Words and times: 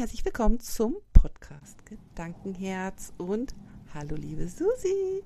Herzlich 0.00 0.24
willkommen 0.24 0.58
zum 0.60 0.96
Podcast 1.12 1.84
Gedankenherz 1.84 3.12
und 3.18 3.54
hallo 3.92 4.16
liebe 4.16 4.48
Susi. 4.48 5.22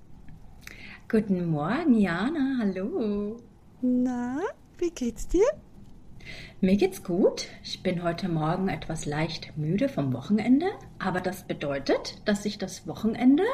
Guten 1.08 1.46
Morgen, 1.46 1.94
Jana, 1.94 2.56
hallo. 2.58 3.36
Na, 3.82 4.40
wie 4.78 4.90
geht's 4.90 5.28
dir? 5.28 5.46
Mir 6.60 6.76
geht's 6.76 7.04
gut. 7.04 7.46
Ich 7.62 7.84
bin 7.84 8.02
heute 8.02 8.28
Morgen 8.28 8.66
etwas 8.66 9.06
leicht 9.06 9.56
müde 9.56 9.88
vom 9.88 10.12
Wochenende, 10.12 10.66
aber 10.98 11.20
das 11.20 11.44
bedeutet, 11.44 12.20
dass 12.24 12.44
ich 12.44 12.58
das 12.58 12.88
Wochenende 12.88 13.44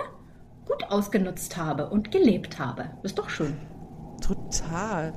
gut 0.64 0.84
ausgenutzt 0.84 1.58
habe 1.58 1.90
und 1.90 2.12
gelebt 2.12 2.58
habe. 2.58 2.92
Ist 3.02 3.18
doch 3.18 3.28
schön. 3.28 3.58
Total. 4.22 5.12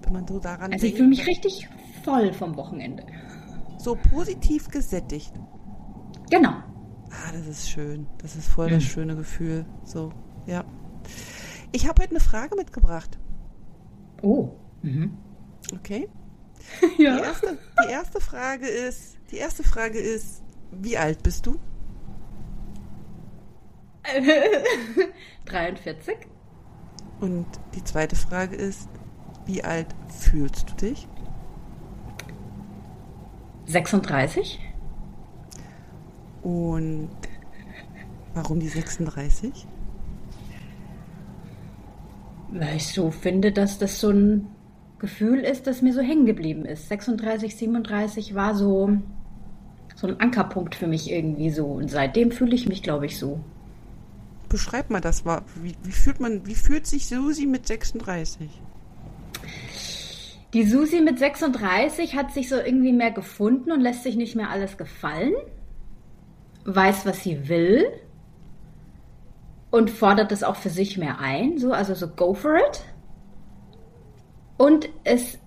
Wenn 0.00 0.14
man 0.14 0.26
so 0.26 0.38
daran 0.38 0.72
Also 0.72 0.86
ich 0.86 0.94
fühle 0.94 1.08
mich 1.08 1.26
richtig 1.26 1.68
voll 2.04 2.32
vom 2.32 2.56
Wochenende. 2.56 3.04
So 3.82 3.96
positiv 3.96 4.68
gesättigt. 4.68 5.32
Genau. 6.30 6.50
Ah, 6.50 7.32
das 7.32 7.46
ist 7.46 7.68
schön. 7.68 8.06
Das 8.18 8.36
ist 8.36 8.48
voll 8.48 8.70
das 8.70 8.84
schöne 8.84 9.16
Gefühl. 9.16 9.66
So, 9.84 10.12
ja. 10.46 10.64
Ich 11.72 11.88
habe 11.88 12.02
heute 12.02 12.12
eine 12.12 12.20
Frage 12.20 12.54
mitgebracht. 12.56 13.18
Oh. 14.22 14.50
Mhm. 14.82 15.18
Okay? 15.74 16.08
Die 16.98 17.04
erste, 17.04 17.58
die 17.84 17.90
erste 17.90 18.20
Frage 18.20 18.68
ist, 18.68 19.18
die 19.32 19.38
erste 19.38 19.64
Frage 19.64 19.98
ist, 19.98 20.44
wie 20.70 20.96
alt 20.96 21.22
bist 21.24 21.44
du? 21.44 21.58
43. 25.46 26.16
Und 27.20 27.46
die 27.74 27.82
zweite 27.82 28.14
Frage 28.14 28.54
ist, 28.54 28.88
wie 29.44 29.64
alt 29.64 29.88
fühlst 30.08 30.70
du 30.70 30.74
dich? 30.76 31.08
36. 33.72 34.60
Und 36.42 37.10
warum 38.34 38.60
die 38.60 38.68
36? 38.68 39.66
Weil 42.50 42.76
ich 42.76 42.88
so 42.88 43.10
finde, 43.10 43.52
dass 43.52 43.78
das 43.78 44.00
so 44.00 44.10
ein 44.10 44.46
Gefühl 44.98 45.40
ist, 45.40 45.66
das 45.66 45.82
mir 45.82 45.92
so 45.92 46.00
hängen 46.00 46.26
geblieben 46.26 46.64
ist. 46.64 46.88
36, 46.88 47.56
37 47.56 48.34
war 48.34 48.54
so, 48.54 48.98
so 49.96 50.06
ein 50.06 50.20
Ankerpunkt 50.20 50.74
für 50.74 50.86
mich 50.86 51.10
irgendwie 51.10 51.50
so. 51.50 51.66
Und 51.66 51.90
seitdem 51.90 52.30
fühle 52.30 52.54
ich 52.54 52.68
mich, 52.68 52.82
glaube 52.82 53.06
ich, 53.06 53.18
so. 53.18 53.40
Beschreib 54.48 54.90
mal 54.90 55.00
das. 55.00 55.24
Wie, 55.24 55.74
wie 55.82 55.92
fühlt 55.92 56.20
man, 56.20 56.46
wie 56.46 56.54
fühlt 56.54 56.86
sich 56.86 57.06
Susi 57.06 57.46
mit 57.46 57.66
36? 57.66 58.48
Die 60.52 60.64
Susi 60.64 61.00
mit 61.00 61.18
36 61.18 62.14
hat 62.14 62.32
sich 62.32 62.48
so 62.48 62.56
irgendwie 62.56 62.92
mehr 62.92 63.10
gefunden 63.10 63.72
und 63.72 63.80
lässt 63.80 64.02
sich 64.02 64.16
nicht 64.16 64.36
mehr 64.36 64.50
alles 64.50 64.76
gefallen. 64.76 65.32
Weiß, 66.64 67.06
was 67.06 67.22
sie 67.22 67.48
will. 67.48 67.86
Und 69.70 69.88
fordert 69.88 70.30
es 70.30 70.42
auch 70.42 70.56
für 70.56 70.68
sich 70.68 70.98
mehr 70.98 71.18
ein. 71.18 71.56
So, 71.58 71.72
also 71.72 71.94
so 71.94 72.06
go 72.08 72.34
for 72.34 72.56
it. 72.56 72.84
Und 74.58 74.90
es 75.04 75.38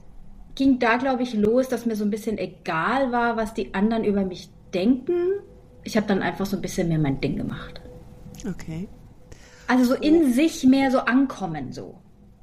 ging 0.56 0.80
da, 0.80 0.97
glaube 0.97 1.22
ich, 1.22 1.36
los, 1.36 1.69
dass 1.69 1.86
mir 1.86 1.95
so 1.95 2.03
ein 2.03 2.09
bisschen 2.09 2.40
egal 2.40 3.12
war, 3.12 3.38
was 3.38 3.53
die 3.53 3.73
anderen 3.75 4.03
über 4.03 4.25
mich 4.25 4.50
denken. 4.73 5.40
Ich 5.84 5.95
habe 5.95 6.08
dann 6.08 6.23
einfach 6.23 6.47
so 6.47 6.56
ein 6.56 6.62
bisschen 6.62 6.88
mehr 6.88 6.97
mein 6.97 7.22
Ding 7.22 7.36
gemacht. 7.36 7.80
Okay. 8.50 8.88
Also 9.67 9.85
so 9.85 9.94
in 9.94 10.34
sich 10.34 10.63
mehr 10.63 10.90
so 10.90 11.00
ankommen, 11.00 11.72
so. 11.72 11.96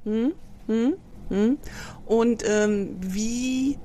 Hm? 0.05 0.33
Hm? 0.67 0.93
Hm? 1.29 1.57
Und 2.05 2.43
ähm, 2.47 2.97
wie, 3.01 3.79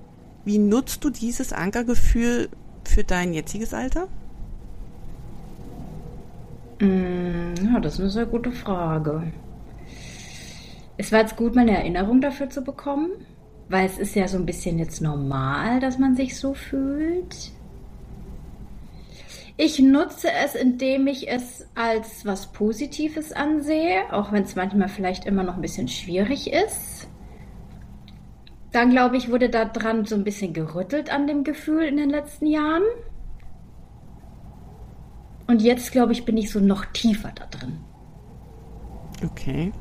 wie 0.44 0.58
nutzt 0.58 1.04
du 1.04 1.10
dieses 1.10 1.52
Ankergefühl 1.52 2.48
für 2.84 3.04
dein 3.04 3.32
jetziges 3.34 3.74
Alter? 3.74 4.08
Mm, 6.80 7.54
Ja, 7.72 7.78
das 7.80 7.94
ist 7.94 8.00
eine 8.00 8.10
sehr 8.10 8.26
gute 8.26 8.50
Frage. 8.52 9.32
Es 10.98 11.12
war 11.12 11.20
jetzt 11.20 11.36
gut, 11.36 11.54
mal 11.54 11.62
eine 11.62 11.76
Erinnerung 11.78 12.20
dafür 12.20 12.50
zu 12.50 12.62
bekommen, 12.62 13.10
weil 13.68 13.86
es 13.86 13.98
ist 13.98 14.14
ja 14.14 14.28
so 14.28 14.36
ein 14.38 14.44
bisschen 14.46 14.78
jetzt 14.78 15.00
normal, 15.00 15.80
dass 15.80 15.98
man 15.98 16.14
sich 16.16 16.38
so 16.38 16.52
fühlt. 16.54 17.52
Ich 19.58 19.78
nutze 19.78 20.28
es, 20.44 20.54
indem 20.54 21.06
ich 21.06 21.28
es 21.28 21.66
als 21.74 22.24
was 22.24 22.50
Positives 22.52 23.32
ansehe, 23.32 24.10
auch 24.10 24.32
wenn 24.32 24.44
es 24.44 24.54
manchmal 24.56 24.88
vielleicht 24.88 25.26
immer 25.26 25.42
noch 25.42 25.56
ein 25.56 25.60
bisschen 25.60 25.88
schwierig 25.88 26.50
ist. 26.50 26.97
Dann 28.72 28.90
glaube 28.90 29.16
ich, 29.16 29.30
wurde 29.30 29.48
da 29.48 29.64
dran 29.64 30.04
so 30.04 30.14
ein 30.14 30.24
bisschen 30.24 30.52
gerüttelt 30.52 31.10
an 31.10 31.26
dem 31.26 31.42
Gefühl 31.44 31.84
in 31.84 31.96
den 31.96 32.10
letzten 32.10 32.46
Jahren. 32.46 32.82
Und 35.46 35.62
jetzt, 35.62 35.92
glaube 35.92 36.12
ich, 36.12 36.26
bin 36.26 36.36
ich 36.36 36.50
so 36.50 36.60
noch 36.60 36.84
tiefer 36.86 37.32
da 37.34 37.46
drin. 37.46 37.80
Okay. 39.24 39.72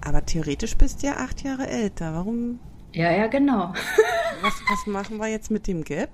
Aber 0.00 0.24
theoretisch 0.24 0.76
bist 0.76 1.02
du 1.02 1.08
ja 1.08 1.16
acht 1.16 1.42
Jahre 1.42 1.66
älter. 1.66 2.14
Warum? 2.14 2.60
Ja, 2.92 3.10
ja, 3.10 3.26
genau. 3.26 3.72
Was, 4.42 4.54
was 4.70 4.86
machen 4.86 5.18
wir 5.18 5.26
jetzt 5.28 5.50
mit 5.50 5.66
dem 5.66 5.84
Gap? 5.84 6.08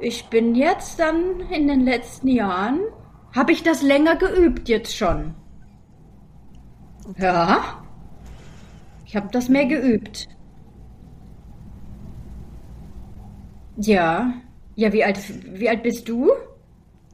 Ich 0.00 0.24
bin 0.26 0.56
jetzt 0.56 0.98
dann 0.98 1.38
in 1.50 1.68
den 1.68 1.82
letzten 1.82 2.26
Jahren, 2.26 2.80
habe 3.32 3.52
ich 3.52 3.62
das 3.62 3.82
länger 3.82 4.16
geübt 4.16 4.68
jetzt 4.68 4.96
schon. 4.96 5.36
Ja, 7.16 7.85
ich 9.06 9.16
habe 9.16 9.28
das 9.32 9.48
mehr 9.48 9.66
geübt. 9.66 10.28
Ja, 13.76 14.32
ja, 14.74 14.92
wie 14.92 15.04
alt, 15.04 15.18
wie 15.58 15.68
alt 15.68 15.82
bist 15.82 16.08
du? 16.08 16.30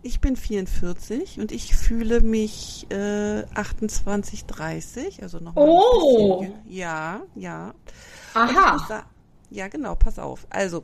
Ich 0.05 0.21
bin 0.21 0.35
44 0.37 1.39
und 1.39 1.53
ich 1.53 1.77
fühle 1.77 2.21
mich 2.23 2.87
äh, 2.91 3.45
28, 3.55 4.47
30, 4.47 5.23
also 5.23 5.39
noch 5.39 5.55
Oh. 5.57 6.41
ein 6.43 6.49
bisschen. 6.49 6.73
Ja, 6.73 7.21
ja. 7.37 7.75
Aha. 8.35 8.85
sa- 8.89 9.05
Ja, 9.51 9.69
genau, 9.69 9.95
pass 9.95 10.19
auf. 10.19 10.47
Also, 10.51 10.83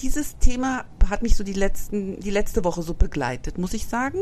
dieses 0.00 0.38
Thema 0.38 0.84
hat 1.08 1.22
mich 1.22 1.34
so 1.36 1.42
die 1.42 1.52
letzten, 1.52 2.20
die 2.20 2.30
letzte 2.30 2.62
Woche 2.64 2.82
so 2.82 2.94
begleitet, 2.94 3.58
muss 3.58 3.74
ich 3.74 3.86
sagen. 3.88 4.18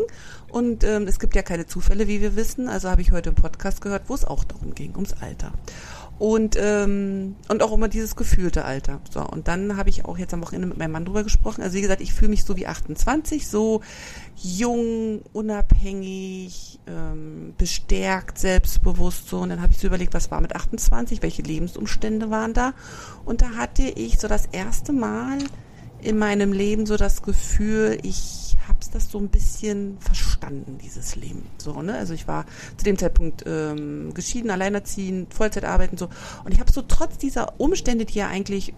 Und 0.51 0.83
ähm, 0.85 1.07
es 1.07 1.19
gibt 1.19 1.35
ja 1.37 1.43
keine 1.43 1.67
Zufälle, 1.67 2.09
wie 2.09 2.23
wir 2.23 2.37
wissen. 2.37 2.69
Also 2.71 2.89
habe 2.89 3.03
ich 3.03 3.13
heute 3.13 3.29
im 3.31 3.35
Podcast 3.35 3.83
gehört, 3.83 4.05
wo 4.09 4.15
es 4.15 4.25
auch 4.25 4.45
darum 4.45 4.75
ging, 4.75 4.95
ums 4.95 5.13
Alter. 5.21 5.53
Und, 6.19 6.57
ähm, 6.61 7.37
und 7.49 7.63
auch 7.63 7.73
immer 7.73 7.87
dieses 7.87 8.17
gefühlte 8.17 8.65
Alter. 8.65 9.01
So, 9.09 9.21
und 9.21 9.47
dann 9.47 9.77
habe 9.77 9.89
ich 9.89 10.05
auch 10.05 10.19
jetzt 10.19 10.35
am 10.35 10.43
Wochenende 10.43 10.67
mit 10.67 10.77
meinem 10.77 10.91
Mann 10.91 11.05
drüber 11.05 11.23
gesprochen. 11.23 11.63
Also 11.63 11.77
wie 11.77 11.81
gesagt, 11.81 12.01
ich 12.01 12.13
fühle 12.13 12.31
mich 12.31 12.45
so 12.45 12.57
wie 12.57 12.67
28, 12.67 13.47
so 13.47 13.83
jung, 14.37 15.21
unabhängig, 15.33 16.81
ähm, 16.89 17.55
bestärkt, 17.57 18.39
selbstbewusst 18.39 19.29
so. 19.29 19.39
Und 19.39 19.51
dann 19.51 19.63
habe 19.63 19.73
ich 19.73 19.79
so 19.79 19.87
überlegt, 19.87 20.13
was 20.13 20.31
war 20.33 20.41
mit 20.41 20.57
28, 20.57 21.23
welche 21.23 21.43
Lebensumstände 21.43 22.31
waren 22.31 22.53
da. 22.53 22.75
Und 23.25 23.43
da 23.43 23.51
hatte 23.51 23.85
ich 23.85 24.19
so 24.19 24.27
das 24.27 24.47
erste 24.47 24.93
Mal 24.93 25.39
in 26.01 26.19
meinem 26.19 26.53
Leben 26.53 26.87
so 26.87 26.97
das 26.97 27.23
Gefühl, 27.23 27.99
ich 28.03 28.57
hab's 28.89 29.05
das 29.05 29.11
so 29.11 29.19
ein 29.19 29.29
bisschen 29.29 29.99
verstanden, 30.01 30.79
dieses 30.83 31.17
Leben. 31.17 31.43
So, 31.59 31.83
ne? 31.83 31.95
Also 31.95 32.15
ich 32.15 32.27
war 32.27 32.47
zu 32.77 32.85
dem 32.85 32.99
Zeitpunkt 32.99 33.45
ähm, 33.47 34.15
geschieden, 34.15 34.51
alleinerziehend, 34.51 35.35
Vollzeit 35.35 35.65
arbeiten 35.65 35.97
so. 35.97 36.09
Und 36.45 36.53
ich 36.53 36.61
habe 36.61 36.73
so 36.73 36.83
trotz 36.83 37.19
dieser 37.19 37.61
Umstände, 37.61 38.05
die 38.05 38.19
ja 38.19 38.29
eigentlich 38.29 38.75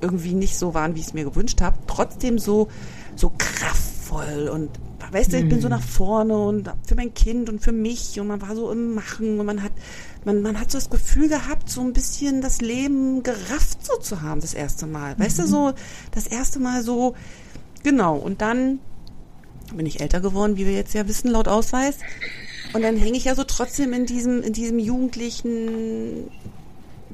irgendwie 0.00 0.34
nicht 0.34 0.56
so 0.58 0.74
waren, 0.74 0.94
wie 0.94 1.00
ich 1.00 1.06
es 1.06 1.14
mir 1.14 1.24
gewünscht 1.24 1.60
habe, 1.60 1.78
trotzdem 1.86 2.38
so 2.38 2.68
so 3.14 3.32
kraftvoll 3.38 4.50
und 4.52 4.68
weißt 5.10 5.32
du, 5.32 5.38
ich 5.38 5.48
bin 5.48 5.62
so 5.62 5.68
nach 5.68 5.82
vorne 5.82 6.36
und 6.36 6.70
für 6.86 6.96
mein 6.96 7.14
Kind 7.14 7.48
und 7.48 7.60
für 7.60 7.72
mich 7.72 8.20
und 8.20 8.26
man 8.26 8.42
war 8.42 8.54
so 8.54 8.70
im 8.70 8.94
Machen 8.94 9.40
und 9.40 9.46
man 9.46 9.62
hat 9.62 9.72
man, 10.26 10.42
man 10.42 10.60
hat 10.60 10.70
so 10.70 10.76
das 10.76 10.90
Gefühl 10.90 11.28
gehabt, 11.28 11.70
so 11.70 11.80
ein 11.80 11.94
bisschen 11.94 12.42
das 12.42 12.60
Leben 12.60 13.22
gerafft 13.22 13.86
so 13.86 13.96
zu 13.96 14.20
haben 14.20 14.40
das 14.42 14.52
erste 14.52 14.86
Mal. 14.86 15.18
Weißt 15.18 15.38
du, 15.38 15.46
so 15.46 15.72
das 16.10 16.26
erste 16.26 16.58
Mal 16.58 16.82
so 16.82 17.14
genau 17.82 18.16
und 18.16 18.42
dann 18.42 18.80
bin 19.74 19.86
ich 19.86 20.00
älter 20.00 20.20
geworden, 20.20 20.56
wie 20.56 20.66
wir 20.66 20.72
jetzt 20.72 20.94
ja 20.94 21.06
wissen 21.08 21.30
laut 21.30 21.48
Ausweis. 21.48 21.98
Und 22.72 22.82
dann 22.82 22.96
hänge 22.96 23.16
ich 23.16 23.24
ja 23.24 23.34
so 23.34 23.44
trotzdem 23.44 23.92
in 23.92 24.06
diesem 24.06 24.42
in 24.42 24.52
diesem 24.52 24.78
jugendlichen 24.78 26.28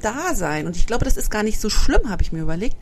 Dasein. 0.00 0.66
Und 0.66 0.76
ich 0.76 0.86
glaube, 0.86 1.04
das 1.04 1.16
ist 1.16 1.30
gar 1.30 1.42
nicht 1.42 1.60
so 1.60 1.70
schlimm, 1.70 2.10
habe 2.10 2.22
ich 2.22 2.32
mir 2.32 2.40
überlegt. 2.40 2.76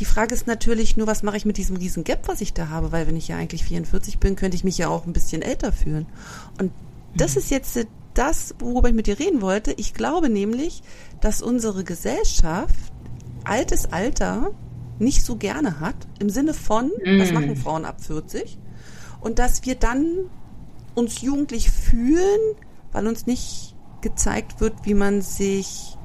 Die 0.00 0.04
Frage 0.04 0.34
ist 0.34 0.46
natürlich 0.46 0.96
nur, 0.96 1.06
was 1.06 1.22
mache 1.22 1.36
ich 1.36 1.44
mit 1.44 1.56
diesem 1.56 1.76
riesen 1.76 2.04
Gap, 2.04 2.28
was 2.28 2.40
ich 2.40 2.52
da 2.52 2.68
habe? 2.68 2.92
Weil 2.92 3.06
wenn 3.06 3.16
ich 3.16 3.28
ja 3.28 3.36
eigentlich 3.36 3.64
44 3.64 4.18
bin, 4.18 4.36
könnte 4.36 4.56
ich 4.56 4.64
mich 4.64 4.78
ja 4.78 4.88
auch 4.88 5.06
ein 5.06 5.12
bisschen 5.12 5.42
älter 5.42 5.72
fühlen. 5.72 6.06
Und 6.60 6.70
das 7.16 7.36
ist 7.36 7.50
jetzt 7.50 7.78
das, 8.14 8.54
worüber 8.58 8.88
ich 8.88 8.94
mit 8.94 9.06
dir 9.06 9.18
reden 9.18 9.40
wollte. 9.40 9.72
Ich 9.72 9.94
glaube 9.94 10.28
nämlich, 10.28 10.82
dass 11.20 11.42
unsere 11.42 11.82
Gesellschaft 11.82 12.74
altes 13.44 13.92
Alter 13.92 14.52
nicht 14.98 15.24
so 15.24 15.36
gerne 15.36 15.80
hat, 15.80 15.96
im 16.18 16.30
Sinne 16.30 16.54
von, 16.54 16.90
was 17.18 17.32
machen 17.32 17.56
Frauen 17.56 17.84
ab 17.84 18.02
40? 18.02 18.58
Und 19.20 19.38
dass 19.38 19.64
wir 19.64 19.74
dann 19.74 20.06
uns 20.94 21.20
jugendlich 21.20 21.70
fühlen, 21.70 22.38
weil 22.92 23.06
uns 23.06 23.26
nicht 23.26 23.74
gezeigt 24.00 24.60
wird, 24.60 24.74
wie 24.84 24.94
man 24.94 25.22
sich 25.22 25.96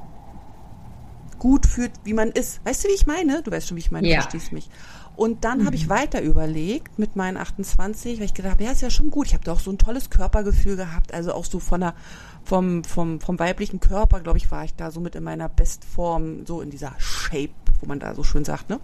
gut 1.40 1.66
fühlt, 1.66 1.92
wie 2.04 2.14
man 2.14 2.30
ist. 2.32 2.66
Weißt 2.66 2.84
du, 2.84 2.88
wie 2.88 2.94
ich 2.94 3.06
meine? 3.06 3.42
Du 3.44 3.52
weißt 3.52 3.68
schon, 3.68 3.76
wie 3.78 3.82
ich 3.82 3.92
meine, 3.92 4.08
Ja. 4.08 4.16
du 4.18 4.22
verstehst 4.24 4.52
mich. 4.54 4.70
Und 5.16 5.44
dann 5.44 5.60
Mhm. 5.60 5.66
habe 5.68 5.76
ich 5.76 5.90
weiter 5.90 6.22
überlegt 6.22 6.98
mit 6.98 7.16
meinen 7.16 7.38
28, 7.38 8.18
weil 8.20 8.26
ich 8.26 8.34
gedacht 8.34 8.54
habe, 8.54 8.64
ja, 8.64 8.72
ist 8.72 8.82
ja 8.82 8.90
schon 8.90 9.12
gut. 9.12 9.28
Ich 9.28 9.34
habe 9.34 9.44
doch 9.44 9.60
so 9.60 9.70
ein 9.72 9.78
tolles 9.78 10.10
Körpergefühl 10.10 10.76
gehabt, 10.76 11.14
also 11.14 11.34
auch 11.34 11.46
so 11.46 11.60
von 11.60 11.82
der, 11.82 11.94
vom, 12.44 12.84
vom, 12.84 13.20
vom 13.22 13.38
weiblichen 13.38 13.80
Körper, 13.80 14.22
glaube 14.22 14.38
ich, 14.40 14.50
war 14.52 14.64
ich 14.64 14.74
da 14.74 14.90
so 14.90 15.02
mit 15.02 15.16
in 15.16 15.24
meiner 15.24 15.50
Bestform, 15.50 16.46
so 16.48 16.62
in 16.62 16.72
dieser 16.72 16.94
Shape, 16.98 17.52
wo 17.80 17.86
man 17.88 18.00
da 18.00 18.16
so 18.16 18.24
schön 18.24 18.44
sagt, 18.46 18.70
ne? 18.70 18.80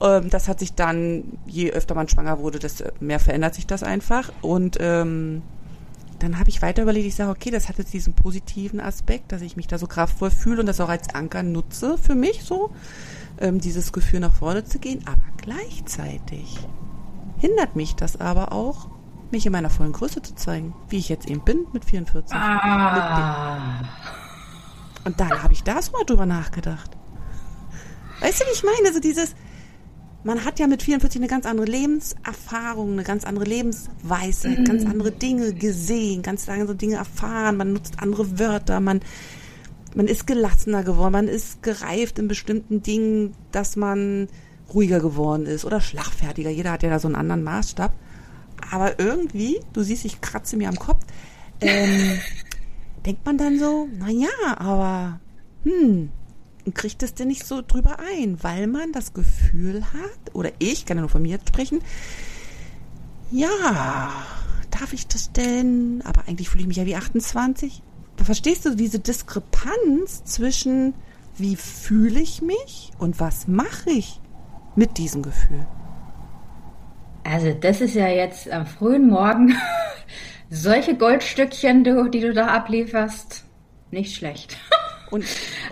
Ähm, 0.00 0.30
das 0.30 0.48
hat 0.48 0.58
sich 0.58 0.74
dann, 0.74 1.38
je 1.46 1.70
öfter 1.70 1.94
man 1.94 2.08
schwanger 2.08 2.38
wurde, 2.38 2.58
desto 2.58 2.84
mehr 3.00 3.20
verändert 3.20 3.54
sich 3.54 3.66
das 3.66 3.82
einfach. 3.82 4.32
Und 4.42 4.76
ähm, 4.80 5.42
dann 6.18 6.38
habe 6.38 6.48
ich 6.48 6.62
weiter 6.62 6.82
überlegt, 6.82 7.06
ich 7.06 7.14
sage, 7.14 7.30
okay, 7.30 7.50
das 7.50 7.68
hat 7.68 7.78
jetzt 7.78 7.92
diesen 7.92 8.14
positiven 8.14 8.80
Aspekt, 8.80 9.32
dass 9.32 9.42
ich 9.42 9.56
mich 9.56 9.66
da 9.66 9.78
so 9.78 9.86
kraftvoll 9.86 10.30
fühle 10.30 10.60
und 10.60 10.66
das 10.66 10.80
auch 10.80 10.88
als 10.88 11.14
Anker 11.14 11.42
nutze 11.42 11.98
für 11.98 12.14
mich 12.14 12.44
so, 12.44 12.70
ähm, 13.40 13.60
dieses 13.60 13.92
Gefühl 13.92 14.20
nach 14.20 14.34
vorne 14.34 14.64
zu 14.64 14.78
gehen. 14.78 15.04
Aber 15.06 15.22
gleichzeitig 15.36 16.58
hindert 17.38 17.76
mich 17.76 17.94
das 17.94 18.20
aber 18.20 18.52
auch, 18.52 18.88
mich 19.30 19.46
in 19.46 19.52
meiner 19.52 19.70
vollen 19.70 19.92
Größe 19.92 20.22
zu 20.22 20.34
zeigen, 20.34 20.74
wie 20.88 20.98
ich 20.98 21.08
jetzt 21.08 21.28
eben 21.28 21.40
bin 21.40 21.66
mit 21.72 21.84
44. 21.84 22.34
Ah. 22.36 23.82
Und 25.04 25.20
dann 25.20 25.42
habe 25.42 25.52
ich 25.52 25.62
da 25.62 25.82
so 25.82 25.92
mal 25.92 26.04
drüber 26.04 26.24
nachgedacht. 26.24 26.90
Weißt 28.20 28.40
du, 28.40 28.44
wie 28.46 28.52
ich 28.52 28.62
meine? 28.62 28.94
So 28.94 29.00
dieses, 29.00 29.34
man 30.24 30.44
hat 30.44 30.58
ja 30.58 30.66
mit 30.66 30.82
44 30.82 31.20
eine 31.20 31.28
ganz 31.28 31.44
andere 31.44 31.66
Lebenserfahrung, 31.66 32.92
eine 32.92 33.04
ganz 33.04 33.24
andere 33.24 33.44
Lebensweisheit, 33.44 34.66
ganz 34.66 34.86
andere 34.86 35.12
Dinge 35.12 35.52
gesehen, 35.52 36.22
ganz 36.22 36.48
andere 36.48 36.74
Dinge 36.74 36.96
erfahren, 36.96 37.58
man 37.58 37.74
nutzt 37.74 38.00
andere 38.00 38.38
Wörter, 38.38 38.80
man, 38.80 39.00
man 39.94 40.08
ist 40.08 40.26
gelassener 40.26 40.82
geworden, 40.82 41.12
man 41.12 41.28
ist 41.28 41.62
gereift 41.62 42.18
in 42.18 42.26
bestimmten 42.26 42.82
Dingen, 42.82 43.34
dass 43.52 43.76
man 43.76 44.28
ruhiger 44.72 45.00
geworden 45.00 45.44
ist 45.44 45.66
oder 45.66 45.82
schlagfertiger. 45.82 46.50
Jeder 46.50 46.72
hat 46.72 46.82
ja 46.82 46.88
da 46.88 46.98
so 46.98 47.06
einen 47.08 47.16
anderen 47.16 47.44
Maßstab. 47.44 47.92
Aber 48.70 48.98
irgendwie, 48.98 49.60
du 49.74 49.82
siehst, 49.82 50.06
ich 50.06 50.22
kratze 50.22 50.56
mir 50.56 50.70
am 50.70 50.78
Kopf, 50.78 51.04
ähm, 51.60 52.18
denkt 53.06 53.26
man 53.26 53.36
dann 53.36 53.58
so, 53.58 53.88
na 53.98 54.08
ja, 54.08 54.56
aber 54.56 55.20
hm, 55.64 56.08
kriegt 56.72 57.02
es 57.02 57.14
denn 57.14 57.28
nicht 57.28 57.46
so 57.46 57.60
drüber 57.60 57.98
ein, 57.98 58.42
weil 58.42 58.66
man 58.66 58.92
das 58.92 59.12
Gefühl 59.12 59.84
hat, 59.92 60.34
oder 60.34 60.50
ich 60.58 60.86
kann 60.86 60.96
ja 60.96 61.02
nur 61.02 61.10
von 61.10 61.22
mir 61.22 61.38
sprechen, 61.46 61.80
ja, 63.30 64.10
darf 64.70 64.92
ich 64.92 65.06
das 65.06 65.32
denn? 65.32 66.02
Aber 66.04 66.26
eigentlich 66.26 66.48
fühle 66.48 66.62
ich 66.62 66.68
mich 66.68 66.76
ja 66.76 66.86
wie 66.86 66.96
28. 66.96 67.82
Verstehst 68.16 68.64
du 68.64 68.74
diese 68.74 69.00
Diskrepanz 69.00 70.24
zwischen 70.24 70.94
wie 71.36 71.56
fühle 71.56 72.20
ich 72.20 72.42
mich 72.42 72.92
und 72.98 73.18
was 73.18 73.48
mache 73.48 73.90
ich 73.90 74.20
mit 74.76 74.98
diesem 74.98 75.22
Gefühl? 75.22 75.66
Also 77.24 77.52
das 77.52 77.80
ist 77.80 77.94
ja 77.94 78.08
jetzt 78.08 78.50
am 78.50 78.66
frühen 78.66 79.08
Morgen 79.08 79.54
solche 80.50 80.96
Goldstückchen, 80.96 81.82
die 81.82 82.20
du 82.20 82.32
da 82.32 82.48
ablieferst. 82.48 83.44
Nicht 83.90 84.14
schlecht. 84.14 84.56
Und, 85.14 85.24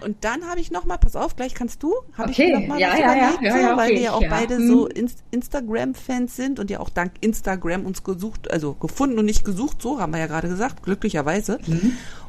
und 0.05 0.17
dann 0.25 0.49
habe 0.49 0.61
ich 0.61 0.71
noch 0.71 0.85
mal, 0.85 0.99
pass 0.99 1.17
auf, 1.17 1.35
gleich 1.35 1.53
kannst 1.55 1.83
du, 1.83 1.95
habe 2.17 2.31
Okay, 2.31 2.47
ich 2.47 2.61
noch 2.61 2.67
mal 2.69 2.79
ja, 2.81 2.91
was 2.93 2.99
ja, 3.01 3.07
ja, 3.07 3.13
überlegt, 3.17 3.43
ja, 3.43 3.53
so, 3.53 3.59
ja, 3.59 3.77
weil 3.77 3.87
okay, 3.91 3.95
wir 3.97 4.03
ja 4.03 4.13
auch 4.13 4.23
ja. 4.23 4.31
beide 4.31 4.57
Hm. 4.57 4.69
so 4.69 4.87
Inst 4.87 5.25
Instagram-Fans 5.33 6.37
sind 6.37 6.61
und 6.61 6.71
ja 6.71 6.79
auch 6.79 6.89
dank 6.91 7.13
Instagram 7.21 7.85
uns 7.87 8.05
gesucht, 8.05 8.51
also 8.51 8.75
gefunden 8.75 9.19
und 9.19 9.25
nicht 9.25 9.45
gesucht, 9.45 9.83
so 9.83 10.01
haben 10.01 10.13
wir 10.13 10.21
ja 10.21 10.27
gerade 10.29 10.49
gesagt, 10.49 10.83
glücklicherweise. 10.85 11.59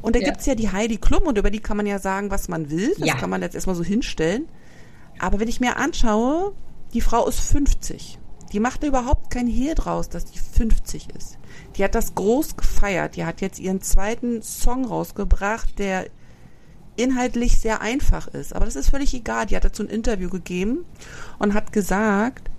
Und 0.01 0.15
da. 0.15 0.19
Ja. 0.19 0.25
gibt's 0.29 0.45
ja 0.47 0.55
die 0.55 0.71
Heidi 0.71 0.97
Klum 0.97 1.23
und 1.23 1.37
über 1.37 1.51
die 1.51 1.59
kann 1.59 1.77
man 1.77 1.85
ja 1.85 1.99
sagen, 1.99 2.31
was 2.31 2.47
man 2.47 2.71
will. 2.71 2.93
Das 2.97 3.07
Ja. 3.07 3.15
kann 3.15 3.29
man 3.29 3.41
jetzt 3.41 3.53
erstmal 3.55 3.75
so 3.75 3.83
hinstellen. 3.83 4.47
Aber 5.19 5.39
wenn 5.39 5.47
ich 5.47 5.59
mir 5.59 5.77
anschaue, 5.77 6.53
die 6.93 7.01
Frau 7.01 7.27
ist 7.27 7.39
50. 7.39 8.19
Die 8.51 8.59
macht 8.59 8.83
da 8.83 8.87
überhaupt 8.87 9.31
kein 9.31 9.47
Hehl 9.47 9.73
draus, 9.75 10.09
dass 10.09 10.25
die 10.25 10.39
50 10.39 11.09
ist. 11.15 11.37
Die 11.75 11.83
hat 11.83 11.95
das 11.95 12.13
groß 12.15 12.55
gefeiert. 12.55 13.15
Die 13.15 13.25
hat 13.25 13.41
jetzt 13.41 13.59
ihren 13.59 13.81
zweiten 13.81 14.41
Song 14.41 14.85
rausgebracht, 14.85 15.77
der 15.79 16.07
inhaltlich 16.95 17.59
sehr 17.59 17.81
einfach 17.81 18.27
ist. 18.27 18.55
Aber 18.55 18.65
das 18.65 18.75
ist 18.75 18.89
völlig 18.89 19.13
egal. 19.13 19.45
Die 19.45 19.55
hat 19.55 19.65
dazu 19.65 19.83
ein 19.83 19.89
Interview 19.89 20.29
gegeben 20.29 20.85
und 21.39 21.53
hat 21.53 21.71
gesagt, 21.71 22.49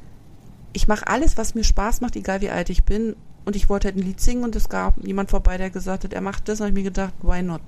ich 0.72 0.88
mache 0.88 1.06
alles, 1.06 1.36
was 1.36 1.54
mir 1.54 1.64
Spaß 1.64 2.00
macht, 2.00 2.16
egal 2.16 2.40
wie 2.40 2.50
alt 2.50 2.70
ich 2.70 2.84
bin. 2.84 3.16
Und 3.44 3.56
ich 3.56 3.68
wollte 3.68 3.88
halt 3.88 3.96
ein 3.96 4.02
Lied 4.02 4.20
singen 4.20 4.42
und 4.42 4.56
es 4.56 4.68
gab 4.68 4.96
jemand 5.04 5.30
vorbei, 5.30 5.58
der 5.58 5.70
gesagt 5.70 6.04
hat, 6.04 6.12
er 6.12 6.20
macht 6.20 6.48
das. 6.48 6.60
Und 6.60 6.68
ich 6.68 6.74
mir 6.74 6.82
gedacht, 6.82 7.14
why 7.22 7.42
not? 7.42 7.62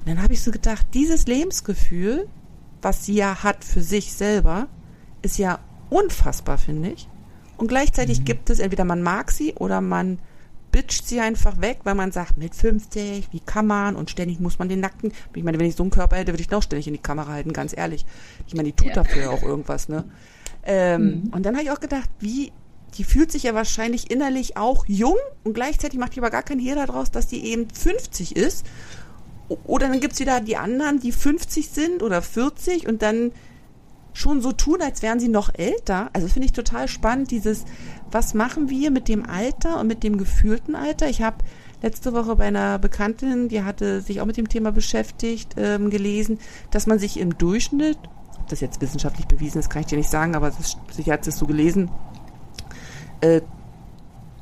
Und 0.00 0.08
dann 0.08 0.22
habe 0.22 0.34
ich 0.34 0.42
so 0.42 0.50
gedacht, 0.50 0.86
dieses 0.94 1.26
Lebensgefühl, 1.26 2.28
was 2.82 3.06
sie 3.06 3.14
ja 3.14 3.42
hat 3.42 3.64
für 3.64 3.82
sich 3.82 4.12
selber, 4.12 4.68
ist 5.22 5.38
ja 5.38 5.60
unfassbar, 5.90 6.58
finde 6.58 6.90
ich. 6.90 7.08
Und 7.56 7.68
gleichzeitig 7.68 8.24
gibt 8.24 8.50
es, 8.50 8.58
entweder 8.58 8.84
man 8.84 9.02
mag 9.02 9.30
sie 9.30 9.54
oder 9.54 9.80
man 9.80 10.18
bitcht 10.76 11.08
sie 11.08 11.20
einfach 11.20 11.58
weg, 11.62 11.78
weil 11.84 11.94
man 11.94 12.12
sagt, 12.12 12.36
mit 12.36 12.54
50, 12.54 13.28
wie 13.32 13.40
kann 13.40 13.66
man? 13.66 13.96
Und 13.96 14.10
ständig 14.10 14.40
muss 14.40 14.58
man 14.58 14.68
den 14.68 14.80
Nacken. 14.80 15.10
Ich 15.34 15.42
meine, 15.42 15.58
wenn 15.58 15.64
ich 15.64 15.74
so 15.74 15.82
einen 15.82 15.90
Körper 15.90 16.16
hätte, 16.16 16.32
würde 16.34 16.42
ich 16.42 16.52
auch 16.54 16.62
ständig 16.62 16.86
in 16.86 16.92
die 16.92 17.00
Kamera 17.00 17.32
halten, 17.32 17.54
ganz 17.54 17.74
ehrlich. 17.74 18.04
Ich 18.46 18.52
meine, 18.54 18.68
die 18.68 18.76
tut 18.76 18.88
Ja. 18.88 18.92
dafür 18.92 19.22
ja 19.22 19.30
auch 19.30 19.42
irgendwas, 19.42 19.88
ne? 19.88 20.04
Ähm, 20.64 21.30
Und 21.32 21.46
dann 21.46 21.54
habe 21.54 21.64
ich 21.64 21.70
auch 21.70 21.80
gedacht, 21.80 22.10
wie, 22.20 22.52
die 22.98 23.04
fühlt 23.04 23.32
sich 23.32 23.44
ja 23.44 23.54
wahrscheinlich 23.54 24.10
innerlich 24.10 24.58
auch 24.58 24.84
jung 24.86 25.16
und 25.44 25.54
gleichzeitig 25.54 25.98
macht 25.98 26.14
die 26.14 26.20
aber 26.20 26.28
gar 26.30 26.42
keinen 26.42 26.60
Hehl 26.60 26.74
daraus, 26.74 27.10
dass 27.10 27.26
die 27.26 27.42
eben 27.46 27.70
50 27.70 28.36
ist. 28.36 28.66
Oder 29.64 29.88
dann 29.88 30.00
gibt's 30.00 30.20
wieder 30.20 30.42
die 30.42 30.58
anderen, 30.58 31.00
die 31.00 31.12
50 31.12 31.70
sind 31.70 32.02
oder 32.02 32.20
40 32.20 32.86
und 32.86 33.00
dann 33.00 33.32
schon 34.16 34.40
so 34.40 34.52
tun, 34.52 34.80
als 34.80 35.02
wären 35.02 35.20
sie 35.20 35.28
noch 35.28 35.50
älter. 35.52 36.08
Also 36.14 36.26
finde 36.26 36.46
ich 36.46 36.52
total 36.52 36.88
spannend, 36.88 37.30
dieses, 37.30 37.66
was 38.10 38.32
machen 38.32 38.70
wir 38.70 38.90
mit 38.90 39.08
dem 39.08 39.28
Alter 39.28 39.78
und 39.78 39.88
mit 39.88 40.02
dem 40.02 40.16
gefühlten 40.16 40.74
Alter? 40.74 41.08
Ich 41.10 41.20
habe 41.20 41.36
letzte 41.82 42.14
Woche 42.14 42.34
bei 42.36 42.46
einer 42.46 42.78
Bekanntin, 42.78 43.48
die 43.48 43.62
hatte 43.62 44.00
sich 44.00 44.22
auch 44.22 44.26
mit 44.26 44.38
dem 44.38 44.48
Thema 44.48 44.72
beschäftigt, 44.72 45.54
ähm, 45.58 45.90
gelesen, 45.90 46.38
dass 46.70 46.86
man 46.86 46.98
sich 46.98 47.20
im 47.20 47.36
Durchschnitt, 47.36 47.98
ob 48.40 48.48
das 48.48 48.60
jetzt 48.60 48.80
wissenschaftlich 48.80 49.26
bewiesen 49.26 49.58
ist, 49.58 49.68
kann 49.68 49.80
ich 49.80 49.86
dir 49.86 49.98
nicht 49.98 50.10
sagen, 50.10 50.34
aber 50.34 50.48
ist, 50.48 50.78
sicher 50.90 51.12
hat 51.12 51.26
es 51.26 51.36
so 51.36 51.46
gelesen, 51.46 51.90
äh, 53.20 53.42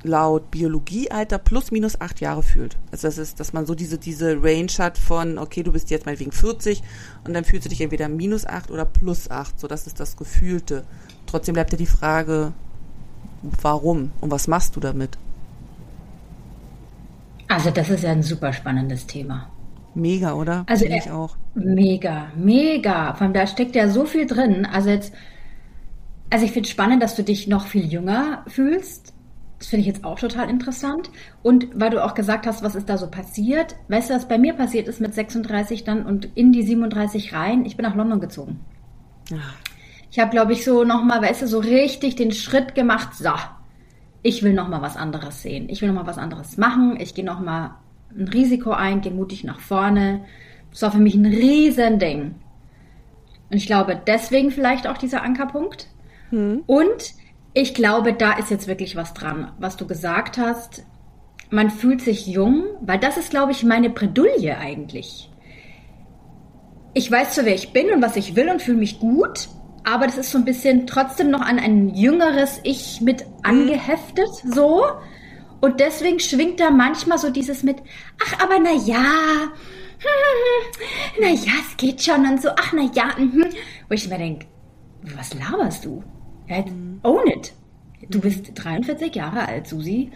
laut 0.05 0.51
Biologiealter 0.51 1.39
plus 1.39 1.73
minus 1.73 2.01
acht 2.01 2.21
Jahre 2.21 2.43
fühlt. 2.43 2.77
Also 2.93 3.09
das 3.09 3.19
ist, 3.19 3.41
dass 3.41 3.53
man 3.53 3.67
so 3.67 3.75
diese, 3.75 3.99
diese 3.99 4.43
Range 4.43 4.71
hat 4.79 4.99
von, 4.99 5.39
okay, 5.39 5.63
du 5.63 5.73
bist 5.73 5.91
jetzt 5.91 6.07
meinetwegen 6.07 6.31
40 6.31 6.83
und 7.27 7.35
dann 7.35 7.45
fühlst 7.45 7.65
du 7.65 7.71
dich 7.71 7.81
entweder 7.81 8.09
minus 8.09 8.47
acht 8.47 8.71
oder 8.71 8.85
plus 8.85 9.31
acht. 9.31 9.59
So, 9.59 9.67
das 9.67 9.87
ist 9.87 9.99
das 9.99 10.17
Gefühlte. 10.17 10.85
Trotzdem 11.27 11.55
bleibt 11.55 11.73
ja 11.73 11.79
die 11.79 11.87
Frage, 11.87 12.53
warum 13.63 14.13
und 14.21 14.31
was 14.31 14.47
machst 14.47 14.77
du 14.77 14.81
damit? 14.81 15.19
Also 17.49 17.71
das 17.71 17.91
ist 17.91 18.05
ja 18.05 18.13
ein 18.13 18.23
super 18.23 18.53
spannendes 18.53 19.07
Thema. 19.07 19.51
Mega, 19.95 20.35
oder? 20.35 20.65
Also 20.69 20.85
ich 20.87 21.11
auch. 21.11 21.37
Mega, 21.55 22.29
mega. 22.37 23.15
Von 23.15 23.33
da 23.33 23.47
steckt 23.47 23.75
ja 23.77 23.89
so 23.89 24.05
viel 24.05 24.27
drin. 24.27 24.67
Also 24.67 24.91
jetzt, 24.91 25.15
also 26.31 26.45
ich 26.45 26.53
finde 26.53 26.69
spannend, 26.69 27.03
dass 27.03 27.15
du 27.15 27.23
dich 27.23 27.47
noch 27.47 27.67
viel 27.67 27.87
jünger 27.87 28.45
fühlst. 28.49 29.14
Das 29.65 29.71
finde 29.71 29.81
ich 29.81 29.87
jetzt 29.87 30.05
auch 30.05 30.19
total 30.19 30.51
interessant. 30.51 31.09
Und 31.43 31.69
weil 31.73 31.89
du 31.89 32.05
auch 32.05 32.13
gesagt 32.13 32.47
hast, 32.47 32.63
was 32.63 32.75
ist 32.75 32.91
da 32.91 32.99
so 32.99 33.07
passiert. 33.07 33.77
Weißt 33.89 34.11
du, 34.11 34.15
was 34.15 34.29
bei 34.29 34.37
mir 34.37 34.53
passiert 34.53 34.89
ist 34.89 35.01
mit 35.01 35.15
36 35.15 35.85
dann 35.85 36.05
und 36.05 36.29
in 36.35 36.53
die 36.53 36.63
37 36.63 37.33
rein? 37.33 37.65
Ich 37.65 37.75
bin 37.75 37.87
nach 37.87 37.95
London 37.95 38.21
gezogen. 38.21 38.61
Ja. 39.31 39.39
Ich 40.11 40.19
habe, 40.19 40.31
glaube 40.31 40.53
ich, 40.53 40.65
so 40.67 40.85
nochmal, 40.85 41.23
weißt 41.23 41.41
du, 41.41 41.47
so 41.47 41.61
richtig 41.61 42.15
den 42.15 42.33
Schritt 42.33 42.75
gemacht. 42.75 43.15
So, 43.15 43.31
ich 44.23 44.43
will 44.43 44.53
nochmal 44.53 44.83
was 44.83 44.99
anderes 44.99 45.41
sehen. 45.41 45.71
Ich 45.71 45.81
will 45.81 45.89
nochmal 45.89 46.09
was 46.09 46.19
anderes 46.19 46.59
machen. 46.59 46.99
Ich 47.01 47.15
gehe 47.15 47.25
nochmal 47.25 47.71
ein 48.15 48.29
Risiko 48.29 48.73
ein, 48.73 49.01
gehe 49.01 49.13
mutig 49.13 49.45
nach 49.45 49.61
vorne. 49.61 50.27
Das 50.73 50.83
war 50.83 50.93
für 50.93 50.99
mich 50.99 51.15
ein 51.15 51.25
Riesending. 51.25 52.35
Und 53.51 53.57
ich 53.57 53.65
glaube, 53.65 53.99
deswegen 54.07 54.51
vielleicht 54.51 54.87
auch 54.87 54.99
dieser 54.99 55.23
Ankerpunkt. 55.23 55.89
Und 56.67 57.15
ich 57.55 57.73
glaube, 57.73 58.13
da 58.13 58.33
ist 58.33 58.51
jetzt 58.51 58.67
wirklich 58.67 58.97
was 58.97 59.15
dran, 59.15 59.53
was 59.59 59.77
du 59.77 59.87
gesagt 59.87 60.39
hast. 60.39 60.85
Man 61.51 61.71
fühlt 61.71 62.03
sich 62.03 62.27
jung, 62.27 62.65
weil 62.81 62.99
das 62.99 63.17
ist, 63.17 63.31
glaube 63.31 63.53
ich, 63.53 63.63
meine 63.63 63.91
Bredouille 63.91 64.59
eigentlich. 64.59 65.31
Ich 66.95 67.11
weiß 67.11 67.35
zwar, 67.35 67.45
wer 67.45 67.55
ich 67.55 67.73
bin 67.73 67.93
und 67.93 68.03
was 68.03 68.17
ich 68.17 68.35
will 68.35 68.49
und 68.49 68.61
fühle 68.61 68.79
mich 68.79 68.99
gut, 68.99 69.49
aber 69.85 70.07
das 70.07 70.19
ist 70.19 70.33
so 70.33 70.39
ein 70.39 70.45
bisschen 70.45 70.89
trotzdem 70.89 71.31
noch 71.31 71.43
an 71.43 71.61
ein 71.61 71.95
jüngeres 71.95 72.61
Ich 72.65 73.01
mit 73.01 73.25
angeheftet, 73.45 74.31
so. 74.45 74.85
Und 75.61 75.79
deswegen 75.79 76.19
schwingt 76.19 76.59
da 76.59 76.71
manchmal 76.71 77.19
so 77.19 77.31
dieses 77.31 77.63
mit, 77.63 77.77
ach, 78.25 78.43
aber 78.43 78.59
na 78.59 78.73
ja, 78.73 79.05
na 81.21 81.29
ja, 81.29 81.53
es 81.69 81.77
geht 81.77 82.03
schon 82.03 82.27
und 82.27 82.43
so, 82.43 82.49
ach, 82.49 82.73
na 82.73 82.91
ja, 82.95 83.11
mhm. 83.17 83.47
wo 83.89 83.95
ich 83.95 84.09
mir 84.09 84.19
denke, 84.19 84.47
was 85.17 85.35
laberst 85.35 85.85
du? 85.85 86.03
Ja, 86.49 86.57
jetzt 86.57 86.73
own 87.03 87.27
it. 87.27 87.53
Du 88.09 88.21
bist 88.21 88.53
43 88.55 89.15
Jahre 89.15 89.49
alt, 89.49 89.67
Susi. 89.67 90.11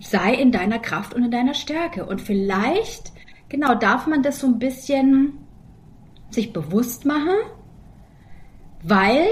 Sei 0.00 0.34
in 0.34 0.50
deiner 0.50 0.78
Kraft 0.78 1.14
und 1.14 1.24
in 1.24 1.30
deiner 1.30 1.54
Stärke. 1.54 2.06
Und 2.06 2.20
vielleicht, 2.20 3.12
genau, 3.48 3.74
darf 3.74 4.06
man 4.06 4.22
das 4.22 4.40
so 4.40 4.46
ein 4.46 4.58
bisschen 4.58 5.34
sich 6.30 6.52
bewusst 6.52 7.04
machen, 7.04 7.34
weil 8.82 9.26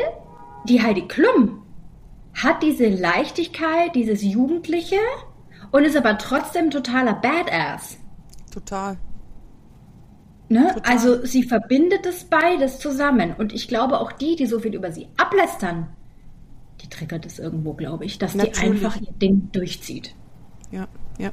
die 0.69 0.83
Heidi 0.83 1.07
Klum 1.09 1.63
hat 2.35 2.63
diese 2.63 2.89
Leichtigkeit, 2.89 3.95
dieses 3.95 4.23
Jugendliche 4.23 4.99
und 5.73 5.85
ist 5.85 5.97
aber 5.97 6.19
trotzdem 6.19 6.71
totaler 6.71 7.15
Badass. 7.15 7.99
Total. 8.53 8.99
Ne? 10.49 10.73
Total. 10.75 10.93
Also 10.93 11.27
sie 11.27 11.43
verbindet 11.43 12.07
es 12.07 12.25
beides 12.25 12.79
zusammen. 12.79 13.35
Und 13.37 13.53
ich 13.53 13.69
glaube 13.69 14.01
auch 14.01 14.13
die, 14.13 14.37
die 14.37 14.47
so 14.47 14.61
viel 14.61 14.75
über 14.75 14.93
sie 14.93 15.09
ablästern, 15.17 15.89
die 16.83 16.89
triggert 16.89 17.27
es 17.27 17.39
irgendwo, 17.39 17.73
glaube 17.73 18.05
ich, 18.05 18.19
dass 18.19 18.35
Natürlich. 18.35 18.59
die 18.59 18.67
einfach 18.67 19.01
ihr 19.01 19.13
Ding 19.13 19.49
durchzieht. 19.53 20.15
Ja, 20.71 20.87
ja. 21.19 21.33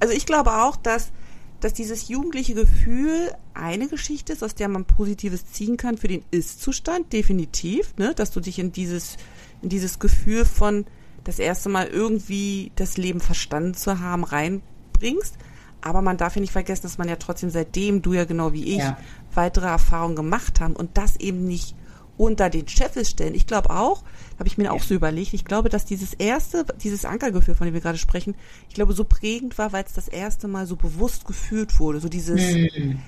Also 0.00 0.14
ich 0.14 0.26
glaube 0.26 0.52
auch, 0.52 0.76
dass, 0.76 1.12
dass 1.60 1.74
dieses 1.74 2.08
jugendliche 2.08 2.54
Gefühl 2.54 3.32
eine 3.52 3.88
Geschichte 3.88 4.32
ist, 4.32 4.42
aus 4.42 4.54
der 4.54 4.68
man 4.68 4.84
Positives 4.84 5.52
ziehen 5.52 5.76
kann 5.76 5.98
für 5.98 6.08
den 6.08 6.24
Ist-Zustand, 6.30 7.12
definitiv, 7.12 7.94
ne? 7.96 8.14
dass 8.14 8.30
du 8.30 8.40
dich 8.40 8.58
in 8.58 8.72
dieses, 8.72 9.16
in 9.62 9.68
dieses 9.68 9.98
Gefühl 9.98 10.44
von 10.44 10.86
das 11.24 11.38
erste 11.38 11.68
Mal 11.68 11.86
irgendwie 11.86 12.72
das 12.76 12.96
Leben 12.96 13.20
verstanden 13.20 13.74
zu 13.74 14.00
haben, 14.00 14.24
reinbringst. 14.24 15.36
Aber 15.84 16.00
man 16.00 16.16
darf 16.16 16.34
ja 16.34 16.40
nicht 16.40 16.52
vergessen, 16.52 16.84
dass 16.84 16.96
man 16.96 17.10
ja 17.10 17.16
trotzdem 17.16 17.50
seitdem, 17.50 18.00
du 18.00 18.14
ja 18.14 18.24
genau 18.24 18.54
wie 18.54 18.64
ich, 18.64 18.78
ja. 18.78 18.96
weitere 19.34 19.66
Erfahrungen 19.66 20.16
gemacht 20.16 20.58
haben 20.58 20.74
und 20.74 20.96
das 20.96 21.16
eben 21.16 21.44
nicht 21.44 21.76
unter 22.16 22.48
den 22.48 22.66
Scheffel 22.68 23.04
stellen. 23.04 23.34
Ich 23.34 23.46
glaube 23.46 23.68
auch, 23.68 24.02
habe 24.38 24.46
ich 24.46 24.56
mir 24.56 24.64
ja. 24.64 24.70
auch 24.70 24.82
so 24.82 24.94
überlegt, 24.94 25.34
ich 25.34 25.44
glaube, 25.44 25.68
dass 25.68 25.84
dieses 25.84 26.14
erste, 26.14 26.64
dieses 26.82 27.04
Ankergefühl, 27.04 27.54
von 27.54 27.66
dem 27.66 27.74
wir 27.74 27.82
gerade 27.82 27.98
sprechen, 27.98 28.34
ich 28.70 28.74
glaube, 28.74 28.94
so 28.94 29.04
prägend 29.04 29.58
war, 29.58 29.74
weil 29.74 29.84
es 29.84 29.92
das 29.92 30.08
erste 30.08 30.48
Mal 30.48 30.66
so 30.66 30.76
bewusst 30.76 31.26
gefühlt 31.26 31.78
wurde. 31.78 32.00
So 32.00 32.08
dieses, 32.08 32.54
mhm. 32.54 33.00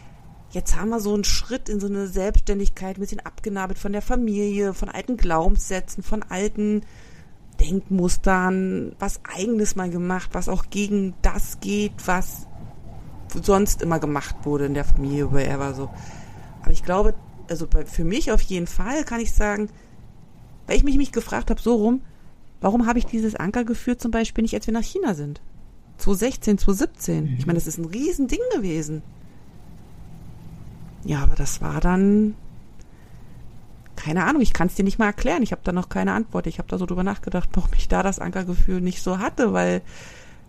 jetzt 0.51 0.77
haben 0.77 0.91
wir 0.91 1.01
so 1.01 1.15
einen 1.15 1.25
Schritt 1.25 1.71
in 1.71 1.81
so 1.81 1.87
eine 1.87 2.09
Selbstständigkeit, 2.09 2.99
ein 2.99 3.01
bisschen 3.01 3.25
abgenabelt 3.25 3.79
von 3.79 3.93
der 3.93 4.03
Familie, 4.03 4.75
von 4.75 4.91
alten 4.91 5.17
Glaubenssätzen, 5.17 6.03
von 6.03 6.23
alten 6.25 6.83
Denkmustern, 7.59 8.95
was 8.99 9.21
eigenes 9.25 9.77
mal 9.77 9.89
gemacht, 9.89 10.31
was 10.33 10.51
auch 10.51 10.69
gegen 10.69 11.15
das 11.23 11.61
geht, 11.61 11.95
was 12.05 12.47
sonst 13.33 13.83
immer 13.83 13.99
gemacht 13.99 14.37
wurde 14.45 14.67
in 14.67 14.75
der 14.75 14.85
Familie, 14.85 15.33
wherever 15.33 15.75
so. 15.75 15.91
Aber 16.63 16.73
ich 16.73 16.85
glaube, 16.85 17.15
also 17.49 17.67
bei, 17.67 17.85
für 17.85 18.05
mich 18.05 18.33
auf 18.33 18.41
jeden 18.43 18.67
Fall 18.67 19.05
kann 19.05 19.21
ich 19.21 19.33
sagen, 19.33 19.69
weil 20.67 20.77
ich 20.77 20.85
mich, 20.85 20.97
mich 20.97 21.13
gefragt 21.13 21.51
habe, 21.51 21.61
so 21.61 21.77
rum, 21.77 22.01
warum 22.61 22.87
habe 22.87 22.99
ich 22.99 23.07
dieses 23.07 23.37
Ankergefühl 23.37 23.97
zum 23.97 24.11
Beispiel 24.11 24.43
nicht, 24.43 24.55
als 24.55 24.67
wir 24.67 24.75
nach 24.75 24.83
China 24.83 25.15
sind? 25.15 25.41
2016, 25.99 26.59
2017. 26.59 27.25
Mhm. 27.25 27.37
Ich 27.39 27.47
meine, 27.47 27.59
das 27.59 27.67
ist 27.67 27.79
ein 27.79 27.87
Riesending 27.87 28.41
gewesen. 28.55 29.03
Ja, 31.05 31.23
aber 31.23 31.37
das 31.37 31.61
war 31.63 31.81
dann, 31.81 32.35
keine 33.95 34.25
Ahnung, 34.25 34.43
ich 34.43 34.53
kann 34.53 34.67
es 34.67 34.75
dir 34.75 34.85
nicht 34.85 34.99
mal 34.99 35.07
erklären. 35.07 35.43
Ich 35.43 35.53
habe 35.53 35.63
da 35.65 35.73
noch 35.73 35.89
keine 35.89 36.13
Antwort. 36.13 36.47
Ich 36.47 36.59
habe 36.59 36.69
da 36.69 36.79
so 36.79 36.87
drüber 36.87 37.05
nachgedacht, 37.05 37.49
warum 37.53 37.71
ich 37.77 37.89
da 37.89 38.03
das 38.03 38.19
Ankergefühl 38.19 38.81
nicht 38.81 39.03
so 39.03 39.19
hatte, 39.19 39.53
weil 39.53 39.83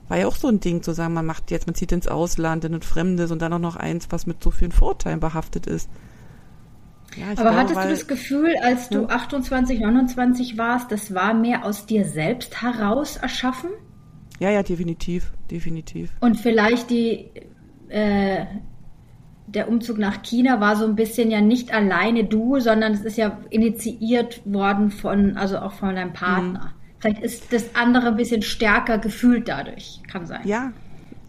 war 0.07 0.17
ja 0.17 0.27
auch 0.27 0.35
so 0.35 0.47
ein 0.47 0.59
Ding 0.59 0.83
zu 0.83 0.93
sagen, 0.93 1.13
man 1.13 1.25
macht 1.25 1.51
jetzt, 1.51 1.67
man 1.67 1.75
zieht 1.75 1.91
ins 1.91 2.07
Ausland, 2.07 2.63
in 2.63 2.73
ein 2.73 2.81
Fremdes 2.81 3.31
und 3.31 3.41
dann 3.41 3.53
auch 3.53 3.59
noch 3.59 3.75
eins, 3.75 4.07
was 4.09 4.25
mit 4.25 4.41
so 4.43 4.51
vielen 4.51 4.71
Vorteilen 4.71 5.19
behaftet 5.19 5.67
ist. 5.67 5.89
Ja, 7.15 7.25
Aber 7.25 7.35
glaube, 7.35 7.55
hattest 7.57 7.75
weil, 7.75 7.87
du 7.87 7.93
das 7.93 8.07
Gefühl, 8.07 8.55
als 8.61 8.89
du 8.89 9.01
ja. 9.03 9.09
28, 9.09 9.79
29 9.79 10.57
warst, 10.57 10.91
das 10.91 11.13
war 11.13 11.33
mehr 11.33 11.65
aus 11.65 11.85
dir 11.85 12.05
selbst 12.05 12.61
heraus 12.61 13.17
erschaffen? 13.17 13.69
Ja, 14.39 14.51
ja, 14.51 14.61
definitiv, 14.61 15.31
definitiv. 15.49 16.11
Und 16.19 16.37
vielleicht 16.37 16.89
die, 16.89 17.31
äh, 17.89 18.45
der 19.47 19.69
Umzug 19.69 19.97
nach 19.97 20.21
China 20.21 20.59
war 20.59 20.75
so 20.75 20.85
ein 20.85 20.95
bisschen 20.95 21.31
ja 21.31 21.41
nicht 21.41 21.73
alleine 21.73 22.25
du, 22.25 22.59
sondern 22.59 22.93
es 22.93 23.01
ist 23.01 23.17
ja 23.17 23.39
initiiert 23.49 24.41
worden 24.45 24.91
von, 24.91 25.37
also 25.37 25.57
auch 25.57 25.71
von 25.71 25.95
deinem 25.95 26.13
Partner. 26.13 26.73
Mhm. 26.73 26.76
Vielleicht 26.99 27.21
ist 27.21 27.53
das 27.53 27.75
andere 27.75 28.07
ein 28.07 28.15
bisschen 28.15 28.41
stärker 28.41 28.97
gefühlt 28.97 29.47
dadurch. 29.47 30.01
Kann 30.07 30.25
sein. 30.25 30.41
Ja, 30.45 30.73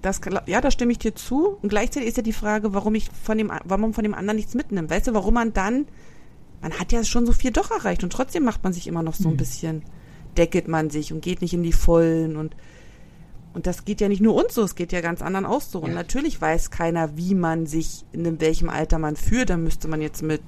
das, 0.02 0.20
ja, 0.46 0.60
da 0.60 0.70
stimme 0.70 0.92
ich 0.92 0.98
dir 0.98 1.14
zu. 1.14 1.58
Und 1.60 1.68
gleichzeitig 1.68 2.08
ist 2.08 2.16
ja 2.16 2.22
die 2.22 2.32
Frage, 2.32 2.72
warum 2.72 2.94
ich 2.94 3.08
von 3.22 3.36
dem, 3.36 3.52
warum 3.64 3.82
man 3.82 3.92
von 3.92 4.04
dem 4.04 4.14
anderen 4.14 4.36
nichts 4.36 4.54
mitnimmt. 4.54 4.90
Weißt 4.90 5.08
du, 5.08 5.14
warum 5.14 5.34
man 5.34 5.52
dann, 5.52 5.86
man 6.62 6.72
hat 6.72 6.92
ja 6.92 7.04
schon 7.04 7.26
so 7.26 7.32
viel 7.32 7.50
doch 7.50 7.70
erreicht 7.70 8.02
und 8.02 8.12
trotzdem 8.12 8.44
macht 8.44 8.64
man 8.64 8.72
sich 8.72 8.86
immer 8.86 9.02
noch 9.02 9.14
so 9.14 9.28
ein 9.28 9.34
mhm. 9.34 9.38
bisschen, 9.38 9.82
deckelt 10.36 10.68
man 10.68 10.90
sich 10.90 11.12
und 11.12 11.20
geht 11.20 11.42
nicht 11.42 11.52
in 11.52 11.62
die 11.62 11.72
Vollen 11.72 12.36
und 12.36 12.56
und 13.54 13.66
das 13.66 13.84
geht 13.84 14.00
ja 14.00 14.08
nicht 14.08 14.20
nur 14.20 14.34
uns 14.34 14.54
so, 14.54 14.62
es 14.62 14.74
geht 14.74 14.92
ja 14.92 15.00
ganz 15.00 15.22
anderen 15.22 15.46
auch 15.46 15.62
so. 15.62 15.80
Und 15.80 15.90
ja. 15.90 15.94
natürlich 15.94 16.40
weiß 16.40 16.70
keiner, 16.70 17.16
wie 17.16 17.34
man 17.34 17.66
sich, 17.66 18.04
in 18.12 18.40
welchem 18.40 18.68
Alter 18.68 18.98
man 18.98 19.16
führt. 19.16 19.50
Da 19.50 19.56
müsste 19.56 19.88
man 19.88 20.02
jetzt 20.02 20.22
mit, 20.22 20.42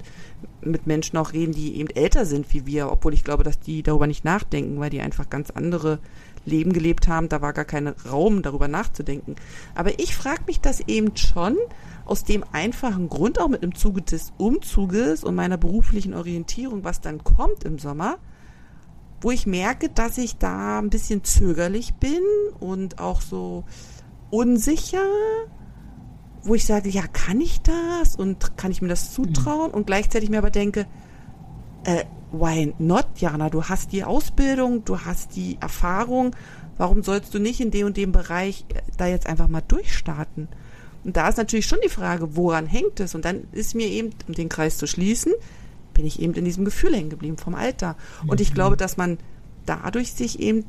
mit 0.61 0.87
Menschen 0.87 1.17
auch 1.17 1.33
reden, 1.33 1.51
die 1.51 1.77
eben 1.77 1.89
älter 1.89 2.25
sind 2.25 2.53
wie 2.53 2.65
wir, 2.65 2.91
obwohl 2.91 3.13
ich 3.13 3.23
glaube, 3.23 3.43
dass 3.43 3.59
die 3.59 3.83
darüber 3.83 4.07
nicht 4.07 4.23
nachdenken, 4.23 4.79
weil 4.79 4.91
die 4.91 5.01
einfach 5.01 5.29
ganz 5.29 5.49
andere 5.49 5.99
Leben 6.45 6.73
gelebt 6.73 7.07
haben. 7.07 7.27
Da 7.27 7.41
war 7.41 7.53
gar 7.53 7.65
kein 7.65 7.87
Raum, 7.87 8.43
darüber 8.43 8.67
nachzudenken. 8.67 9.35
Aber 9.75 9.99
ich 9.99 10.15
frage 10.15 10.43
mich 10.45 10.61
das 10.61 10.79
eben 10.81 11.17
schon 11.17 11.57
aus 12.05 12.23
dem 12.23 12.43
einfachen 12.51 13.09
Grund, 13.09 13.39
auch 13.39 13.47
mit 13.47 13.63
dem 13.63 13.75
Zuge 13.75 14.01
des 14.03 14.31
Umzuges 14.37 15.23
und 15.23 15.35
meiner 15.35 15.57
beruflichen 15.57 16.13
Orientierung, 16.13 16.83
was 16.83 17.01
dann 17.01 17.23
kommt 17.23 17.63
im 17.63 17.79
Sommer 17.79 18.17
wo 19.21 19.31
ich 19.31 19.45
merke, 19.45 19.89
dass 19.89 20.17
ich 20.17 20.37
da 20.37 20.79
ein 20.79 20.89
bisschen 20.89 21.23
zögerlich 21.23 21.93
bin 21.95 22.21
und 22.59 22.99
auch 22.99 23.21
so 23.21 23.63
unsicher, 24.31 25.05
wo 26.43 26.55
ich 26.55 26.65
sage, 26.65 26.89
ja, 26.89 27.03
kann 27.07 27.39
ich 27.39 27.61
das 27.61 28.15
und 28.15 28.57
kann 28.57 28.71
ich 28.71 28.81
mir 28.81 28.87
das 28.87 29.13
zutrauen 29.13 29.69
mhm. 29.69 29.75
und 29.75 29.87
gleichzeitig 29.87 30.29
mir 30.29 30.39
aber 30.39 30.49
denke, 30.49 30.87
äh, 31.83 32.05
why 32.31 32.73
not, 32.79 33.07
Jana? 33.17 33.49
Du 33.49 33.63
hast 33.65 33.91
die 33.91 34.03
Ausbildung, 34.03 34.83
du 34.85 34.99
hast 34.99 35.35
die 35.35 35.57
Erfahrung, 35.61 36.35
warum 36.77 37.03
sollst 37.03 37.33
du 37.33 37.39
nicht 37.39 37.61
in 37.61 37.69
dem 37.71 37.87
und 37.87 37.97
dem 37.97 38.11
Bereich 38.11 38.65
äh, 38.69 38.81
da 38.97 39.05
jetzt 39.05 39.27
einfach 39.27 39.47
mal 39.47 39.61
durchstarten? 39.61 40.47
Und 41.03 41.17
da 41.17 41.29
ist 41.29 41.37
natürlich 41.37 41.67
schon 41.67 41.79
die 41.83 41.89
Frage, 41.89 42.35
woran 42.35 42.65
hängt 42.65 42.99
es? 42.99 43.15
Und 43.15 43.25
dann 43.25 43.47
ist 43.51 43.75
mir 43.75 43.87
eben, 43.87 44.11
um 44.27 44.33
den 44.33 44.49
Kreis 44.49 44.77
zu 44.77 44.87
schließen, 44.87 45.33
bin 45.93 46.05
ich 46.05 46.21
eben 46.21 46.33
in 46.33 46.45
diesem 46.45 46.65
Gefühl 46.65 46.93
hängen 46.95 47.09
geblieben 47.09 47.37
vom 47.37 47.55
Alter. 47.55 47.95
Und 48.25 48.41
ich 48.41 48.51
mhm. 48.51 48.55
glaube, 48.55 48.77
dass 48.77 48.97
man 48.97 49.17
dadurch 49.65 50.13
sich 50.13 50.39
eben 50.39 50.65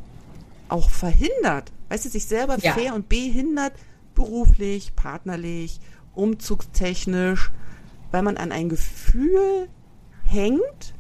auch 0.69 0.91
verhindert, 0.91 1.73
weißt 1.89 2.05
du, 2.05 2.09
sich 2.09 2.27
selber 2.27 2.59
ja. 2.59 2.73
fair 2.73 2.95
und 2.95 3.09
behindert, 3.09 3.73
beruflich, 4.15 4.95
partnerlich, 4.97 5.81
umzugstechnisch, 6.15 7.51
weil 8.11 8.23
man 8.23 8.37
an 8.37 8.53
ein 8.53 8.69
Gefühl 8.69 9.69
hängt, 10.25 10.95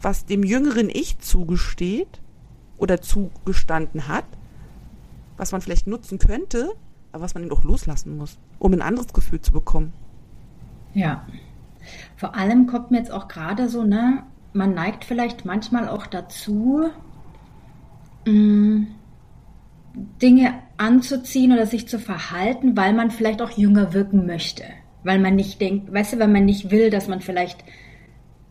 was 0.00 0.24
dem 0.24 0.42
jüngeren 0.42 0.88
Ich 0.88 1.18
zugesteht 1.18 2.20
oder 2.78 3.00
zugestanden 3.02 4.08
hat, 4.08 4.24
was 5.36 5.52
man 5.52 5.60
vielleicht 5.60 5.86
nutzen 5.86 6.18
könnte, 6.18 6.72
aber 7.12 7.22
was 7.22 7.34
man 7.34 7.44
eben 7.44 7.52
auch 7.52 7.64
loslassen 7.64 8.16
muss, 8.16 8.38
um 8.58 8.72
ein 8.72 8.82
anderes 8.82 9.12
Gefühl 9.12 9.40
zu 9.40 9.52
bekommen. 9.52 9.92
Ja. 10.94 11.26
Vor 12.16 12.34
allem 12.34 12.66
kommt 12.66 12.90
mir 12.90 12.98
jetzt 12.98 13.12
auch 13.12 13.28
gerade 13.28 13.68
so, 13.68 13.84
ne, 13.84 14.24
man 14.52 14.74
neigt 14.74 15.04
vielleicht 15.04 15.44
manchmal 15.44 15.88
auch 15.88 16.06
dazu, 16.06 16.90
mh, 18.26 18.32
mm, 18.32 18.86
Dinge 20.22 20.54
anzuziehen 20.76 21.52
oder 21.52 21.66
sich 21.66 21.88
zu 21.88 21.98
verhalten, 21.98 22.76
weil 22.76 22.92
man 22.92 23.10
vielleicht 23.10 23.42
auch 23.42 23.50
jünger 23.50 23.92
wirken 23.92 24.26
möchte. 24.26 24.64
Weil 25.02 25.18
man 25.18 25.34
nicht 25.34 25.60
denkt, 25.60 25.92
weißt 25.92 26.14
du, 26.14 26.18
weil 26.18 26.28
man 26.28 26.44
nicht 26.44 26.70
will, 26.70 26.90
dass 26.90 27.08
man 27.08 27.20
vielleicht 27.20 27.64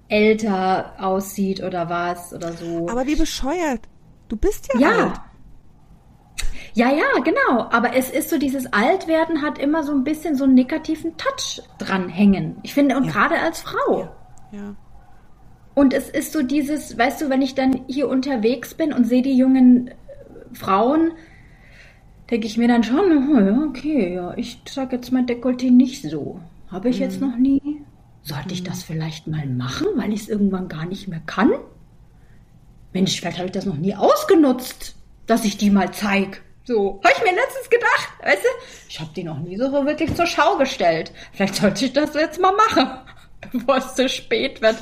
älter 0.10 0.94
aussieht 0.98 1.64
oder 1.64 1.90
was 1.90 2.34
oder 2.34 2.54
so. 2.54 2.90
Aber 2.90 3.08
wie 3.08 3.16
bescheuert. 3.16 3.82
Du 4.28 4.36
bist 4.36 4.70
ja, 4.74 4.80
ja. 4.80 5.08
alt. 5.08 5.22
Ja, 6.80 6.92
ja, 6.92 7.20
genau. 7.26 7.68
Aber 7.72 7.94
es 7.94 8.10
ist 8.10 8.30
so, 8.30 8.38
dieses 8.38 8.72
Altwerden 8.72 9.42
hat 9.42 9.60
immer 9.60 9.84
so 9.84 9.92
ein 9.92 10.06
bisschen 10.06 10.38
so 10.38 10.46
einen 10.46 10.54
negativen 10.54 11.18
Touch 11.18 11.62
dranhängen. 11.78 12.56
Ich 12.64 12.74
finde, 12.74 12.96
und 12.96 13.04
ja. 13.04 13.12
gerade 13.12 13.38
als 13.38 13.60
Frau. 13.60 14.08
Ja. 14.54 14.58
ja. 14.58 14.76
Und 15.76 15.94
es 15.94 16.10
ist 16.10 16.32
so 16.32 16.42
dieses, 16.42 16.98
weißt 16.98 17.20
du, 17.20 17.30
wenn 17.30 17.42
ich 17.42 17.54
dann 17.54 17.82
hier 17.88 18.08
unterwegs 18.08 18.76
bin 18.76 18.94
und 18.94 19.06
sehe 19.06 19.22
die 19.22 19.36
jungen 19.36 19.90
äh, 19.90 19.94
Frauen, 20.54 21.12
denke 22.32 22.48
ich 22.48 22.58
mir 22.58 22.70
dann 22.70 22.86
schon, 22.86 23.28
oh, 23.30 23.40
ja, 23.42 23.68
okay, 23.68 24.14
ja, 24.14 24.34
ich 24.38 24.62
sag 24.66 24.94
jetzt 24.94 25.12
mal 25.12 25.24
Dekolleté 25.24 25.72
nicht 25.72 26.04
so. 26.04 26.40
Habe 26.70 26.88
ich 26.88 27.00
mhm. 27.00 27.02
jetzt 27.02 27.20
noch 27.20 27.36
nie. 27.36 27.82
Sollte 28.22 28.54
ich 28.54 28.62
mhm. 28.62 28.68
das 28.68 28.84
vielleicht 28.84 29.28
mal 29.28 29.46
machen, 29.48 29.88
weil 29.98 30.14
ich 30.14 30.22
es 30.22 30.30
irgendwann 30.30 30.70
gar 30.70 30.86
nicht 30.86 31.10
mehr 31.10 31.22
kann? 31.26 31.52
Mensch, 32.94 33.20
vielleicht 33.20 33.38
habe 33.38 33.48
ich 33.48 33.54
das 33.54 33.66
noch 33.66 33.78
nie 33.78 33.96
ausgenutzt, 33.96 34.96
dass 35.28 35.44
ich 35.44 35.58
die 35.58 35.72
mal 35.72 35.92
zeig. 35.92 36.42
So, 36.70 37.02
habe 37.04 37.16
ich 37.18 37.24
mir 37.24 37.36
letztens 37.36 37.68
gedacht, 37.68 38.10
weißt 38.22 38.44
du? 38.44 38.48
Ich 38.90 39.00
habe 39.00 39.10
die 39.16 39.24
noch 39.24 39.40
nie 39.40 39.58
so 39.58 39.72
wirklich 39.88 40.14
zur 40.14 40.28
Schau 40.28 40.56
gestellt. 40.58 41.12
Vielleicht 41.34 41.56
sollte 41.56 41.84
ich 41.86 41.94
das 41.94 42.14
jetzt 42.14 42.40
mal 42.40 42.52
machen, 42.52 42.92
bevor 43.52 43.78
es 43.78 43.96
zu 43.96 44.08
spät 44.08 44.62
wird. 44.62 44.76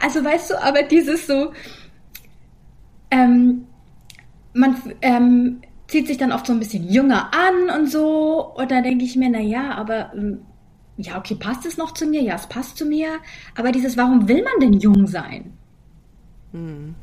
Also 0.00 0.24
weißt 0.24 0.52
du, 0.52 0.62
aber 0.62 0.84
dieses 0.84 1.26
so, 1.26 1.52
ähm, 3.10 3.66
man 4.54 4.94
ähm, 5.02 5.60
zieht 5.86 6.06
sich 6.06 6.16
dann 6.16 6.32
oft 6.32 6.46
so 6.46 6.54
ein 6.54 6.60
bisschen 6.60 6.88
jünger 6.88 7.30
an 7.34 7.78
und 7.78 7.90
so. 7.90 8.54
Und 8.54 8.70
da 8.70 8.80
denke 8.80 9.04
ich 9.04 9.14
mir, 9.14 9.28
na 9.28 9.40
ja, 9.40 9.74
aber 9.74 10.14
ähm, 10.14 10.46
ja, 10.96 11.18
okay, 11.18 11.34
passt 11.34 11.66
es 11.66 11.76
noch 11.76 11.92
zu 11.92 12.06
mir? 12.06 12.22
Ja, 12.22 12.36
es 12.36 12.46
passt 12.46 12.78
zu 12.78 12.86
mir. 12.86 13.18
Aber 13.54 13.70
dieses, 13.70 13.98
warum 13.98 14.28
will 14.28 14.42
man 14.42 14.60
denn 14.62 14.80
jung 14.80 15.06
sein? 15.06 15.52
Hm. 16.52 16.94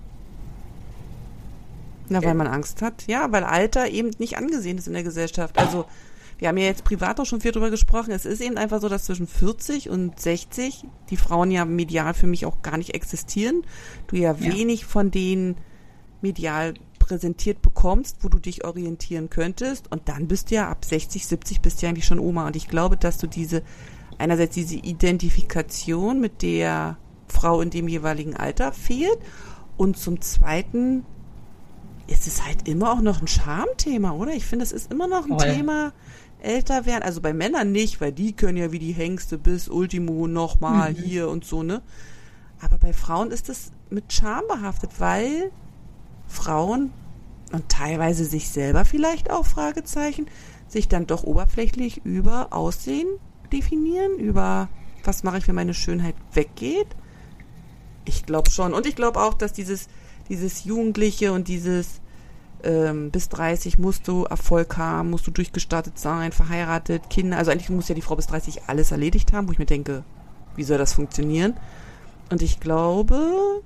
Na, 2.11 2.21
weil 2.23 2.33
man 2.33 2.47
Angst 2.47 2.81
hat. 2.81 3.07
Ja, 3.07 3.31
weil 3.31 3.43
Alter 3.43 3.89
eben 3.89 4.11
nicht 4.19 4.37
angesehen 4.37 4.77
ist 4.77 4.87
in 4.87 4.93
der 4.93 5.03
Gesellschaft. 5.03 5.57
Also, 5.57 5.85
wir 6.37 6.49
haben 6.49 6.57
ja 6.57 6.65
jetzt 6.65 6.83
privat 6.83 7.19
auch 7.19 7.25
schon 7.25 7.39
viel 7.39 7.51
drüber 7.51 7.69
gesprochen. 7.69 8.11
Es 8.11 8.25
ist 8.25 8.41
eben 8.41 8.57
einfach 8.57 8.81
so, 8.81 8.89
dass 8.89 9.05
zwischen 9.05 9.27
40 9.27 9.89
und 9.89 10.19
60 10.19 10.85
die 11.09 11.17
Frauen 11.17 11.51
ja 11.51 11.63
medial 11.63 12.13
für 12.13 12.27
mich 12.27 12.45
auch 12.45 12.61
gar 12.63 12.77
nicht 12.77 12.95
existieren. 12.95 13.61
Du 14.07 14.17
ja, 14.17 14.33
ja. 14.33 14.39
wenig 14.39 14.85
von 14.85 15.11
denen 15.11 15.55
medial 16.21 16.73
präsentiert 16.99 17.61
bekommst, 17.61 18.17
wo 18.21 18.27
du 18.27 18.39
dich 18.39 18.65
orientieren 18.65 19.29
könntest. 19.29 19.91
Und 19.91 20.09
dann 20.09 20.27
bist 20.27 20.51
du 20.51 20.55
ja 20.55 20.69
ab 20.69 20.83
60, 20.83 21.27
70 21.27 21.61
bist 21.61 21.81
du 21.81 21.85
ja 21.85 21.89
eigentlich 21.89 22.05
schon 22.05 22.19
Oma. 22.19 22.47
Und 22.47 22.55
ich 22.55 22.67
glaube, 22.67 22.97
dass 22.97 23.19
du 23.19 23.27
diese, 23.27 23.63
einerseits 24.17 24.55
diese 24.55 24.75
Identifikation 24.75 26.19
mit 26.19 26.41
der 26.41 26.97
Frau 27.27 27.61
in 27.61 27.69
dem 27.69 27.87
jeweiligen 27.87 28.35
Alter 28.35 28.73
fehlt. 28.73 29.19
Und 29.77 29.97
zum 29.97 30.21
Zweiten 30.21 31.05
ist 32.11 32.27
es 32.27 32.45
halt 32.45 32.67
immer 32.67 32.91
auch 32.91 33.01
noch 33.01 33.21
ein 33.21 33.27
Schamthema, 33.27 34.11
oder? 34.11 34.33
Ich 34.33 34.45
finde, 34.45 34.63
es 34.63 34.71
ist 34.71 34.91
immer 34.91 35.07
noch 35.07 35.25
ein 35.25 35.39
Voll. 35.39 35.55
Thema, 35.55 35.93
älter 36.41 36.85
werden. 36.85 37.03
Also 37.03 37.21
bei 37.21 37.33
Männern 37.33 37.71
nicht, 37.71 38.01
weil 38.01 38.11
die 38.11 38.33
können 38.33 38.57
ja 38.57 38.71
wie 38.71 38.79
die 38.79 38.93
Hengste 38.93 39.37
bis 39.37 39.67
Ultimo 39.67 40.27
nochmal 40.27 40.91
mhm. 40.91 40.97
hier 40.97 41.29
und 41.29 41.45
so, 41.45 41.63
ne? 41.63 41.81
Aber 42.61 42.77
bei 42.77 42.93
Frauen 42.93 43.31
ist 43.31 43.49
es 43.49 43.71
mit 43.89 44.13
Scham 44.13 44.43
behaftet, 44.47 44.91
weil 44.99 45.51
Frauen 46.27 46.91
und 47.51 47.69
teilweise 47.69 48.23
sich 48.25 48.49
selber 48.49 48.85
vielleicht 48.85 49.31
auch 49.31 49.45
Fragezeichen, 49.45 50.27
sich 50.67 50.87
dann 50.87 51.07
doch 51.07 51.23
oberflächlich 51.23 52.05
über 52.05 52.53
Aussehen 52.53 53.07
definieren, 53.51 54.17
über 54.17 54.69
was 55.03 55.23
mache 55.23 55.39
ich, 55.39 55.47
wenn 55.47 55.55
meine 55.55 55.73
Schönheit 55.73 56.15
weggeht. 56.33 56.87
Ich 58.05 58.25
glaube 58.25 58.51
schon. 58.51 58.73
Und 58.73 58.85
ich 58.85 58.95
glaube 58.95 59.19
auch, 59.19 59.33
dass 59.33 59.53
dieses, 59.53 59.87
dieses 60.31 60.63
Jugendliche 60.63 61.33
und 61.33 61.50
dieses 61.50 62.00
ähm, 62.63 63.11
bis 63.11 63.27
30 63.29 63.77
musst 63.77 64.07
du 64.07 64.23
Erfolg 64.23 64.77
haben, 64.77 65.09
musst 65.09 65.27
du 65.27 65.31
durchgestartet 65.31 66.00
sein, 66.00 66.31
verheiratet, 66.31 67.09
Kinder. 67.09 67.38
Also 67.38 67.51
eigentlich 67.51 67.69
muss 67.69 67.89
ja 67.89 67.95
die 67.95 68.01
Frau 68.01 68.15
bis 68.15 68.27
30 68.27 68.63
alles 68.67 68.91
erledigt 68.91 69.33
haben, 69.33 69.47
wo 69.47 69.51
ich 69.51 69.59
mir 69.59 69.65
denke, 69.65 70.03
wie 70.55 70.63
soll 70.63 70.77
das 70.77 70.93
funktionieren? 70.93 71.57
Und 72.29 72.41
ich 72.41 72.61
glaube, 72.61 73.61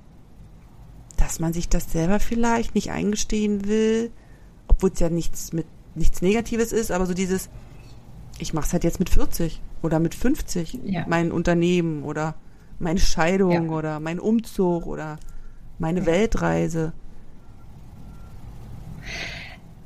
dass 1.16 1.38
man 1.38 1.52
sich 1.52 1.68
das 1.68 1.92
selber 1.92 2.18
vielleicht 2.18 2.74
nicht 2.74 2.90
eingestehen 2.90 3.68
will, 3.68 4.10
obwohl 4.66 4.90
es 4.90 4.98
ja 4.98 5.08
nichts 5.08 5.52
mit 5.52 5.66
nichts 5.94 6.20
Negatives 6.20 6.72
ist, 6.72 6.90
aber 6.90 7.06
so 7.06 7.14
dieses, 7.14 7.48
ich 8.38 8.52
mach's 8.52 8.72
halt 8.72 8.84
jetzt 8.84 8.98
mit 8.98 9.08
40 9.08 9.62
oder 9.82 9.98
mit 9.98 10.14
50, 10.14 10.80
ja. 10.84 11.04
mein 11.08 11.32
Unternehmen 11.32 12.02
oder 12.02 12.34
meine 12.78 13.00
Scheidung 13.00 13.70
ja. 13.70 13.76
oder 13.76 14.00
mein 14.00 14.20
Umzug 14.20 14.86
oder 14.86 15.18
meine. 15.78 16.06
Weltreise. 16.06 16.92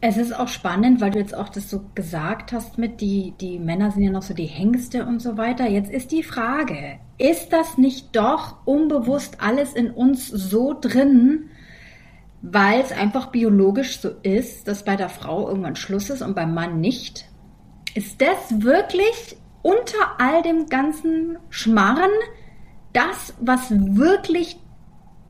Es 0.03 0.17
ist 0.17 0.33
auch 0.33 0.49
spannend, 0.49 1.03
weil 1.03 1.11
du 1.11 1.19
jetzt 1.19 1.35
auch 1.35 1.51
das 1.51 1.69
so 1.69 1.83
gesagt 1.95 2.53
hast 2.53 2.79
mit, 2.79 3.03
die, 3.03 3.35
die 3.39 3.59
Männer 3.59 3.91
sind 3.91 4.03
ja 4.03 4.11
noch 4.11 4.23
so 4.23 4.33
die 4.33 4.47
Hengste 4.47 5.05
und 5.05 5.21
so 5.21 5.37
weiter. 5.37 5.69
Jetzt 5.69 5.91
ist 5.91 6.11
die 6.11 6.23
Frage, 6.23 6.99
ist 7.19 7.53
das 7.53 7.77
nicht 7.77 8.17
doch 8.17 8.57
unbewusst 8.65 9.43
alles 9.43 9.75
in 9.75 9.91
uns 9.91 10.27
so 10.27 10.75
drin, 10.81 11.51
weil 12.41 12.81
es 12.81 12.93
einfach 12.93 13.27
biologisch 13.27 14.01
so 14.01 14.09
ist, 14.23 14.67
dass 14.69 14.87
bei 14.87 14.97
der 14.97 15.11
Frau 15.11 15.49
irgendwann 15.49 15.77
Schluss 15.77 16.09
ist 16.09 16.23
und 16.23 16.35
beim 16.35 16.55
Mann 16.55 16.81
nicht? 16.81 17.29
Ist 17.95 18.23
das 18.23 18.63
wirklich 18.63 19.37
unter 19.61 20.19
all 20.19 20.43
dem 20.43 20.67
ganzen 20.67 21.37
Schmarren 21.51 22.11
das, 22.95 23.35
was 23.41 23.71
wirklich 23.71 24.59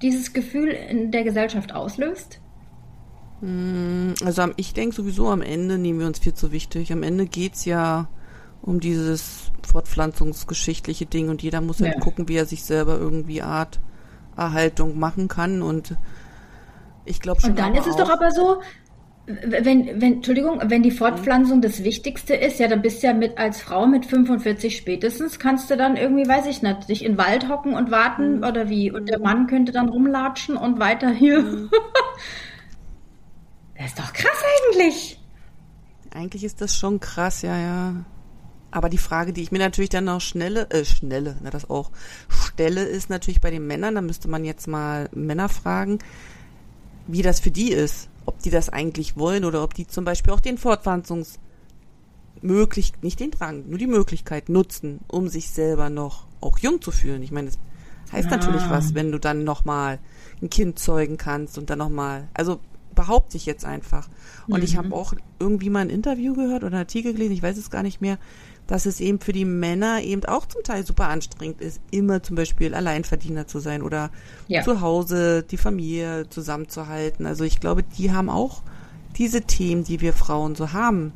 dieses 0.02 0.32
Gefühl 0.32 0.68
in 0.68 1.10
der 1.10 1.24
Gesellschaft 1.24 1.74
auslöst? 1.74 2.40
Mm, 3.40 4.12
also 4.24 4.48
ich 4.56 4.74
denke 4.74 4.94
sowieso 4.94 5.28
am 5.28 5.42
Ende 5.42 5.78
nehmen 5.78 6.00
wir 6.00 6.06
uns 6.06 6.18
viel 6.18 6.34
zu 6.34 6.52
wichtig. 6.52 6.92
Am 6.92 7.02
Ende 7.02 7.26
geht's 7.26 7.64
ja 7.64 8.08
um 8.62 8.80
dieses 8.80 9.50
fortpflanzungsgeschichtliche 9.66 11.06
Ding 11.06 11.28
und 11.28 11.42
jeder 11.42 11.60
muss 11.60 11.80
halt 11.80 11.94
ja. 11.94 12.00
gucken, 12.00 12.28
wie 12.28 12.36
er 12.36 12.46
sich 12.46 12.64
selber 12.64 12.98
irgendwie 12.98 13.42
Art 13.42 13.80
Erhaltung 14.36 14.98
machen 14.98 15.28
kann 15.28 15.62
und 15.62 15.96
ich 17.04 17.20
glaube 17.20 17.40
schon. 17.40 17.50
Und 17.50 17.58
dann 17.58 17.74
ist 17.74 17.86
es 17.86 17.96
doch 17.96 18.10
aber 18.10 18.30
so, 18.30 18.60
wenn, 19.42 20.00
wenn, 20.00 20.14
Entschuldigung, 20.14 20.60
wenn 20.64 20.82
die 20.82 20.90
Fortpflanzung 20.90 21.58
mhm. 21.58 21.62
das 21.62 21.84
Wichtigste 21.84 22.34
ist, 22.34 22.58
ja, 22.58 22.68
dann 22.68 22.82
bist 22.82 23.02
du 23.02 23.08
ja 23.08 23.14
mit 23.14 23.38
als 23.38 23.60
Frau 23.60 23.86
mit 23.86 24.06
45 24.06 24.76
spätestens, 24.76 25.38
kannst 25.38 25.70
du 25.70 25.76
dann 25.76 25.96
irgendwie, 25.96 26.28
weiß 26.28 26.46
ich 26.46 26.62
nicht, 26.62 26.88
dich 26.88 27.04
in 27.04 27.12
den 27.12 27.18
Wald 27.18 27.48
hocken 27.48 27.74
und 27.74 27.90
warten 27.90 28.38
mhm. 28.38 28.44
oder 28.44 28.68
wie? 28.68 28.90
Und 28.90 29.08
der 29.08 29.20
Mann 29.20 29.46
könnte 29.46 29.72
dann 29.72 29.88
rumlatschen 29.88 30.56
und 30.56 30.78
weiter 30.78 31.10
hier. 31.10 31.42
Mhm. 31.42 31.70
Das 33.76 33.92
ist 33.92 33.98
doch 33.98 34.12
krass 34.12 34.42
eigentlich. 34.74 35.18
Eigentlich 36.10 36.44
ist 36.44 36.60
das 36.60 36.76
schon 36.76 37.00
krass, 37.00 37.40
ja, 37.40 37.56
ja. 37.56 38.04
Aber 38.70 38.90
die 38.90 38.98
Frage, 38.98 39.32
die 39.32 39.40
ich 39.40 39.52
mir 39.52 39.58
natürlich 39.58 39.88
dann 39.88 40.04
noch 40.04 40.20
schnelle, 40.20 40.70
äh, 40.70 40.84
schnelle, 40.84 41.36
na 41.42 41.48
das 41.48 41.70
auch, 41.70 41.90
stelle, 42.28 42.82
ist 42.82 43.08
natürlich 43.08 43.40
bei 43.40 43.50
den 43.50 43.66
Männern, 43.66 43.94
da 43.94 44.02
müsste 44.02 44.28
man 44.28 44.44
jetzt 44.44 44.68
mal 44.68 45.08
Männer 45.14 45.48
fragen, 45.48 45.98
wie 47.06 47.22
das 47.22 47.40
für 47.40 47.50
die 47.50 47.72
ist. 47.72 48.10
Ob 48.30 48.38
die 48.38 48.50
das 48.50 48.68
eigentlich 48.68 49.16
wollen 49.16 49.44
oder 49.44 49.64
ob 49.64 49.74
die 49.74 49.88
zum 49.88 50.04
Beispiel 50.04 50.32
auch 50.32 50.38
den 50.38 50.56
Fortpflanzungs 50.56 51.40
möglich, 52.42 52.92
nicht 53.02 53.18
den 53.18 53.32
Drang, 53.32 53.68
nur 53.68 53.76
die 53.76 53.88
Möglichkeit 53.88 54.48
nutzen, 54.48 55.00
um 55.08 55.26
sich 55.26 55.50
selber 55.50 55.90
noch 55.90 56.28
auch 56.40 56.60
jung 56.60 56.80
zu 56.80 56.92
fühlen. 56.92 57.24
Ich 57.24 57.32
meine, 57.32 57.48
das 57.48 57.58
heißt 58.12 58.28
ah. 58.28 58.36
natürlich 58.36 58.70
was, 58.70 58.94
wenn 58.94 59.10
du 59.10 59.18
dann 59.18 59.42
nochmal 59.42 59.98
ein 60.40 60.48
Kind 60.48 60.78
zeugen 60.78 61.16
kannst 61.16 61.58
und 61.58 61.70
dann 61.70 61.80
nochmal, 61.80 62.28
also 62.32 62.60
behaupte 62.94 63.36
ich 63.36 63.46
jetzt 63.46 63.64
einfach. 63.64 64.08
Und 64.46 64.58
mhm. 64.58 64.64
ich 64.64 64.76
habe 64.76 64.94
auch 64.94 65.12
irgendwie 65.40 65.70
mal 65.70 65.80
ein 65.80 65.90
Interview 65.90 66.34
gehört 66.34 66.62
oder 66.62 66.74
einen 66.74 66.84
Artikel 66.84 67.12
gelesen, 67.12 67.32
ich 67.32 67.42
weiß 67.42 67.56
es 67.56 67.68
gar 67.68 67.82
nicht 67.82 68.00
mehr, 68.00 68.16
dass 68.70 68.86
es 68.86 69.00
eben 69.00 69.18
für 69.18 69.32
die 69.32 69.44
Männer 69.44 70.00
eben 70.00 70.24
auch 70.26 70.46
zum 70.46 70.62
Teil 70.62 70.86
super 70.86 71.08
anstrengend 71.08 71.60
ist, 71.60 71.80
immer 71.90 72.22
zum 72.22 72.36
Beispiel 72.36 72.72
Alleinverdiener 72.72 73.48
zu 73.48 73.58
sein 73.58 73.82
oder 73.82 74.12
ja. 74.46 74.62
zu 74.62 74.80
Hause 74.80 75.42
die 75.42 75.56
Familie 75.56 76.28
zusammenzuhalten. 76.28 77.26
Also 77.26 77.42
ich 77.42 77.58
glaube, 77.58 77.82
die 77.82 78.12
haben 78.12 78.30
auch 78.30 78.62
diese 79.18 79.40
Themen, 79.40 79.82
die 79.82 80.00
wir 80.00 80.12
Frauen 80.12 80.54
so 80.54 80.72
haben. 80.72 81.12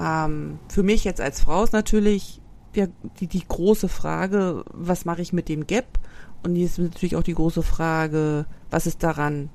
Ähm, 0.00 0.60
für 0.70 0.82
mich 0.82 1.04
jetzt 1.04 1.20
als 1.20 1.42
Frau 1.42 1.62
ist 1.62 1.74
natürlich 1.74 2.40
ja, 2.74 2.86
die, 3.20 3.26
die 3.26 3.46
große 3.46 3.88
Frage, 3.88 4.64
was 4.72 5.04
mache 5.04 5.20
ich 5.20 5.34
mit 5.34 5.50
dem 5.50 5.66
Gap? 5.66 5.98
Und 6.42 6.54
hier 6.54 6.64
ist 6.64 6.78
natürlich 6.78 7.16
auch 7.16 7.22
die 7.22 7.34
große 7.34 7.62
Frage, 7.62 8.46
was 8.70 8.86
ist 8.86 9.02
daran 9.02 9.50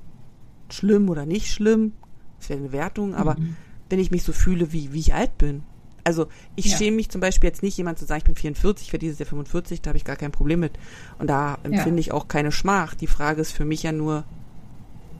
schlimm 0.70 1.10
oder 1.10 1.26
nicht 1.26 1.50
schlimm, 1.50 1.94
das 2.38 2.48
wäre 2.48 2.60
eine 2.60 2.70
Wertung, 2.70 3.16
aber 3.16 3.34
mhm. 3.34 3.56
wenn 3.90 3.98
ich 3.98 4.12
mich 4.12 4.22
so 4.22 4.32
fühle, 4.32 4.72
wie, 4.72 4.92
wie 4.92 5.00
ich 5.00 5.14
alt 5.14 5.36
bin. 5.36 5.64
Also 6.08 6.26
ich 6.56 6.64
ja. 6.64 6.78
schäme 6.78 6.96
mich 6.96 7.10
zum 7.10 7.20
Beispiel 7.20 7.48
jetzt 7.48 7.62
nicht, 7.62 7.76
jemand 7.76 7.98
zu 7.98 8.06
sagen, 8.06 8.20
ich 8.20 8.24
bin 8.24 8.34
44, 8.34 8.86
ich 8.86 8.92
werde 8.94 9.04
dieses 9.04 9.18
Jahr 9.18 9.26
45, 9.26 9.82
da 9.82 9.88
habe 9.88 9.98
ich 9.98 10.06
gar 10.06 10.16
kein 10.16 10.32
Problem 10.32 10.60
mit. 10.60 10.72
Und 11.18 11.26
da 11.26 11.58
empfinde 11.64 11.96
ja. 11.96 11.98
ich 11.98 12.12
auch 12.12 12.28
keine 12.28 12.50
Schmach. 12.50 12.94
Die 12.94 13.06
Frage 13.06 13.42
ist 13.42 13.52
für 13.52 13.66
mich 13.66 13.82
ja 13.82 13.92
nur, 13.92 14.24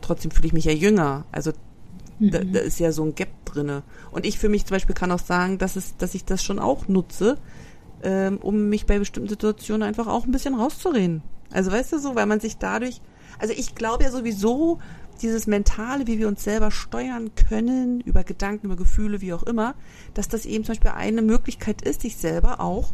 trotzdem 0.00 0.30
fühle 0.30 0.46
ich 0.46 0.54
mich 0.54 0.64
ja 0.64 0.72
jünger. 0.72 1.26
Also 1.30 1.52
mhm. 2.20 2.30
da, 2.30 2.38
da, 2.38 2.60
ist 2.60 2.80
ja 2.80 2.90
so 2.90 3.04
ein 3.04 3.14
Gap 3.14 3.28
drinne. 3.44 3.82
Und 4.12 4.24
ich 4.24 4.38
für 4.38 4.48
mich 4.48 4.64
zum 4.64 4.76
Beispiel 4.76 4.94
kann 4.94 5.12
auch 5.12 5.18
sagen, 5.18 5.58
dass, 5.58 5.76
es, 5.76 5.94
dass 5.98 6.14
ich 6.14 6.24
das 6.24 6.42
schon 6.42 6.58
auch 6.58 6.88
nutze, 6.88 7.36
ähm, 8.02 8.38
um 8.38 8.70
mich 8.70 8.86
bei 8.86 8.98
bestimmten 8.98 9.28
Situationen 9.28 9.82
einfach 9.82 10.06
auch 10.06 10.24
ein 10.24 10.32
bisschen 10.32 10.54
rauszureden. 10.54 11.20
Also 11.50 11.70
weißt 11.70 11.92
du 11.92 11.98
so, 11.98 12.14
weil 12.14 12.24
man 12.24 12.40
sich 12.40 12.56
dadurch, 12.56 13.02
also 13.38 13.52
ich 13.54 13.74
glaube 13.74 14.04
ja 14.04 14.10
sowieso, 14.10 14.78
dieses 15.22 15.46
Mentale, 15.46 16.06
wie 16.06 16.18
wir 16.18 16.28
uns 16.28 16.44
selber 16.44 16.70
steuern 16.70 17.34
können, 17.34 18.00
über 18.00 18.24
Gedanken, 18.24 18.66
über 18.66 18.76
Gefühle, 18.76 19.20
wie 19.20 19.32
auch 19.32 19.42
immer, 19.42 19.74
dass 20.14 20.28
das 20.28 20.46
eben 20.46 20.64
zum 20.64 20.72
Beispiel 20.74 20.90
eine 20.90 21.22
Möglichkeit 21.22 21.82
ist, 21.82 22.02
sich 22.02 22.16
selber 22.16 22.60
auch 22.60 22.92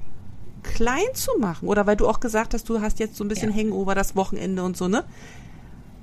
klein 0.63 1.15
zu 1.15 1.33
machen. 1.39 1.69
Oder 1.69 1.87
weil 1.87 1.97
du 1.97 2.09
auch 2.09 2.21
gesagt 2.21 2.55
hast, 2.55 2.69
du 2.69 2.81
hast 2.81 2.99
jetzt 2.99 3.17
so 3.17 3.25
ein 3.25 3.29
bisschen 3.29 3.51
ja. 3.51 3.57
Hangover 3.57 3.95
das 3.95 4.17
Wochenende 4.17 4.65
und 4.65 4.77
so, 4.77 4.89
ne? 4.89 5.05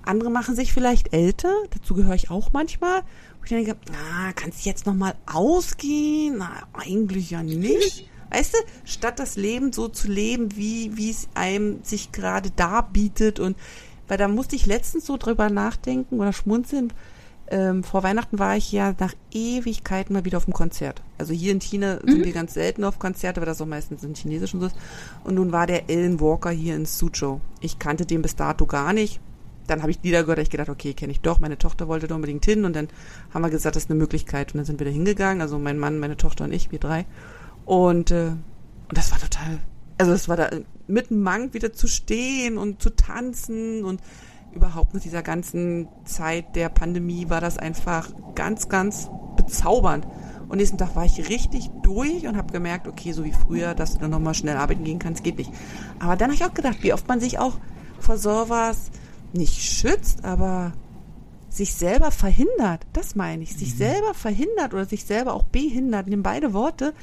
Andere 0.03 0.31
machen 0.31 0.55
sich 0.55 0.73
vielleicht 0.73 1.13
älter, 1.13 1.53
dazu 1.69 1.93
gehöre 1.93 2.15
ich 2.15 2.31
auch 2.31 2.53
manchmal. 2.53 3.01
Wo 3.37 3.43
ich 3.43 3.49
denke, 3.49 3.75
na, 3.91 4.33
kannst 4.33 4.65
du 4.65 4.69
jetzt 4.69 4.85
nochmal 4.85 5.15
ausgehen? 5.31 6.37
Na, 6.39 6.51
eigentlich 6.73 7.31
ja 7.31 7.43
nicht. 7.43 8.09
Weißt 8.31 8.53
du, 8.53 8.57
statt 8.85 9.19
das 9.19 9.35
Leben 9.35 9.73
so 9.73 9.89
zu 9.89 10.07
leben, 10.07 10.55
wie, 10.55 10.95
wie 10.95 11.11
es 11.11 11.27
einem 11.35 11.83
sich 11.83 12.11
gerade 12.11 12.49
darbietet 12.49 13.39
und 13.39 13.57
weil 14.11 14.17
da 14.17 14.27
musste 14.27 14.57
ich 14.57 14.65
letztens 14.65 15.05
so 15.05 15.15
drüber 15.15 15.49
nachdenken 15.49 16.19
oder 16.19 16.33
schmunzeln. 16.33 16.91
Ähm, 17.47 17.81
vor 17.81 18.03
Weihnachten 18.03 18.39
war 18.39 18.57
ich 18.57 18.69
ja 18.69 18.93
nach 18.99 19.13
Ewigkeiten 19.31 20.11
mal 20.13 20.25
wieder 20.25 20.35
auf 20.35 20.43
dem 20.43 20.53
Konzert. 20.53 21.01
Also 21.17 21.31
hier 21.31 21.53
in 21.53 21.61
China 21.61 21.95
mhm. 22.03 22.11
sind 22.11 22.25
wir 22.25 22.33
ganz 22.33 22.53
selten 22.53 22.83
auf 22.83 22.99
Konzerte, 22.99 23.39
weil 23.39 23.45
das 23.45 23.61
auch 23.61 23.67
meistens 23.67 24.03
in 24.03 24.13
Chinesischen 24.13 24.59
so 24.59 24.65
ist. 24.65 24.75
Und 25.23 25.35
nun 25.35 25.53
war 25.53 25.65
der 25.65 25.89
Ellen 25.89 26.19
Walker 26.19 26.49
hier 26.49 26.75
in 26.75 26.85
Suzhou. 26.85 27.39
Ich 27.61 27.79
kannte 27.79 28.05
den 28.05 28.21
bis 28.21 28.35
dato 28.35 28.65
gar 28.65 28.91
nicht. 28.91 29.21
Dann 29.67 29.81
habe 29.81 29.91
ich 29.91 30.03
Lieder 30.03 30.23
gehört, 30.23 30.39
ich 30.39 30.49
gedacht, 30.49 30.67
okay, 30.67 30.93
kenne 30.93 31.13
ich 31.13 31.21
doch. 31.21 31.39
Meine 31.39 31.57
Tochter 31.57 31.87
wollte 31.87 32.07
da 32.07 32.15
unbedingt 32.15 32.43
hin 32.43 32.65
und 32.65 32.75
dann 32.75 32.89
haben 33.33 33.43
wir 33.43 33.49
gesagt, 33.49 33.77
das 33.77 33.83
ist 33.83 33.89
eine 33.89 33.97
Möglichkeit. 33.97 34.53
Und 34.53 34.57
dann 34.57 34.65
sind 34.65 34.81
wir 34.81 34.85
da 34.87 34.91
hingegangen, 34.91 35.41
also 35.41 35.57
mein 35.57 35.79
Mann, 35.79 35.99
meine 35.99 36.17
Tochter 36.17 36.43
und 36.43 36.51
ich, 36.51 36.69
wir 36.73 36.79
drei. 36.79 37.05
Und 37.63 38.11
äh, 38.11 38.31
Und 38.89 38.97
das 38.97 39.09
war 39.13 39.19
total, 39.19 39.59
also 40.01 40.13
es 40.13 40.27
war 40.27 40.35
da 40.35 40.49
mit 40.87 41.11
Mank 41.11 41.53
wieder 41.53 41.73
zu 41.73 41.85
stehen 41.85 42.57
und 42.57 42.81
zu 42.81 42.89
tanzen 42.89 43.85
und 43.85 44.01
überhaupt 44.51 44.95
mit 44.95 45.05
dieser 45.05 45.21
ganzen 45.21 45.89
Zeit 46.05 46.55
der 46.55 46.69
Pandemie 46.69 47.29
war 47.29 47.39
das 47.39 47.59
einfach 47.59 48.09
ganz, 48.33 48.67
ganz 48.67 49.11
bezaubernd. 49.35 50.07
Und 50.49 50.57
nächsten 50.57 50.79
Tag 50.79 50.95
war 50.95 51.05
ich 51.05 51.29
richtig 51.29 51.69
durch 51.83 52.25
und 52.25 52.35
habe 52.35 52.51
gemerkt, 52.51 52.87
okay, 52.87 53.11
so 53.11 53.23
wie 53.23 53.31
früher, 53.31 53.75
dass 53.75 53.93
du 53.93 53.99
dann 53.99 54.09
nochmal 54.09 54.33
schnell 54.33 54.57
arbeiten 54.57 54.83
gehen 54.83 54.97
kannst, 54.97 55.23
geht 55.23 55.37
nicht. 55.37 55.51
Aber 55.99 56.15
dann 56.15 56.31
habe 56.31 56.33
ich 56.33 56.43
auch 56.45 56.55
gedacht, 56.55 56.77
wie 56.81 56.93
oft 56.93 57.07
man 57.07 57.19
sich 57.19 57.37
auch 57.37 57.59
vor 57.99 58.17
sowas 58.17 58.89
nicht 59.33 59.61
schützt, 59.61 60.25
aber 60.25 60.73
sich 61.47 61.75
selber 61.75 62.09
verhindert. 62.09 62.87
Das 62.91 63.15
meine 63.15 63.43
ich. 63.43 63.55
Sich 63.55 63.75
mhm. 63.75 63.77
selber 63.77 64.13
verhindert 64.15 64.73
oder 64.73 64.85
sich 64.85 65.05
selber 65.05 65.35
auch 65.35 65.43
behindert. 65.43 66.07
Nimm 66.07 66.23
beide 66.23 66.53
Worte. 66.53 66.95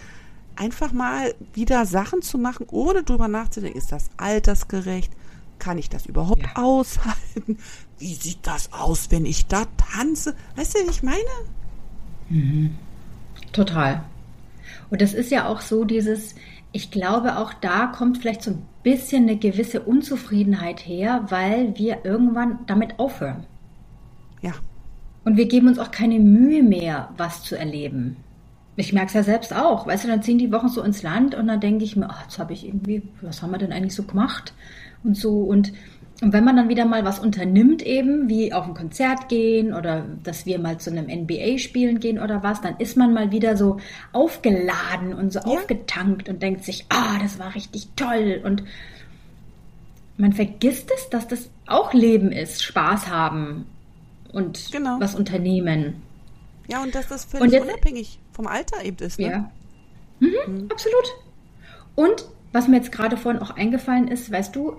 Einfach 0.58 0.92
mal 0.92 1.36
wieder 1.54 1.86
Sachen 1.86 2.20
zu 2.20 2.36
machen, 2.36 2.66
ohne 2.68 3.04
drüber 3.04 3.28
nachzudenken. 3.28 3.78
Ist 3.78 3.92
das 3.92 4.10
altersgerecht? 4.16 5.12
Kann 5.60 5.78
ich 5.78 5.88
das 5.88 6.06
überhaupt 6.06 6.42
ja. 6.42 6.56
aushalten? 6.56 7.58
Wie 7.98 8.14
sieht 8.14 8.40
das 8.42 8.72
aus, 8.72 9.12
wenn 9.12 9.24
ich 9.24 9.46
da 9.46 9.66
tanze? 9.92 10.34
Weißt 10.56 10.74
du, 10.74 10.84
wie 10.84 10.90
ich 10.90 11.02
meine? 11.04 11.18
Mhm. 12.28 12.76
Total. 13.52 14.02
Und 14.90 15.00
das 15.00 15.14
ist 15.14 15.30
ja 15.30 15.46
auch 15.46 15.60
so 15.60 15.84
dieses, 15.84 16.34
ich 16.72 16.90
glaube, 16.90 17.36
auch 17.38 17.54
da 17.54 17.86
kommt 17.86 18.18
vielleicht 18.18 18.42
so 18.42 18.50
ein 18.50 18.62
bisschen 18.82 19.28
eine 19.28 19.36
gewisse 19.36 19.80
Unzufriedenheit 19.82 20.84
her, 20.84 21.26
weil 21.28 21.78
wir 21.78 22.04
irgendwann 22.04 22.58
damit 22.66 22.98
aufhören. 22.98 23.46
Ja. 24.42 24.54
Und 25.24 25.36
wir 25.36 25.46
geben 25.46 25.68
uns 25.68 25.78
auch 25.78 25.92
keine 25.92 26.18
Mühe 26.18 26.64
mehr, 26.64 27.10
was 27.16 27.44
zu 27.44 27.56
erleben. 27.56 28.16
Ich 28.78 28.92
merke 28.92 29.08
es 29.08 29.14
ja 29.14 29.22
selbst 29.22 29.54
auch. 29.54 29.86
Weißt 29.86 30.04
du, 30.04 30.08
dann 30.08 30.22
ziehen 30.22 30.38
die 30.38 30.52
Wochen 30.52 30.68
so 30.68 30.82
ins 30.82 31.02
Land 31.02 31.34
und 31.34 31.48
dann 31.48 31.60
denke 31.60 31.84
ich 31.84 31.96
mir, 31.96 32.08
ach, 32.08 32.22
jetzt 32.22 32.38
habe 32.38 32.52
ich 32.52 32.66
irgendwie, 32.66 33.02
was 33.20 33.42
haben 33.42 33.50
wir 33.50 33.58
denn 33.58 33.72
eigentlich 33.72 33.94
so 33.94 34.04
gemacht? 34.04 34.54
Und 35.02 35.16
so. 35.16 35.40
Und 35.40 35.72
und 36.20 36.32
wenn 36.32 36.44
man 36.44 36.56
dann 36.56 36.68
wieder 36.68 36.84
mal 36.84 37.04
was 37.04 37.20
unternimmt, 37.20 37.80
eben 37.82 38.28
wie 38.28 38.52
auf 38.52 38.66
ein 38.66 38.74
Konzert 38.74 39.28
gehen 39.28 39.72
oder 39.72 40.04
dass 40.24 40.46
wir 40.46 40.58
mal 40.58 40.78
zu 40.78 40.90
einem 40.90 41.06
NBA-Spielen 41.06 42.00
gehen 42.00 42.18
oder 42.18 42.42
was, 42.42 42.60
dann 42.60 42.76
ist 42.78 42.96
man 42.96 43.14
mal 43.14 43.30
wieder 43.30 43.56
so 43.56 43.78
aufgeladen 44.12 45.14
und 45.14 45.32
so 45.32 45.38
ja. 45.38 45.46
aufgetankt 45.46 46.28
und 46.28 46.42
denkt 46.42 46.64
sich, 46.64 46.86
ah, 46.88 47.20
das 47.22 47.38
war 47.38 47.54
richtig 47.54 47.90
toll. 47.94 48.40
Und 48.42 48.64
man 50.16 50.32
vergisst 50.32 50.90
es, 50.92 51.08
dass 51.08 51.28
das 51.28 51.50
auch 51.66 51.92
Leben 51.92 52.32
ist, 52.32 52.64
Spaß 52.64 53.08
haben 53.08 53.66
und 54.32 54.72
genau. 54.72 54.98
was 54.98 55.14
unternehmen. 55.14 56.02
Ja, 56.66 56.82
und 56.82 56.96
dass 56.96 57.06
das 57.06 57.26
völlig 57.26 57.52
jetzt, 57.52 57.64
unabhängig 57.64 58.18
vom 58.38 58.46
Alter 58.46 58.84
eben 58.84 58.98
ist. 58.98 59.18
Ne? 59.18 59.26
Ja. 59.26 59.50
Mhm, 60.20 60.30
mhm. 60.46 60.70
Absolut. 60.70 61.12
Und 61.96 62.24
was 62.52 62.68
mir 62.68 62.76
jetzt 62.76 62.92
gerade 62.92 63.16
vorhin 63.16 63.42
auch 63.42 63.50
eingefallen 63.50 64.06
ist, 64.06 64.30
weißt 64.30 64.54
du, 64.54 64.76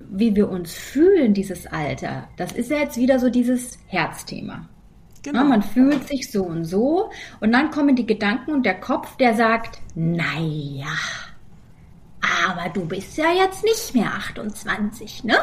wie 0.00 0.34
wir 0.34 0.48
uns 0.48 0.72
fühlen, 0.72 1.34
dieses 1.34 1.66
Alter, 1.66 2.28
das 2.38 2.52
ist 2.52 2.70
ja 2.70 2.78
jetzt 2.78 2.96
wieder 2.96 3.18
so 3.18 3.28
dieses 3.28 3.78
Herzthema. 3.88 4.70
Genau. 5.22 5.40
Ja, 5.40 5.44
man 5.44 5.62
fühlt 5.62 6.08
sich 6.08 6.30
so 6.32 6.44
und 6.44 6.64
so 6.64 7.10
und 7.40 7.52
dann 7.52 7.70
kommen 7.70 7.94
die 7.94 8.06
Gedanken 8.06 8.52
und 8.52 8.64
der 8.64 8.80
Kopf, 8.80 9.18
der 9.18 9.34
sagt, 9.34 9.80
naja, 9.94 10.86
aber 12.48 12.70
du 12.70 12.86
bist 12.86 13.18
ja 13.18 13.32
jetzt 13.36 13.64
nicht 13.64 13.94
mehr 13.94 14.14
28, 14.14 15.24
ne? 15.24 15.36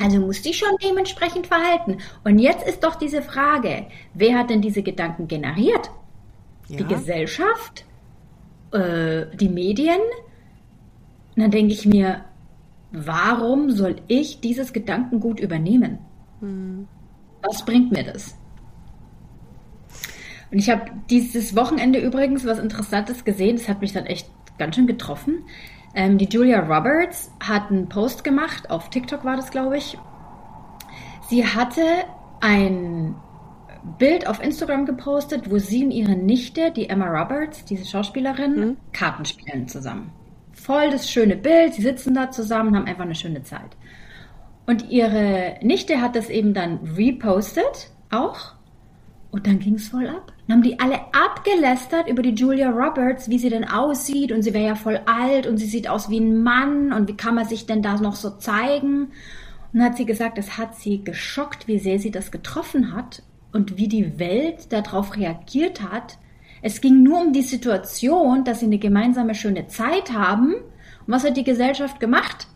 Also 0.00 0.20
musst 0.20 0.44
dich 0.44 0.58
schon 0.58 0.76
dementsprechend 0.80 1.48
verhalten. 1.48 1.98
Und 2.22 2.38
jetzt 2.38 2.66
ist 2.66 2.84
doch 2.84 2.94
diese 2.94 3.20
Frage, 3.20 3.86
wer 4.14 4.38
hat 4.38 4.50
denn 4.50 4.62
diese 4.62 4.82
Gedanken 4.82 5.26
generiert? 5.26 5.90
Ja. 6.68 6.78
Die 6.78 6.84
Gesellschaft? 6.84 7.84
Äh, 8.72 9.26
die 9.36 9.48
Medien? 9.48 10.00
Und 11.36 11.42
dann 11.42 11.50
denke 11.50 11.72
ich 11.72 11.86
mir, 11.86 12.24
warum 12.92 13.70
soll 13.70 13.96
ich 14.08 14.40
dieses 14.40 14.72
Gedankengut 14.72 15.40
übernehmen? 15.40 15.98
Hm. 16.40 16.86
Was 17.42 17.64
bringt 17.64 17.92
mir 17.92 18.04
das? 18.04 18.36
Und 20.50 20.58
ich 20.58 20.70
habe 20.70 20.90
dieses 21.10 21.56
Wochenende 21.56 21.98
übrigens 21.98 22.46
was 22.46 22.58
Interessantes 22.58 23.24
gesehen, 23.24 23.56
das 23.56 23.68
hat 23.68 23.80
mich 23.80 23.92
dann 23.92 24.06
echt 24.06 24.30
ganz 24.58 24.76
schön 24.76 24.86
getroffen. 24.86 25.44
Ähm, 25.94 26.18
die 26.18 26.26
Julia 26.26 26.60
Roberts 26.60 27.30
hat 27.40 27.70
einen 27.70 27.88
Post 27.88 28.24
gemacht, 28.24 28.70
auf 28.70 28.90
TikTok 28.90 29.24
war 29.24 29.36
das, 29.36 29.50
glaube 29.50 29.76
ich. 29.76 29.98
Sie 31.28 31.44
hatte 31.44 31.82
ein 32.40 33.16
Bild 33.98 34.26
auf 34.26 34.42
Instagram 34.42 34.86
gepostet, 34.86 35.50
wo 35.50 35.58
sie 35.58 35.84
und 35.84 35.90
ihre 35.90 36.16
Nichte, 36.16 36.70
die 36.70 36.88
Emma 36.88 37.06
Roberts, 37.06 37.64
diese 37.64 37.84
Schauspielerin, 37.84 38.56
mhm. 38.56 38.76
Karten 38.92 39.24
spielen 39.24 39.68
zusammen 39.68 40.10
voll 40.54 40.90
das 40.90 41.10
schöne 41.10 41.36
Bild. 41.36 41.74
Sie 41.74 41.82
sitzen 41.82 42.14
da 42.14 42.30
zusammen, 42.30 42.74
haben 42.74 42.86
einfach 42.86 43.04
eine 43.04 43.14
schöne 43.14 43.42
Zeit. 43.42 43.76
Und 44.66 44.90
ihre 44.90 45.56
Nichte 45.60 46.00
hat 46.00 46.16
das 46.16 46.30
eben 46.30 46.54
dann 46.54 46.78
repostet, 46.96 47.90
auch. 48.10 48.54
Und 49.30 49.46
dann 49.46 49.58
ging 49.58 49.74
es 49.74 49.88
voll 49.88 50.08
ab. 50.08 50.32
Dann 50.46 50.56
haben 50.56 50.62
die 50.62 50.78
alle 50.78 51.00
abgelästert 51.12 52.08
über 52.08 52.22
die 52.22 52.34
Julia 52.34 52.70
Roberts, 52.70 53.28
wie 53.28 53.38
sie 53.38 53.50
denn 53.50 53.68
aussieht. 53.68 54.32
Und 54.32 54.42
sie 54.42 54.54
wäre 54.54 54.68
ja 54.68 54.74
voll 54.74 55.00
alt 55.06 55.46
und 55.46 55.58
sie 55.58 55.66
sieht 55.66 55.88
aus 55.88 56.08
wie 56.08 56.20
ein 56.20 56.42
Mann. 56.42 56.92
Und 56.92 57.08
wie 57.08 57.16
kann 57.16 57.34
man 57.34 57.46
sich 57.46 57.66
denn 57.66 57.82
da 57.82 58.00
noch 58.00 58.14
so 58.14 58.30
zeigen? 58.30 59.08
Und 59.72 59.80
dann 59.80 59.84
hat 59.84 59.96
sie 59.96 60.06
gesagt, 60.06 60.38
es 60.38 60.56
hat 60.56 60.76
sie 60.76 61.02
geschockt, 61.02 61.66
wie 61.66 61.78
sehr 61.78 61.98
sie 61.98 62.12
das 62.12 62.30
getroffen 62.30 62.94
hat 62.94 63.22
und 63.54 63.78
wie 63.78 63.88
die 63.88 64.18
Welt 64.18 64.72
darauf 64.72 65.16
reagiert 65.16 65.80
hat, 65.80 66.18
es 66.60 66.80
ging 66.80 67.02
nur 67.02 67.20
um 67.20 67.32
die 67.32 67.42
Situation, 67.42 68.44
dass 68.44 68.60
sie 68.60 68.66
eine 68.66 68.78
gemeinsame 68.78 69.34
schöne 69.34 69.68
Zeit 69.68 70.12
haben. 70.12 70.54
Und 70.54 71.06
was 71.06 71.24
hat 71.24 71.36
die 71.36 71.44
Gesellschaft 71.44 72.00
gemacht? 72.00 72.48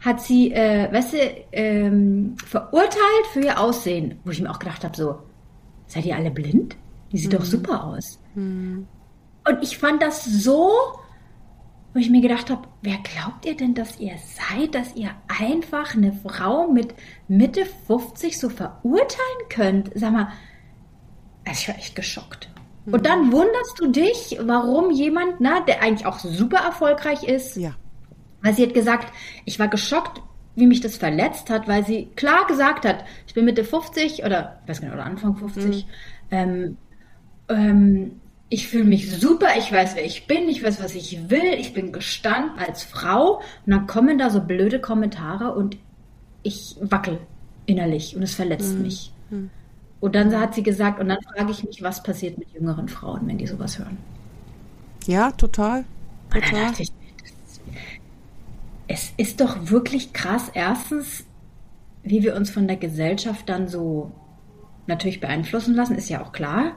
Hat 0.00 0.20
sie, 0.20 0.52
äh, 0.52 0.92
weißt 0.92 1.12
du, 1.14 1.18
ähm, 1.52 2.34
verurteilt 2.44 3.26
für 3.32 3.40
ihr 3.40 3.58
Aussehen. 3.58 4.18
Wo 4.24 4.32
ich 4.32 4.42
mir 4.42 4.50
auch 4.50 4.58
gedacht 4.58 4.84
habe, 4.84 4.96
so, 4.96 5.18
seid 5.86 6.04
ihr 6.04 6.16
alle 6.16 6.30
blind? 6.30 6.76
Die 7.12 7.18
sieht 7.18 7.32
mhm. 7.32 7.36
doch 7.36 7.44
super 7.44 7.84
aus. 7.84 8.20
Mhm. 8.34 8.86
Und 9.48 9.62
ich 9.62 9.78
fand 9.78 10.02
das 10.02 10.24
so, 10.24 10.70
wo 11.92 12.00
ich 12.00 12.10
mir 12.10 12.22
gedacht 12.22 12.50
habe, 12.50 12.68
wer 12.80 12.98
glaubt 12.98 13.44
ihr 13.44 13.56
denn, 13.56 13.74
dass 13.74 14.00
ihr 14.00 14.14
seid, 14.16 14.74
dass 14.74 14.96
ihr 14.96 15.10
einfach 15.40 15.94
eine 15.94 16.12
Frau 16.12 16.68
mit 16.68 16.94
Mitte 17.28 17.66
50 17.86 18.38
so 18.38 18.48
verurteilen 18.48 19.48
könnt? 19.50 19.90
Sag 19.94 20.12
mal, 20.12 20.28
also 21.44 21.60
ich 21.60 21.68
war 21.68 21.76
echt 21.76 21.94
geschockt. 21.94 22.48
Und 22.86 23.06
dann 23.06 23.30
wunderst 23.30 23.78
du 23.78 23.88
dich, 23.88 24.38
warum 24.42 24.90
jemand, 24.90 25.40
na, 25.40 25.60
der 25.60 25.82
eigentlich 25.82 26.06
auch 26.06 26.18
super 26.18 26.58
erfolgreich 26.58 27.22
ist, 27.22 27.56
ja. 27.56 27.74
weil 28.42 28.54
sie 28.54 28.64
hat 28.64 28.74
gesagt, 28.74 29.12
ich 29.44 29.58
war 29.60 29.68
geschockt, 29.68 30.20
wie 30.56 30.66
mich 30.66 30.80
das 30.80 30.96
verletzt 30.96 31.48
hat, 31.48 31.68
weil 31.68 31.86
sie 31.86 32.06
klar 32.16 32.46
gesagt 32.46 32.84
hat, 32.84 33.04
ich 33.26 33.34
bin 33.34 33.44
Mitte 33.44 33.64
50 33.64 34.24
oder, 34.24 34.60
weiß 34.66 34.80
gar 34.80 34.88
nicht, 34.88 34.94
oder 34.94 35.06
Anfang 35.06 35.36
50, 35.36 35.86
mhm. 35.86 35.90
ähm, 36.30 36.76
ähm, 37.48 38.20
ich 38.52 38.68
fühle 38.68 38.84
mich 38.84 39.10
super, 39.10 39.46
ich 39.58 39.72
weiß, 39.72 39.96
wer 39.96 40.04
ich 40.04 40.26
bin, 40.26 40.46
ich 40.46 40.62
weiß, 40.62 40.82
was 40.82 40.94
ich 40.94 41.30
will, 41.30 41.54
ich 41.56 41.72
bin 41.72 41.90
gestanden 41.90 42.58
als 42.58 42.82
Frau 42.82 43.36
und 43.36 43.72
dann 43.72 43.86
kommen 43.86 44.18
da 44.18 44.28
so 44.28 44.42
blöde 44.42 44.78
Kommentare 44.78 45.54
und 45.54 45.78
ich 46.42 46.76
wackel 46.82 47.18
innerlich 47.64 48.14
und 48.14 48.22
es 48.22 48.34
verletzt 48.34 48.74
mhm. 48.74 48.82
mich. 48.82 49.10
Mhm. 49.30 49.48
Und 50.00 50.14
dann 50.14 50.38
hat 50.38 50.54
sie 50.54 50.62
gesagt, 50.62 51.00
und 51.00 51.08
dann 51.08 51.22
frage 51.22 51.50
ich 51.50 51.64
mich, 51.64 51.82
was 51.82 52.02
passiert 52.02 52.36
mit 52.36 52.52
jüngeren 52.52 52.88
Frauen, 52.88 53.26
wenn 53.26 53.38
die 53.38 53.46
sowas 53.46 53.78
hören. 53.78 53.96
Ja, 55.06 55.30
total. 55.30 55.86
total. 56.30 56.72
Ich, 56.76 56.92
es 58.86 59.14
ist 59.16 59.40
doch 59.40 59.70
wirklich 59.70 60.12
krass, 60.12 60.50
erstens, 60.52 61.24
wie 62.02 62.22
wir 62.22 62.36
uns 62.36 62.50
von 62.50 62.66
der 62.66 62.76
Gesellschaft 62.76 63.48
dann 63.48 63.66
so 63.66 64.12
natürlich 64.86 65.20
beeinflussen 65.20 65.74
lassen, 65.74 65.94
ist 65.94 66.10
ja 66.10 66.22
auch 66.22 66.32
klar. 66.32 66.72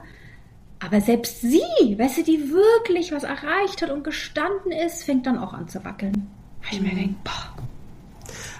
Aber 0.86 1.00
selbst 1.00 1.40
sie, 1.40 1.98
weißt 1.98 2.18
du, 2.18 2.22
die 2.22 2.50
wirklich 2.50 3.10
was 3.10 3.24
erreicht 3.24 3.82
hat 3.82 3.90
und 3.90 4.04
gestanden 4.04 4.70
ist, 4.70 5.02
fängt 5.02 5.26
dann 5.26 5.38
auch 5.38 5.52
an 5.52 5.68
zu 5.68 5.84
wackeln. 5.84 6.30
Weil 6.62 6.74
ich 6.74 6.80
mir 6.80 6.92
mhm. 6.92 6.96
denke, 6.96 7.14
boah, 7.24 7.66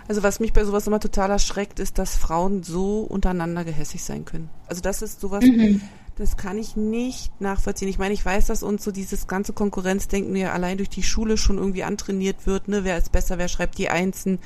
also 0.08 0.22
was 0.22 0.40
mich 0.40 0.52
bei 0.52 0.64
sowas 0.64 0.86
immer 0.86 1.00
total 1.00 1.30
erschreckt, 1.30 1.80
ist, 1.80 1.98
dass 1.98 2.16
Frauen 2.16 2.62
so 2.62 3.00
untereinander 3.00 3.64
gehässig 3.64 4.04
sein 4.04 4.24
können. 4.24 4.50
Also 4.68 4.80
das 4.80 5.02
ist 5.02 5.20
sowas, 5.20 5.44
mhm. 5.44 5.80
das 6.16 6.36
kann 6.36 6.58
ich 6.58 6.76
nicht 6.76 7.40
nachvollziehen. 7.40 7.88
Ich 7.88 7.98
meine, 7.98 8.14
ich 8.14 8.24
weiß, 8.24 8.46
dass 8.46 8.62
uns 8.62 8.84
so 8.84 8.92
dieses 8.92 9.26
ganze 9.26 9.52
Konkurrenzdenken 9.52 10.36
ja 10.36 10.52
allein 10.52 10.76
durch 10.76 10.90
die 10.90 11.02
Schule 11.02 11.36
schon 11.36 11.58
irgendwie 11.58 11.82
antrainiert 11.82 12.46
wird, 12.46 12.68
ne? 12.68 12.84
Wer 12.84 12.98
ist 12.98 13.10
besser, 13.10 13.38
wer 13.38 13.48
schreibt 13.48 13.78
die 13.78 13.88
Einsen, 13.88 14.38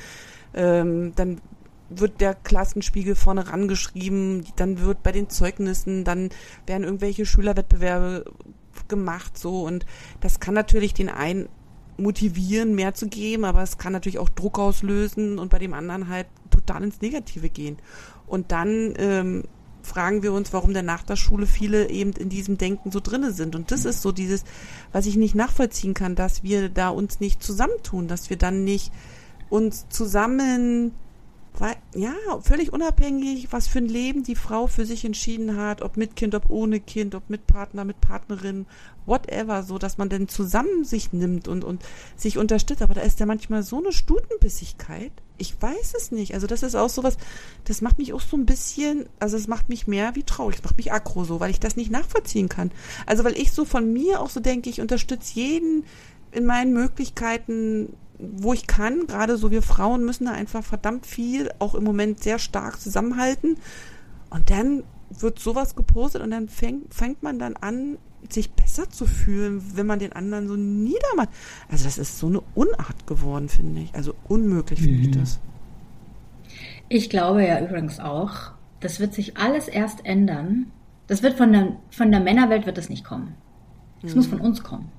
ähm, 0.55 1.13
dann 1.17 1.41
wird 1.91 2.21
der 2.21 2.35
Klassenspiegel 2.35 3.15
vorne 3.15 3.49
rangeschrieben, 3.49 4.45
dann 4.57 4.81
wird 4.81 5.03
bei 5.03 5.13
den 5.13 5.29
Zeugnissen, 5.29 6.05
dann 6.05 6.31
werden 6.67 6.85
irgendwelche 6.85 7.27
Schülerwettbewerbe 7.27 8.25
gemacht 8.89 9.37
so 9.37 9.65
und 9.67 9.85
das 10.21 10.41
kann 10.41 10.55
natürlich 10.55 10.95
den 10.95 11.09
einen 11.09 11.49
motivieren, 12.01 12.75
mehr 12.75 12.95
zu 12.95 13.09
geben, 13.09 13.45
aber 13.45 13.63
es 13.63 13.79
kann 13.79 13.93
natürlich 13.93 14.19
auch 14.19 14.29
Druck 14.29 14.59
auslösen 14.59 15.39
und 15.39 15.51
bei 15.51 15.59
dem 15.59 15.75
anderen 15.75 16.09
halt 16.09 16.27
total 16.51 16.83
ins 16.83 17.01
Negative 17.01 17.51
gehen. 17.51 17.77
Und 18.27 18.53
dann 18.53 18.95
ähm, 18.97 19.45
fragen 19.83 20.23
wir 20.23 20.33
uns, 20.33 20.53
warum 20.53 20.75
denn 20.75 20.87
nach 20.87 21.03
der 21.03 21.17
Schule 21.17 21.47
viele 21.47 21.91
eben 21.91 22.13
in 22.13 22.29
diesem 22.29 22.59
Denken 22.59 22.91
so 22.91 23.01
drinne 23.01 23.33
sind. 23.33 23.55
Und 23.55 23.71
das 23.71 23.85
ist 23.85 24.03
so 24.03 24.13
dieses, 24.13 24.45
was 24.93 25.07
ich 25.07 25.17
nicht 25.17 25.35
nachvollziehen 25.35 25.95
kann, 25.95 26.15
dass 26.15 26.43
wir 26.43 26.69
da 26.69 26.89
uns 26.89 27.21
nicht 27.21 27.43
zusammentun, 27.43 28.09
dass 28.09 28.31
wir 28.31 28.37
dann 28.37 28.65
nicht 28.65 28.93
uns 29.49 29.89
zusammen 29.89 30.93
weil, 31.59 31.77
ja, 31.95 32.15
völlig 32.43 32.73
unabhängig, 32.73 33.49
was 33.51 33.67
für 33.67 33.79
ein 33.79 33.89
Leben 33.89 34.23
die 34.23 34.37
Frau 34.37 34.67
für 34.67 34.87
sich 34.87 35.05
entschieden 35.05 35.57
hat, 35.57 35.83
ob 35.83 35.97
mit 35.97 36.17
Kind, 36.17 36.35
ob 36.35 36.49
ohne 36.49 36.81
Kind, 36.81 37.15
ob 37.15 37.29
mit 37.29 37.47
Partner, 37.47 37.85
mit 37.85 38.01
Partnerin, 38.01 38.67
whatever, 39.05 39.63
so, 39.63 39.77
dass 39.77 39.99
man 39.99 40.09
denn 40.09 40.29
zusammen 40.29 40.85
sich 40.85 41.13
nimmt 41.13 41.49
und, 41.49 41.65
und 41.65 41.85
sich 42.17 42.39
unterstützt. 42.39 42.83
Aber 42.83 42.95
da 42.95 43.03
ist 43.03 43.21
ja 43.21 43.27
manchmal 43.27 43.63
so 43.63 43.79
eine 43.79 43.93
Stutenbissigkeit. 43.93 45.13
Ich 45.37 45.61
weiß 45.61 45.95
es 45.97 46.13
nicht. 46.13 46.35
Also 46.35 46.47
das 46.47 46.63
ist 46.63 46.75
auch 46.75 46.89
sowas, 46.89 47.17
das 47.65 47.81
macht 47.81 47.99
mich 47.99 48.13
auch 48.13 48.21
so 48.21 48.37
ein 48.37 48.47
bisschen, 48.47 49.07
also 49.19 49.37
es 49.37 49.49
macht 49.49 49.69
mich 49.69 49.87
mehr 49.87 50.15
wie 50.15 50.23
traurig, 50.23 50.57
es 50.57 50.65
macht 50.65 50.77
mich 50.77 50.93
aggro 50.93 51.25
so, 51.25 51.41
weil 51.41 51.51
ich 51.51 51.61
das 51.61 51.77
nicht 51.77 51.91
nachvollziehen 51.91 52.49
kann. 52.49 52.71
Also 53.07 53.25
weil 53.25 53.37
ich 53.37 53.53
so 53.53 53.65
von 53.65 53.93
mir 53.93 54.21
auch 54.21 54.31
so 54.31 54.41
denke, 54.41 54.71
ich 54.71 54.81
unterstütze 54.81 55.35
jeden 55.35 55.85
in 56.33 56.47
meinen 56.47 56.73
Möglichkeiten 56.73 57.95
wo 58.21 58.53
ich 58.53 58.67
kann. 58.67 59.07
Gerade 59.07 59.37
so 59.37 59.51
wir 59.51 59.63
Frauen 59.63 60.05
müssen 60.05 60.27
da 60.27 60.33
einfach 60.33 60.65
verdammt 60.65 61.07
viel, 61.07 61.51
auch 61.59 61.75
im 61.75 61.85
Moment 61.85 62.23
sehr 62.23 62.39
stark 62.39 62.81
zusammenhalten. 62.81 63.57
Und 64.31 64.51
dann 64.51 64.85
wird 65.11 65.39
sowas 65.39 65.75
gepostet 65.75 66.23
und 66.23 66.31
dann 66.31 66.49
fängt, 66.49 66.95
fängt 66.95 67.23
man 67.23 67.39
dann 67.39 67.57
an, 67.57 67.99
sich 68.29 68.51
besser 68.51 68.89
zu 68.91 69.07
fühlen, 69.07 69.63
wenn 69.75 69.87
man 69.87 69.99
den 69.99 70.13
anderen 70.13 70.47
so 70.47 70.55
niedermacht. 70.57 71.31
Also 71.69 71.85
das 71.85 71.99
ist 71.99 72.19
so 72.19 72.27
eine 72.27 72.43
Unart 72.55 73.07
geworden, 73.07 73.49
finde 73.49 73.81
ich. 73.81 73.95
Also 73.95 74.15
unmöglich 74.29 74.81
finde 74.81 74.99
mhm. 74.99 75.05
ich 75.05 75.11
das. 75.11 75.41
Ich 76.89 77.09
glaube 77.09 77.47
ja 77.47 77.61
übrigens 77.61 77.99
auch, 77.99 78.53
das 78.81 79.01
wird 79.01 79.15
sich 79.15 79.37
alles 79.37 79.69
erst 79.69 80.05
ändern. 80.05 80.67
Das 81.07 81.23
wird 81.23 81.37
von 81.37 81.53
der, 81.53 81.77
von 81.91 82.11
der 82.11 82.21
Männerwelt 82.21 82.67
wird 82.67 82.79
das 82.79 82.89
nicht 82.89 83.05
kommen. 83.05 83.35
Es 84.03 84.13
mhm. 84.13 84.19
muss 84.19 84.27
von 84.27 84.41
uns 84.41 84.63
kommen. 84.63 84.91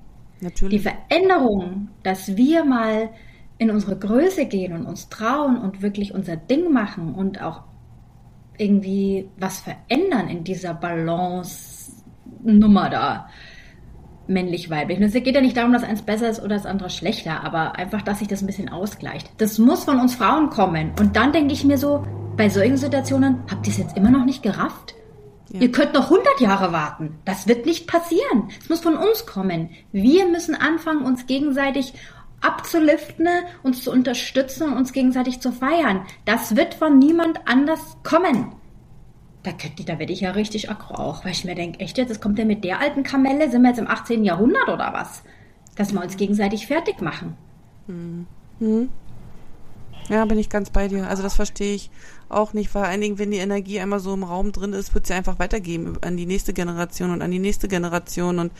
Natürlich. 0.41 0.81
Die 0.81 0.89
Veränderung, 0.89 1.89
dass 2.03 2.35
wir 2.35 2.65
mal 2.65 3.11
in 3.57 3.69
unsere 3.69 3.97
Größe 3.97 4.47
gehen 4.47 4.73
und 4.73 4.85
uns 4.85 5.07
trauen 5.09 5.57
und 5.57 5.83
wirklich 5.83 6.13
unser 6.13 6.35
Ding 6.35 6.73
machen 6.73 7.13
und 7.13 7.41
auch 7.41 7.61
irgendwie 8.57 9.29
was 9.37 9.61
verändern 9.61 10.27
in 10.29 10.43
dieser 10.43 10.73
Balance-Nummer 10.73 12.89
da. 12.89 13.29
Männlich-weiblich. 14.27 14.99
Es 14.99 15.13
geht 15.13 15.35
ja 15.35 15.41
nicht 15.41 15.57
darum, 15.57 15.73
dass 15.73 15.83
eins 15.83 16.01
besser 16.01 16.29
ist 16.29 16.39
oder 16.39 16.55
das 16.55 16.65
andere 16.65 16.89
schlechter, 16.89 17.43
aber 17.43 17.75
einfach, 17.75 18.01
dass 18.01 18.17
sich 18.19 18.27
das 18.27 18.41
ein 18.41 18.47
bisschen 18.47 18.69
ausgleicht. 18.69 19.29
Das 19.37 19.59
muss 19.59 19.83
von 19.83 19.99
uns 19.99 20.15
Frauen 20.15 20.49
kommen. 20.49 20.93
Und 20.99 21.15
dann 21.15 21.33
denke 21.33 21.53
ich 21.53 21.63
mir 21.63 21.77
so, 21.77 22.03
bei 22.37 22.49
solchen 22.49 22.77
Situationen, 22.77 23.43
habt 23.49 23.67
ihr 23.67 23.73
es 23.73 23.77
jetzt 23.77 23.97
immer 23.97 24.09
noch 24.09 24.25
nicht 24.25 24.41
gerafft? 24.41 24.95
Ja. 25.51 25.59
Ihr 25.59 25.71
könnt 25.71 25.93
noch 25.93 26.05
100 26.05 26.39
Jahre 26.39 26.71
warten. 26.71 27.19
Das 27.25 27.47
wird 27.47 27.65
nicht 27.65 27.85
passieren. 27.85 28.49
Es 28.61 28.69
muss 28.69 28.79
von 28.79 28.95
uns 28.95 29.25
kommen. 29.25 29.69
Wir 29.91 30.25
müssen 30.25 30.55
anfangen, 30.55 31.03
uns 31.05 31.27
gegenseitig 31.27 31.93
abzuliften, 32.39 33.27
uns 33.61 33.83
zu 33.83 33.91
unterstützen 33.91 34.71
und 34.71 34.77
uns 34.77 34.93
gegenseitig 34.93 35.41
zu 35.41 35.51
feiern. 35.51 36.05
Das 36.25 36.55
wird 36.55 36.73
von 36.73 36.99
niemand 36.99 37.47
anders 37.47 37.97
kommen. 38.03 38.53
Da, 39.43 39.51
da 39.85 39.99
werde 39.99 40.13
ich 40.13 40.21
ja 40.21 40.31
richtig 40.31 40.69
aggro 40.69 40.95
auch, 40.95 41.25
weil 41.25 41.31
ich 41.31 41.43
mir 41.43 41.55
denke, 41.55 41.79
echt 41.79 41.97
jetzt, 41.97 42.09
das 42.09 42.21
kommt 42.21 42.39
ja 42.39 42.45
mit 42.45 42.63
der 42.63 42.79
alten 42.79 43.03
Kamelle, 43.03 43.49
sind 43.49 43.63
wir 43.63 43.69
jetzt 43.69 43.79
im 43.79 43.87
18. 43.87 44.23
Jahrhundert 44.23 44.69
oder 44.69 44.93
was? 44.93 45.23
Dass 45.75 45.93
wir 45.93 46.01
uns 46.01 46.15
gegenseitig 46.15 46.67
fertig 46.67 47.01
machen. 47.01 47.35
Hm. 47.87 48.27
Hm. 48.59 48.89
Ja, 50.09 50.25
bin 50.25 50.39
ich 50.39 50.49
ganz 50.49 50.69
bei 50.69 50.87
dir. 50.87 51.07
Also 51.07 51.23
das 51.23 51.35
verstehe 51.35 51.75
ich 51.75 51.89
auch 52.33 52.53
nicht. 52.53 52.69
Vor 52.69 52.83
allen 52.83 53.01
Dingen, 53.01 53.19
wenn 53.19 53.31
die 53.31 53.37
Energie 53.37 53.79
einmal 53.79 53.99
so 53.99 54.13
im 54.13 54.23
Raum 54.23 54.51
drin 54.51 54.73
ist, 54.73 54.93
wird 54.93 55.07
sie 55.07 55.13
einfach 55.13 55.39
weitergeben 55.39 55.97
an 56.01 56.17
die 56.17 56.25
nächste 56.25 56.53
Generation 56.53 57.11
und 57.11 57.21
an 57.21 57.31
die 57.31 57.39
nächste 57.39 57.67
Generation. 57.67 58.39
Und 58.39 58.51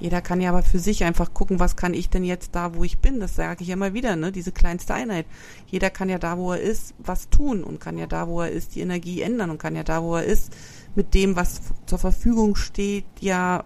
jeder 0.00 0.20
kann 0.20 0.40
ja 0.40 0.50
aber 0.50 0.62
für 0.62 0.78
sich 0.78 1.04
einfach 1.04 1.32
gucken, 1.32 1.60
was 1.60 1.76
kann 1.76 1.94
ich 1.94 2.10
denn 2.10 2.24
jetzt 2.24 2.54
da, 2.54 2.74
wo 2.74 2.84
ich 2.84 2.98
bin. 2.98 3.20
Das 3.20 3.36
sage 3.36 3.62
ich 3.62 3.70
immer 3.70 3.94
wieder, 3.94 4.16
ne? 4.16 4.32
Diese 4.32 4.52
kleinste 4.52 4.94
Einheit. 4.94 5.26
Jeder 5.66 5.90
kann 5.90 6.08
ja 6.08 6.18
da, 6.18 6.38
wo 6.38 6.52
er 6.52 6.60
ist, 6.60 6.94
was 6.98 7.28
tun 7.28 7.62
und 7.62 7.80
kann 7.80 7.98
ja 7.98 8.06
da, 8.06 8.28
wo 8.28 8.40
er 8.40 8.50
ist, 8.50 8.74
die 8.74 8.80
Energie 8.80 9.22
ändern 9.22 9.50
und 9.50 9.58
kann 9.58 9.76
ja 9.76 9.84
da, 9.84 10.02
wo 10.02 10.16
er 10.16 10.24
ist, 10.24 10.52
mit 10.94 11.14
dem, 11.14 11.36
was 11.36 11.60
zur 11.86 11.98
Verfügung 11.98 12.56
steht, 12.56 13.04
ja 13.20 13.64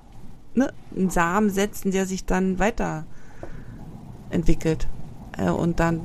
ne, 0.55 0.73
einen 0.95 1.11
Samen 1.11 1.51
setzen, 1.51 1.93
der 1.93 2.07
sich 2.07 2.25
dann 2.25 2.59
weiterentwickelt. 2.59 4.89
Äh, 5.37 5.51
und 5.51 5.81
dann 5.81 6.03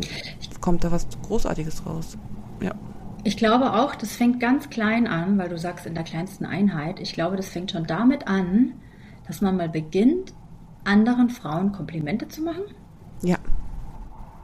kommt 0.60 0.84
da 0.84 0.92
was 0.92 1.08
Großartiges 1.24 1.86
raus. 1.86 2.18
Ja. 2.62 2.74
Ich 3.24 3.38
glaube 3.38 3.74
auch, 3.74 3.95
das 3.95 4.15
fängt 4.15 4.39
ganz 4.39 4.69
klein 4.69 5.08
an, 5.08 5.38
weil 5.38 5.50
du 5.50 5.58
sagst 5.58 5.86
in 5.86 5.93
der 5.93 6.04
kleinsten 6.04 6.45
Einheit. 6.45 7.00
Ich 7.00 7.13
glaube, 7.13 7.36
das 7.36 7.50
fängt 7.50 7.71
schon 7.71 7.86
damit 7.86 8.28
an, 8.28 8.74
dass 9.28 9.41
man 9.41 9.58
mal 9.58 9.69
beginnt, 9.69 10.34
anderen 10.84 11.30
Frauen 11.30 11.71
Komplimente 11.71 12.28
zu 12.28 12.41
machen. 12.41 12.63
Ja. 13.21 13.38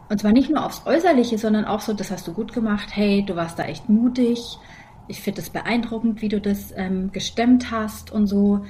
Und 0.10 0.22
zwar 0.22 0.32
nicht 0.32 0.50
nur 0.50 0.64
aufs 0.64 0.86
Äußerliche, 0.86 1.38
sondern 1.38 1.66
auch 1.66 1.82
so, 1.82 1.94
das 1.94 2.12
hast 2.12 2.28
du 2.28 2.34
gut 2.34 2.54
gemacht. 2.54 2.90
Hey, 2.92 3.26
du 3.26 3.36
warst 3.36 3.58
da 3.58 3.64
echt 3.64 3.90
mutig. 3.90 4.58
Ich 5.08 5.22
finde 5.22 5.42
es 5.42 5.50
beeindruckend, 5.50 6.22
wie 6.22 6.30
du 6.30 6.40
das 6.40 6.72
ähm, 6.76 7.12
gestemmt 7.12 7.72
hast 7.72 8.12
und 8.12 8.28
so. 8.28 8.66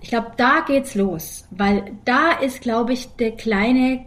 Ich 0.00 0.08
glaube, 0.08 0.32
da 0.36 0.60
geht's 0.66 0.94
los, 0.94 1.46
weil 1.50 1.92
da 2.04 2.32
ist, 2.32 2.62
glaube 2.62 2.94
ich, 2.94 3.08
der 3.16 3.32
kleine 3.32 4.06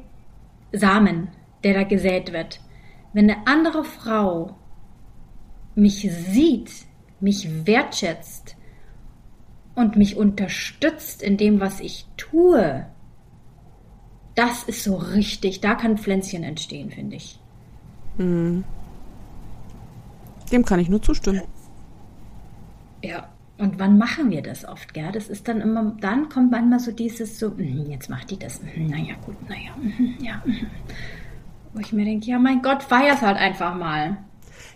Samen, 0.71 1.29
der 1.63 1.75
da 1.75 1.83
gesät 1.83 2.33
wird. 2.33 2.59
Wenn 3.13 3.29
eine 3.29 3.47
andere 3.47 3.83
Frau 3.83 4.55
mich 5.75 6.09
sieht, 6.11 6.71
mich 7.19 7.65
wertschätzt 7.65 8.55
und 9.75 9.95
mich 9.95 10.17
unterstützt 10.17 11.21
in 11.21 11.37
dem, 11.37 11.59
was 11.59 11.79
ich 11.79 12.07
tue, 12.17 12.85
das 14.35 14.63
ist 14.63 14.83
so 14.83 14.95
richtig, 14.95 15.61
da 15.61 15.75
kann 15.75 15.97
Pflänzchen 15.97 16.43
entstehen, 16.43 16.91
finde 16.91 17.15
ich. 17.15 17.39
Mhm. 18.17 18.63
Dem 20.51 20.65
kann 20.65 20.79
ich 20.79 20.89
nur 20.89 21.01
zustimmen. 21.01 21.43
Ja, 23.03 23.29
und 23.57 23.79
wann 23.79 23.97
machen 23.97 24.31
wir 24.31 24.41
das 24.41 24.65
oft, 24.65 24.93
gell? 24.93 25.11
Das 25.11 25.29
ist 25.29 25.47
dann 25.47 25.61
immer, 25.61 25.95
dann 25.99 26.29
kommt 26.29 26.51
manchmal 26.51 26.79
so 26.79 26.91
dieses 26.91 27.39
so, 27.39 27.55
hm, 27.55 27.89
jetzt 27.89 28.09
macht 28.09 28.31
die 28.31 28.39
das, 28.39 28.59
hm, 28.61 28.87
naja, 28.87 29.15
gut, 29.25 29.35
naja, 29.49 29.75
hm, 29.75 30.15
ja. 30.19 30.41
Wo 31.73 31.79
ich 31.79 31.93
mir 31.93 32.05
denke, 32.05 32.27
ja, 32.27 32.39
mein 32.39 32.61
Gott, 32.61 32.83
feier's 32.83 33.21
halt 33.21 33.37
einfach 33.37 33.75
mal. 33.75 34.17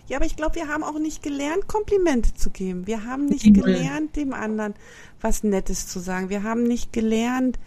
Ja, 0.08 0.16
aber 0.16 0.26
ich 0.26 0.36
glaube, 0.36 0.56
wir 0.56 0.68
haben 0.68 0.82
auch 0.82 0.98
nicht 0.98 1.22
gelernt, 1.22 1.68
Komplimente 1.68 2.34
zu 2.34 2.50
geben. 2.50 2.86
Wir 2.86 3.04
haben 3.04 3.26
nicht 3.26 3.52
gelernt, 3.54 4.16
dem 4.16 4.32
anderen 4.32 4.74
was 5.20 5.44
Nettes 5.44 5.86
zu 5.86 5.98
sagen. 6.00 6.30
Wir 6.30 6.42
haben 6.42 6.62
nicht 6.62 6.92
gelernt, 6.92 7.58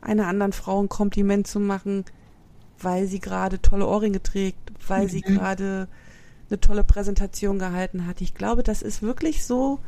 einer 0.00 0.28
anderen 0.28 0.52
Frau 0.52 0.80
ein 0.80 0.88
Kompliment 0.88 1.46
zu 1.46 1.58
machen, 1.58 2.04
weil 2.80 3.06
sie 3.06 3.18
gerade 3.18 3.60
tolle 3.60 3.86
Ohrringe 3.86 4.22
trägt, 4.22 4.72
weil 4.86 5.04
mhm. 5.04 5.08
sie 5.08 5.20
gerade 5.22 5.88
eine 6.48 6.60
tolle 6.60 6.84
Präsentation 6.84 7.58
gehalten 7.58 8.06
hat. 8.06 8.20
Ich 8.20 8.34
glaube, 8.34 8.62
das 8.62 8.80
ist 8.80 9.02
wirklich 9.02 9.44
so, 9.44 9.80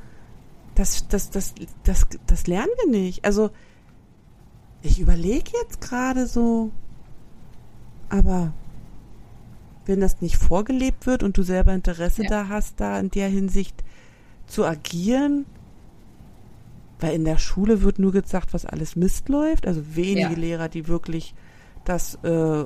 das, 0.75 1.07
das, 1.09 1.31
das, 1.31 1.55
das, 1.85 2.07
das 2.27 2.47
lernen 2.47 2.73
wir 2.83 2.91
nicht. 2.91 3.25
Also, 3.25 3.51
ich 4.83 4.99
überlege 4.99 5.53
jetzt 5.63 5.81
gerade 5.81 6.27
so, 6.27 6.71
aber 8.09 8.53
wenn 9.91 10.01
das 10.01 10.21
nicht 10.21 10.37
vorgelebt 10.37 11.07
wird 11.07 11.25
und 11.25 11.37
du 11.37 11.43
selber 11.43 11.75
Interesse 11.75 12.23
ja. 12.23 12.29
da 12.29 12.49
hast, 12.49 12.81
da 12.81 12.99
in 13.01 13.11
der 13.11 13.29
Hinsicht 13.29 13.83
zu 14.47 14.65
agieren, 14.65 15.47
weil 17.01 17.15
in 17.15 17.25
der 17.25 17.39
Schule 17.39 17.83
wird 17.83 17.99
nur 17.99 18.13
gesagt, 18.13 18.55
was 18.55 18.65
alles 18.65 18.95
Mist 18.95 19.29
läuft, 19.29 19.67
also 19.67 19.83
wenige 19.97 20.35
ja. 20.35 20.39
Lehrer, 20.39 20.69
die 20.69 20.87
wirklich 20.87 21.35
das 21.85 22.15
äh, 22.23 22.65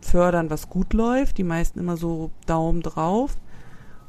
fördern, 0.00 0.50
was 0.50 0.68
gut 0.68 0.92
läuft, 0.92 1.38
die 1.38 1.44
meisten 1.44 1.80
immer 1.80 1.96
so 1.96 2.30
Daumen 2.46 2.80
drauf. 2.80 3.36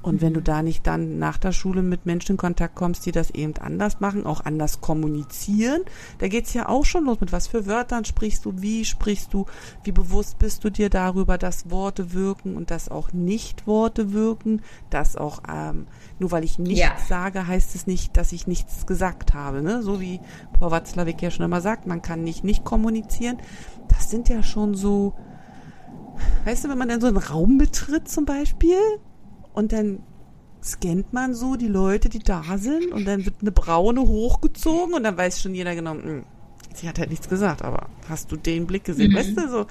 Und 0.04 0.22
wenn 0.22 0.34
du 0.34 0.42
da 0.42 0.62
nicht 0.62 0.86
dann 0.86 1.18
nach 1.18 1.38
der 1.38 1.54
Schule 1.54 1.82
mit 1.82 2.06
Menschen 2.06 2.34
in 2.34 2.38
Kontakt 2.38 2.76
kommst, 2.76 3.06
die 3.06 3.12
das 3.12 3.32
eben 3.32 3.56
anders 3.58 4.00
machen, 4.02 4.26
auch 4.26 4.46
anders 4.46 4.82
kommunizieren, 4.82 5.82
da 6.20 6.28
geht's 6.28 6.54
ja 6.54 6.70
auch 6.70 6.86
schon 6.86 7.06
los. 7.06 7.20
Mit 7.22 7.32
was 7.32 7.48
für 7.48 7.66
Wörtern 7.66 8.06
sprichst 8.06 8.46
du, 8.46 8.54
wie 8.58 8.86
sprichst 8.86 9.34
du, 9.34 9.46
wie 9.84 9.92
bewusst 9.92 10.38
bist 10.40 10.64
du 10.64 10.70
dir 10.70 10.90
darüber, 10.90 11.38
dass 11.38 11.72
Worte 11.72 12.14
wirken 12.14 12.56
und 12.56 12.70
dass 12.70 12.90
auch 12.90 13.14
Nicht-Worte 13.14 14.14
wirken, 14.14 14.62
dass 14.90 15.16
auch, 15.16 15.42
ähm, 15.50 15.88
nur 16.20 16.32
weil 16.32 16.44
ich 16.44 16.60
nichts 16.60 16.80
ja. 16.80 16.96
sage, 17.08 17.48
heißt 17.48 17.74
es 17.74 17.88
nicht, 17.88 18.18
dass 18.18 18.32
ich 18.34 18.46
nichts 18.46 18.86
gesagt 18.86 19.34
habe. 19.34 19.62
Ne? 19.62 19.82
So 19.82 20.02
wie 20.02 20.20
Paul 20.60 20.72
Watzlawick 20.72 21.22
ja 21.22 21.32
schon 21.32 21.46
immer 21.46 21.62
sagt, 21.62 21.88
man 21.88 22.02
kann 22.02 22.24
nicht 22.24 22.44
nicht 22.44 22.66
kommunizieren. 22.66 23.38
Das 23.88 24.10
sind 24.10 24.30
ja 24.30 24.44
schon 24.44 24.76
so, 24.76 25.14
weißt 26.46 26.66
du, 26.66 26.70
wenn 26.70 26.78
man 26.78 26.90
dann 26.90 27.02
so 27.02 27.08
einen 27.08 27.18
Raum 27.18 27.58
betritt 27.58 28.10
zum 28.10 28.26
Beispiel, 28.26 28.78
und 29.54 29.72
dann 29.72 30.00
scannt 30.64 31.14
man 31.14 31.34
so 31.34 31.56
die 31.56 31.68
Leute, 31.68 32.10
die 32.10 32.20
da 32.20 32.58
sind 32.58 32.92
und 32.92 33.06
dann 33.06 33.26
wird 33.26 33.36
eine 33.42 33.52
braune 33.52 34.02
hochgezogen 34.02 34.94
und 34.94 35.04
dann 35.04 35.18
weiß 35.18 35.42
schon 35.42 35.56
jeder 35.56 35.76
genau, 35.76 35.94
mh, 35.96 36.04
hm, 36.04 36.24
sie 36.74 36.88
hat 36.88 37.00
halt 37.00 37.10
nichts 37.10 37.30
gesagt, 37.30 37.64
aber 37.64 37.90
hast 38.08 38.32
du 38.32 38.38
den 38.38 38.66
Blick 38.66 38.84
gesehen, 38.84 39.12
mhm. 39.12 39.16
weißt 39.16 39.38
du 39.38 39.50
so? 39.50 39.66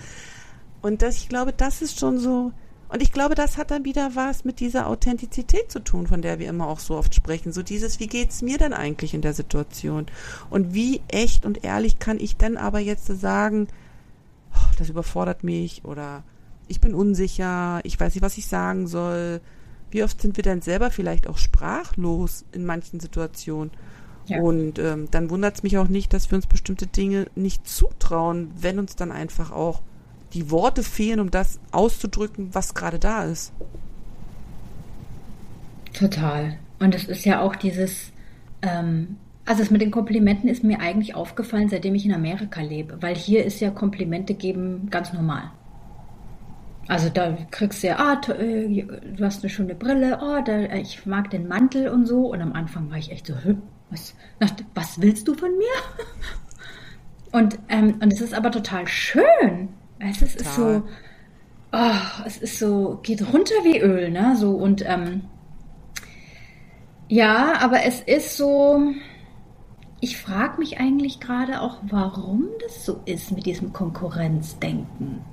Und 0.83 1.03
das, 1.03 1.17
ich 1.17 1.29
glaube, 1.29 1.53
das 1.53 1.81
ist 1.81 1.99
schon 1.99 2.19
so, 2.19 2.53
Und 2.93 3.03
ich 3.03 3.11
glaube, 3.11 3.35
das 3.35 3.57
hat 3.57 3.71
dann 3.71 3.87
wieder 3.87 4.17
was 4.17 4.45
mit 4.45 4.61
dieser 4.61 4.87
Authentizität 4.87 5.73
zu 5.73 5.81
tun, 5.81 6.07
von 6.07 6.21
der 6.21 6.39
wir 6.39 6.49
immer 6.49 6.69
auch 6.69 6.79
so 6.79 6.95
oft 6.95 7.15
sprechen. 7.15 7.51
So 7.51 7.63
dieses, 7.63 8.01
wie 8.01 8.07
geht's 8.07 8.43
mir 8.43 8.59
denn 8.59 8.75
eigentlich 8.75 9.15
in 9.15 9.23
der 9.23 9.33
Situation? 9.33 10.07
Und 10.51 10.75
wie 10.75 11.01
echt 11.09 11.47
und 11.47 11.65
ehrlich 11.65 11.99
kann 11.99 12.21
ich 12.21 12.37
denn 12.37 12.59
aber 12.59 12.81
jetzt 12.81 13.07
sagen, 13.07 13.69
oh, 14.55 14.71
das 14.77 14.91
überfordert 14.91 15.43
mich 15.43 15.87
oder 15.87 16.23
ich 16.69 16.83
bin 16.83 16.95
unsicher, 16.95 17.81
ich 17.85 17.99
weiß 17.99 18.15
nicht, 18.15 18.23
was 18.23 18.37
ich 18.37 18.47
sagen 18.47 18.87
soll. 18.87 19.41
Wie 19.93 20.03
oft 20.03 20.21
sind 20.21 20.37
wir 20.37 20.43
denn 20.43 20.63
selber 20.63 20.91
vielleicht 20.91 21.29
auch 21.29 21.39
sprachlos 21.39 22.45
in 22.53 22.65
manchen 22.65 22.99
Situationen? 22.99 23.71
Ja. 24.27 24.41
Und 24.41 24.79
ähm, 24.79 25.09
dann 25.11 25.31
wundert 25.31 25.57
es 25.57 25.63
mich 25.63 25.79
auch 25.79 25.89
nicht, 25.89 26.13
dass 26.13 26.31
wir 26.31 26.37
uns 26.37 26.47
bestimmte 26.47 26.87
Dinge 26.87 27.27
nicht 27.35 27.69
zutrauen, 27.69 28.51
wenn 28.59 28.79
uns 28.79 28.97
dann 28.97 29.13
einfach 29.13 29.51
auch 29.51 29.83
die 30.33 30.51
Worte 30.51 30.83
fehlen, 30.83 31.21
um 31.21 31.31
das 31.31 31.61
auszudrücken, 31.73 32.55
was 32.55 32.75
gerade 32.75 32.99
da 32.99 33.25
ist. 33.25 33.53
Total. 35.93 36.57
Und 36.79 36.95
es 36.95 37.05
ist 37.05 37.25
ja 37.27 37.43
auch 37.43 37.55
dieses, 37.55 38.13
ähm, 38.63 39.17
also 39.45 39.63
das 39.63 39.71
mit 39.71 39.83
den 39.83 39.91
Komplimenten 39.91 40.49
ist 40.49 40.65
mir 40.65 40.81
eigentlich 40.81 41.15
aufgefallen, 41.15 41.69
seitdem 41.69 41.95
ich 41.95 42.07
in 42.07 42.15
Amerika 42.15 42.63
lebe, 42.63 43.03
weil 43.03 43.15
hier 43.15 43.45
ist 43.45 43.61
ja 43.61 43.71
Komplimente 43.71 44.35
geben 44.35 44.89
ganz 44.91 45.13
normal. 45.13 45.51
Also 46.89 47.09
da 47.09 47.37
kriegst 47.51 47.83
du 47.83 47.89
ja, 47.89 47.97
ah, 47.99 48.21
äh, 48.33 48.83
du 48.83 49.25
hast 49.25 49.43
eine 49.43 49.51
schöne 49.51 49.75
Brille, 49.75 50.19
oh, 50.21 50.43
da, 50.45 50.53
äh, 50.53 50.81
ich 50.81 51.07
mag 51.07 51.31
den 51.31 51.49
Mantel 51.49 51.89
und 51.89 52.07
so. 52.07 52.33
Und 52.33 52.41
am 52.41 52.53
Anfang 52.53 52.91
war 52.91 52.99
ich 52.99 53.13
echt 53.13 53.27
so, 53.27 53.35
was, 53.91 54.15
was 54.75 55.01
willst 55.01 55.29
du 55.29 55.35
von 55.35 55.51
mir? 55.57 55.67
Und, 57.33 57.59
ähm, 57.71 57.95
und 58.03 58.13
es 58.13 58.21
ist 58.21 58.35
aber 58.35 58.51
total 58.51 58.87
schön. 58.87 59.71
Es 59.99 60.21
ist, 60.21 60.39
ist 60.39 60.55
so, 60.55 60.83
oh, 61.73 62.23
es 62.27 62.37
ist 62.37 62.59
so, 62.59 63.01
geht 63.03 63.23
runter 63.33 63.55
wie 63.65 63.79
Öl, 63.79 64.11
ne? 64.11 64.37
So 64.37 64.51
und 64.51 64.85
ähm, 64.87 65.23
ja, 67.09 67.55
aber 67.61 67.85
es 67.85 68.01
ist 68.01 68.37
so. 68.37 68.93
Ich 70.01 70.17
frage 70.19 70.59
mich 70.59 70.81
eigentlich 70.81 71.21
gerade 71.21 71.61
auch, 71.61 71.79
warum 71.83 72.49
das 72.61 72.85
so 72.85 73.01
ist 73.05 73.33
mit 73.33 73.47
diesem 73.47 73.73
Konkurrenzdenken. 73.73 75.25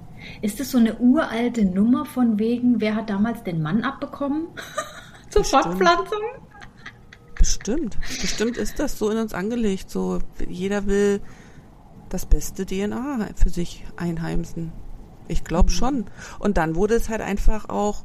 Ist 0.41 0.59
das 0.59 0.71
so 0.71 0.77
eine 0.77 0.97
uralte 0.97 1.65
Nummer 1.65 2.05
von 2.05 2.39
wegen, 2.39 2.81
wer 2.81 2.95
hat 2.95 3.09
damals 3.09 3.43
den 3.43 3.61
Mann 3.61 3.83
abbekommen? 3.83 4.47
Zur 5.29 5.43
Fortpflanzung? 5.43 6.19
Bestimmt. 7.35 7.97
Bestimmt 8.21 8.57
ist 8.57 8.79
das 8.79 8.97
so 8.97 9.09
in 9.09 9.17
uns 9.17 9.33
angelegt. 9.33 9.89
So, 9.89 10.19
jeder 10.47 10.87
will 10.87 11.21
das 12.09 12.25
beste 12.25 12.65
DNA 12.65 13.29
für 13.35 13.49
sich 13.49 13.85
einheimsen. 13.95 14.71
Ich 15.27 15.43
glaube 15.43 15.69
mhm. 15.69 15.75
schon. 15.75 16.05
Und 16.39 16.57
dann 16.57 16.75
wurde 16.75 16.95
es 16.95 17.09
halt 17.09 17.21
einfach 17.21 17.69
auch 17.69 18.03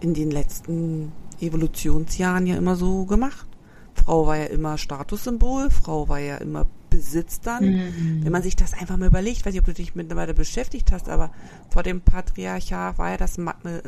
in 0.00 0.14
den 0.14 0.30
letzten 0.30 1.12
Evolutionsjahren 1.40 2.46
ja 2.46 2.56
immer 2.56 2.76
so 2.76 3.04
gemacht. 3.04 3.48
Frau 3.94 4.26
war 4.26 4.36
ja 4.36 4.44
immer 4.46 4.78
Statussymbol, 4.78 5.70
Frau 5.70 6.08
war 6.08 6.18
ja 6.18 6.36
immer 6.36 6.66
Besitz 6.92 7.40
dann. 7.40 7.64
Mhm. 7.64 8.24
Wenn 8.24 8.32
man 8.32 8.42
sich 8.42 8.54
das 8.54 8.74
einfach 8.74 8.96
mal 8.96 9.06
überlegt, 9.06 9.46
weiß 9.46 9.54
ich, 9.54 9.60
ob 9.60 9.66
du 9.66 9.74
dich 9.74 9.94
mittlerweile 9.94 10.34
beschäftigt 10.34 10.92
hast, 10.92 11.08
aber 11.08 11.30
vor 11.70 11.82
dem 11.82 12.00
Patriarchat 12.00 12.98
war 12.98 13.10
ja 13.10 13.16
das, 13.16 13.38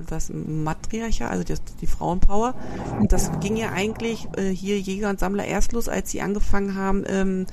das 0.08 0.30
Matriarchat, 0.32 1.30
also 1.30 1.44
die, 1.44 1.54
die 1.80 1.86
Frauenpower. 1.86 2.54
Und 2.98 3.12
das 3.12 3.30
ging 3.40 3.56
ja 3.56 3.72
eigentlich 3.72 4.26
äh, 4.36 4.50
hier 4.50 4.80
Jäger 4.80 5.10
und 5.10 5.20
Sammler 5.20 5.44
erst 5.44 5.72
los, 5.72 5.88
als 5.88 6.10
sie 6.10 6.22
angefangen 6.22 6.74
haben, 6.74 7.04
ähm, 7.06 7.46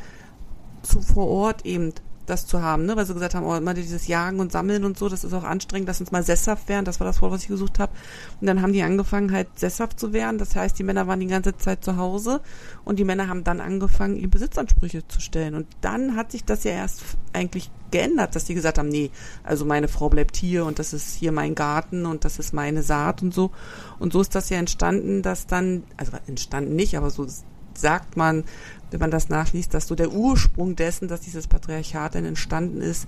zu 0.81 1.01
vor 1.01 1.27
Ort 1.27 1.65
eben 1.65 1.93
das 2.31 2.47
zu 2.47 2.61
haben, 2.61 2.85
ne? 2.85 2.95
weil 2.95 3.05
sie 3.05 3.13
gesagt 3.13 3.35
haben, 3.35 3.45
oh, 3.45 3.55
immer 3.55 3.73
dieses 3.73 4.07
Jagen 4.07 4.39
und 4.39 4.51
Sammeln 4.51 4.83
und 4.83 4.97
so, 4.97 5.09
das 5.09 5.23
ist 5.23 5.33
auch 5.33 5.43
anstrengend, 5.43 5.87
lass 5.87 5.99
uns 5.99 6.11
mal 6.11 6.23
sesshaft 6.23 6.69
werden, 6.69 6.85
das 6.85 6.99
war 6.99 7.05
das 7.05 7.21
Wort, 7.21 7.33
was 7.33 7.43
ich 7.43 7.49
gesucht 7.49 7.77
habe. 7.77 7.91
Und 8.39 8.47
dann 8.47 8.61
haben 8.61 8.73
die 8.73 8.81
angefangen, 8.81 9.31
halt 9.31 9.47
sesshaft 9.55 9.99
zu 9.99 10.13
werden, 10.13 10.37
das 10.37 10.55
heißt, 10.55 10.79
die 10.79 10.83
Männer 10.83 11.07
waren 11.07 11.19
die 11.19 11.27
ganze 11.27 11.55
Zeit 11.57 11.83
zu 11.83 11.97
Hause 11.97 12.41
und 12.85 12.97
die 12.97 13.03
Männer 13.03 13.27
haben 13.27 13.43
dann 13.43 13.59
angefangen, 13.59 14.15
ihre 14.15 14.29
Besitzansprüche 14.29 15.07
zu 15.07 15.21
stellen. 15.21 15.53
Und 15.53 15.67
dann 15.81 16.15
hat 16.15 16.31
sich 16.31 16.45
das 16.45 16.63
ja 16.63 16.71
erst 16.71 17.01
eigentlich 17.33 17.69
geändert, 17.91 18.35
dass 18.35 18.45
die 18.45 18.53
gesagt 18.53 18.77
haben, 18.77 18.89
nee, 18.89 19.11
also 19.43 19.65
meine 19.65 19.89
Frau 19.89 20.09
bleibt 20.09 20.37
hier 20.37 20.65
und 20.65 20.79
das 20.79 20.93
ist 20.93 21.15
hier 21.15 21.31
mein 21.31 21.55
Garten 21.55 22.05
und 22.05 22.25
das 22.25 22.39
ist 22.39 22.53
meine 22.53 22.81
Saat 22.81 23.21
und 23.21 23.33
so. 23.33 23.51
Und 23.99 24.13
so 24.13 24.21
ist 24.21 24.33
das 24.33 24.49
ja 24.49 24.57
entstanden, 24.57 25.21
dass 25.21 25.45
dann, 25.45 25.83
also 25.97 26.13
entstanden 26.27 26.75
nicht, 26.75 26.97
aber 26.97 27.09
so 27.09 27.27
sagt 27.73 28.17
man, 28.17 28.43
wenn 28.91 28.99
man 28.99 29.11
das 29.11 29.29
nachliest, 29.29 29.73
dass 29.73 29.87
so 29.87 29.95
der 29.95 30.11
Ursprung 30.11 30.75
dessen, 30.75 31.07
dass 31.07 31.21
dieses 31.21 31.47
Patriarchat 31.47 32.15
dann 32.15 32.25
entstanden 32.25 32.81
ist, 32.81 33.07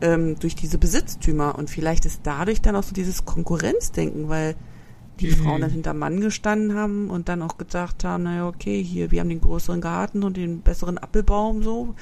ähm, 0.00 0.38
durch 0.38 0.54
diese 0.54 0.78
Besitztümer. 0.78 1.56
Und 1.58 1.70
vielleicht 1.70 2.06
ist 2.06 2.20
dadurch 2.22 2.62
dann 2.62 2.76
auch 2.76 2.82
so 2.82 2.94
dieses 2.94 3.24
Konkurrenzdenken, 3.24 4.28
weil 4.28 4.54
die 5.20 5.28
mhm. 5.28 5.36
Frauen 5.36 5.60
dann 5.60 5.70
hinter 5.70 5.94
Mann 5.94 6.20
gestanden 6.20 6.76
haben 6.76 7.10
und 7.10 7.28
dann 7.28 7.42
auch 7.42 7.58
gedacht 7.58 8.04
haben, 8.04 8.24
naja, 8.24 8.48
okay, 8.48 8.82
hier, 8.82 9.10
wir 9.10 9.20
haben 9.20 9.28
den 9.28 9.40
größeren 9.40 9.80
Garten 9.80 10.22
und 10.22 10.36
den 10.36 10.60
besseren 10.60 10.98
Appelbaum, 10.98 11.62
so. 11.62 11.94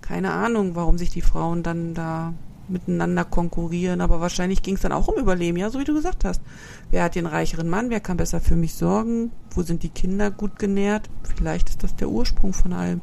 Keine 0.00 0.32
Ahnung, 0.32 0.74
warum 0.74 0.98
sich 0.98 1.10
die 1.10 1.22
Frauen 1.22 1.62
dann 1.62 1.94
da 1.94 2.34
miteinander 2.68 3.24
konkurrieren, 3.24 4.00
aber 4.00 4.20
wahrscheinlich 4.20 4.62
ging 4.62 4.74
es 4.76 4.82
dann 4.82 4.92
auch 4.92 5.08
um 5.08 5.18
Überleben, 5.18 5.56
ja, 5.56 5.70
so 5.70 5.78
wie 5.78 5.84
du 5.84 5.94
gesagt 5.94 6.24
hast. 6.24 6.42
Wer 6.90 7.04
hat 7.04 7.14
den 7.14 7.26
reicheren 7.26 7.68
Mann, 7.68 7.90
wer 7.90 8.00
kann 8.00 8.16
besser 8.16 8.40
für 8.40 8.56
mich 8.56 8.74
sorgen, 8.74 9.30
wo 9.50 9.62
sind 9.62 9.82
die 9.82 9.88
Kinder 9.88 10.30
gut 10.30 10.58
genährt, 10.58 11.10
vielleicht 11.36 11.68
ist 11.70 11.82
das 11.82 11.96
der 11.96 12.08
Ursprung 12.08 12.52
von 12.52 12.72
allem. 12.72 13.00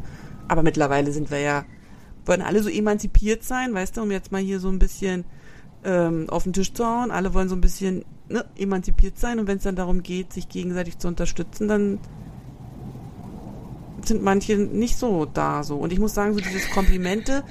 Aber 0.47 0.63
mittlerweile 0.63 1.11
sind 1.11 1.31
wir 1.31 1.39
ja, 1.39 1.65
wollen 2.25 2.41
alle 2.41 2.63
so 2.63 2.69
emanzipiert 2.69 3.43
sein, 3.43 3.73
weißt 3.73 3.97
du, 3.97 4.01
um 4.01 4.11
jetzt 4.11 4.31
mal 4.31 4.41
hier 4.41 4.59
so 4.59 4.69
ein 4.69 4.79
bisschen 4.79 5.25
ähm, 5.83 6.29
auf 6.29 6.43
den 6.43 6.53
Tisch 6.53 6.73
zu 6.73 6.85
hauen, 6.85 7.11
alle 7.11 7.33
wollen 7.33 7.49
so 7.49 7.55
ein 7.55 7.61
bisschen 7.61 8.05
ne, 8.29 8.45
emanzipiert 8.57 9.17
sein. 9.17 9.39
Und 9.39 9.47
wenn 9.47 9.57
es 9.57 9.63
dann 9.63 9.75
darum 9.75 10.03
geht, 10.03 10.33
sich 10.33 10.49
gegenseitig 10.49 10.97
zu 10.97 11.07
unterstützen, 11.07 11.67
dann 11.67 11.99
sind 14.07 14.23
manche 14.23 14.57
nicht 14.57 14.97
so 14.97 15.25
da 15.25 15.63
so. 15.63 15.77
Und 15.77 15.93
ich 15.93 15.99
muss 15.99 16.13
sagen, 16.13 16.33
so 16.33 16.39
dieses 16.39 16.69
Komplimente, 16.69 17.43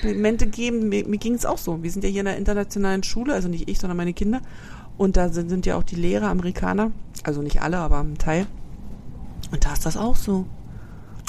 Komplimente 0.00 0.46
geben, 0.46 0.88
mir, 0.88 1.06
mir 1.06 1.18
ging 1.18 1.34
es 1.34 1.46
auch 1.46 1.58
so. 1.58 1.82
Wir 1.82 1.90
sind 1.90 2.04
ja 2.04 2.10
hier 2.10 2.20
in 2.22 2.28
einer 2.28 2.36
internationalen 2.36 3.02
Schule, 3.02 3.34
also 3.34 3.48
nicht 3.48 3.68
ich, 3.68 3.78
sondern 3.78 3.96
meine 3.96 4.12
Kinder. 4.12 4.40
Und 4.98 5.16
da 5.16 5.28
sind, 5.28 5.48
sind 5.48 5.66
ja 5.66 5.76
auch 5.76 5.82
die 5.82 5.96
Lehrer 5.96 6.28
Amerikaner, 6.28 6.92
also 7.22 7.42
nicht 7.42 7.60
alle, 7.60 7.78
aber 7.78 8.00
ein 8.00 8.18
Teil. 8.18 8.46
Und 9.50 9.64
da 9.64 9.72
ist 9.72 9.86
das 9.86 9.96
auch 9.96 10.16
so. 10.16 10.46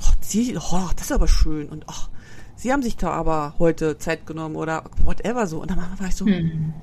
Oh, 0.04 0.13
sie, 0.22 0.58
oh, 0.58 0.90
das 0.96 1.08
ist 1.08 1.12
aber 1.12 1.28
schön. 1.28 1.68
Und 1.70 1.86
ach, 1.88 2.10
sie 2.56 2.72
haben 2.72 2.82
sich 2.82 2.98
da 2.98 3.12
aber 3.12 3.56
heute 3.60 3.98
Zeit 3.98 4.26
genommen 4.26 4.56
oder 4.56 4.84
whatever 5.04 5.48
so. 5.48 5.62
Und 5.62 5.72
dann 5.72 5.80
war 5.80 6.08
ich 6.08 6.16
so, 6.16 6.26
hm. 6.26 6.74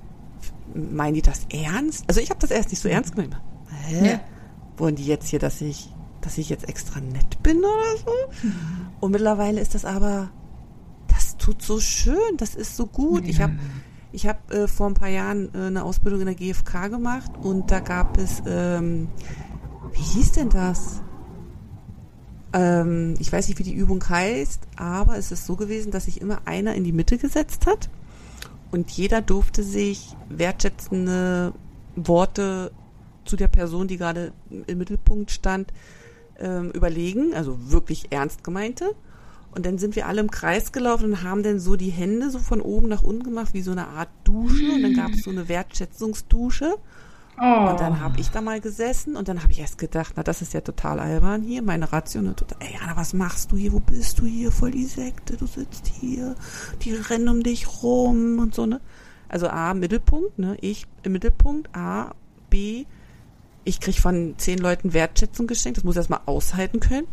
meinen 0.74 1.14
die 1.14 1.22
das 1.22 1.46
ernst? 1.50 2.04
Also 2.08 2.20
ich 2.20 2.30
habe 2.30 2.40
das 2.40 2.50
erst 2.50 2.70
nicht 2.70 2.80
so 2.80 2.88
ernst 2.88 3.14
gemeint. 3.14 3.36
Hä? 3.86 4.10
Ja. 4.10 4.20
Wollen 4.76 4.96
die 4.96 5.06
jetzt 5.06 5.28
hier, 5.28 5.38
dass 5.38 5.60
ich 5.60 5.93
dass 6.24 6.38
ich 6.38 6.48
jetzt 6.48 6.68
extra 6.68 7.00
nett 7.00 7.42
bin 7.42 7.58
oder 7.58 7.96
so. 8.04 8.46
Mhm. 8.46 8.54
Und 9.00 9.12
mittlerweile 9.12 9.60
ist 9.60 9.74
das 9.74 9.84
aber, 9.84 10.30
das 11.08 11.36
tut 11.36 11.62
so 11.62 11.80
schön, 11.80 12.36
das 12.38 12.54
ist 12.54 12.76
so 12.76 12.86
gut. 12.86 13.26
Ich 13.26 13.40
habe 13.40 13.54
ich 14.12 14.28
hab, 14.28 14.52
äh, 14.52 14.68
vor 14.68 14.86
ein 14.86 14.94
paar 14.94 15.08
Jahren 15.08 15.52
äh, 15.54 15.66
eine 15.66 15.82
Ausbildung 15.82 16.20
in 16.20 16.26
der 16.26 16.36
GfK 16.36 16.88
gemacht 16.88 17.32
und 17.42 17.70
da 17.70 17.80
gab 17.80 18.16
es, 18.16 18.42
ähm, 18.46 19.08
wie 19.92 20.02
hieß 20.02 20.32
denn 20.32 20.50
das? 20.50 21.02
Ähm, 22.52 23.16
ich 23.18 23.32
weiß 23.32 23.48
nicht, 23.48 23.58
wie 23.58 23.64
die 23.64 23.74
Übung 23.74 24.08
heißt, 24.08 24.68
aber 24.76 25.18
es 25.18 25.32
ist 25.32 25.46
so 25.46 25.56
gewesen, 25.56 25.90
dass 25.90 26.04
sich 26.04 26.20
immer 26.20 26.42
einer 26.44 26.74
in 26.74 26.84
die 26.84 26.92
Mitte 26.92 27.18
gesetzt 27.18 27.66
hat 27.66 27.90
und 28.70 28.90
jeder 28.92 29.20
durfte 29.20 29.64
sich 29.64 30.16
wertschätzende 30.28 31.52
Worte 31.96 32.70
zu 33.24 33.36
der 33.36 33.48
Person, 33.48 33.88
die 33.88 33.96
gerade 33.96 34.32
im 34.66 34.78
Mittelpunkt 34.78 35.32
stand, 35.32 35.72
ähm, 36.38 36.70
überlegen, 36.70 37.34
also 37.34 37.70
wirklich 37.70 38.12
ernst 38.12 38.44
gemeinte. 38.44 38.94
Und 39.54 39.66
dann 39.66 39.78
sind 39.78 39.94
wir 39.94 40.08
alle 40.08 40.20
im 40.20 40.30
Kreis 40.30 40.72
gelaufen 40.72 41.12
und 41.12 41.22
haben 41.22 41.44
dann 41.44 41.60
so 41.60 41.76
die 41.76 41.90
Hände 41.90 42.30
so 42.30 42.40
von 42.40 42.60
oben 42.60 42.88
nach 42.88 43.04
unten 43.04 43.22
gemacht, 43.22 43.54
wie 43.54 43.62
so 43.62 43.70
eine 43.70 43.86
Art 43.86 44.08
Dusche. 44.24 44.72
Und 44.72 44.82
dann 44.82 44.94
gab 44.94 45.12
es 45.12 45.22
so 45.22 45.30
eine 45.30 45.48
Wertschätzungsdusche. 45.48 46.74
Oh. 47.40 47.70
Und 47.70 47.80
dann 47.80 48.00
habe 48.00 48.20
ich 48.20 48.30
da 48.30 48.40
mal 48.40 48.60
gesessen 48.60 49.16
und 49.16 49.26
dann 49.26 49.42
habe 49.42 49.50
ich 49.50 49.58
erst 49.58 49.78
gedacht, 49.78 50.14
na, 50.16 50.22
das 50.22 50.40
ist 50.40 50.54
ja 50.54 50.60
total 50.60 51.00
albern 51.00 51.42
hier, 51.42 51.62
meine 51.62 51.92
Ration. 51.92 52.34
Total, 52.36 52.58
ey, 52.60 52.78
Anna, 52.80 52.96
was 52.96 53.12
machst 53.12 53.50
du 53.50 53.56
hier? 53.56 53.72
Wo 53.72 53.80
bist 53.80 54.20
du 54.20 54.24
hier? 54.24 54.52
Voll 54.52 54.70
die 54.70 54.84
Sekte, 54.84 55.36
du 55.36 55.46
sitzt 55.46 55.86
hier, 55.86 56.36
die 56.82 56.92
rennen 56.92 57.28
um 57.28 57.42
dich 57.42 57.82
rum 57.82 58.38
und 58.38 58.54
so, 58.54 58.66
ne? 58.66 58.80
Also 59.28 59.48
A, 59.48 59.74
Mittelpunkt, 59.74 60.38
ne? 60.38 60.56
Ich 60.60 60.86
im 61.02 61.12
Mittelpunkt, 61.12 61.74
A, 61.74 62.14
B, 62.50 62.84
ich 63.64 63.80
kriege 63.80 64.00
von 64.00 64.34
zehn 64.36 64.58
Leuten 64.58 64.92
Wertschätzung 64.92 65.46
geschenkt, 65.46 65.78
das 65.78 65.84
muss 65.84 65.94
ich 65.94 65.98
erstmal 65.98 66.20
aushalten 66.26 66.80
können. 66.80 67.06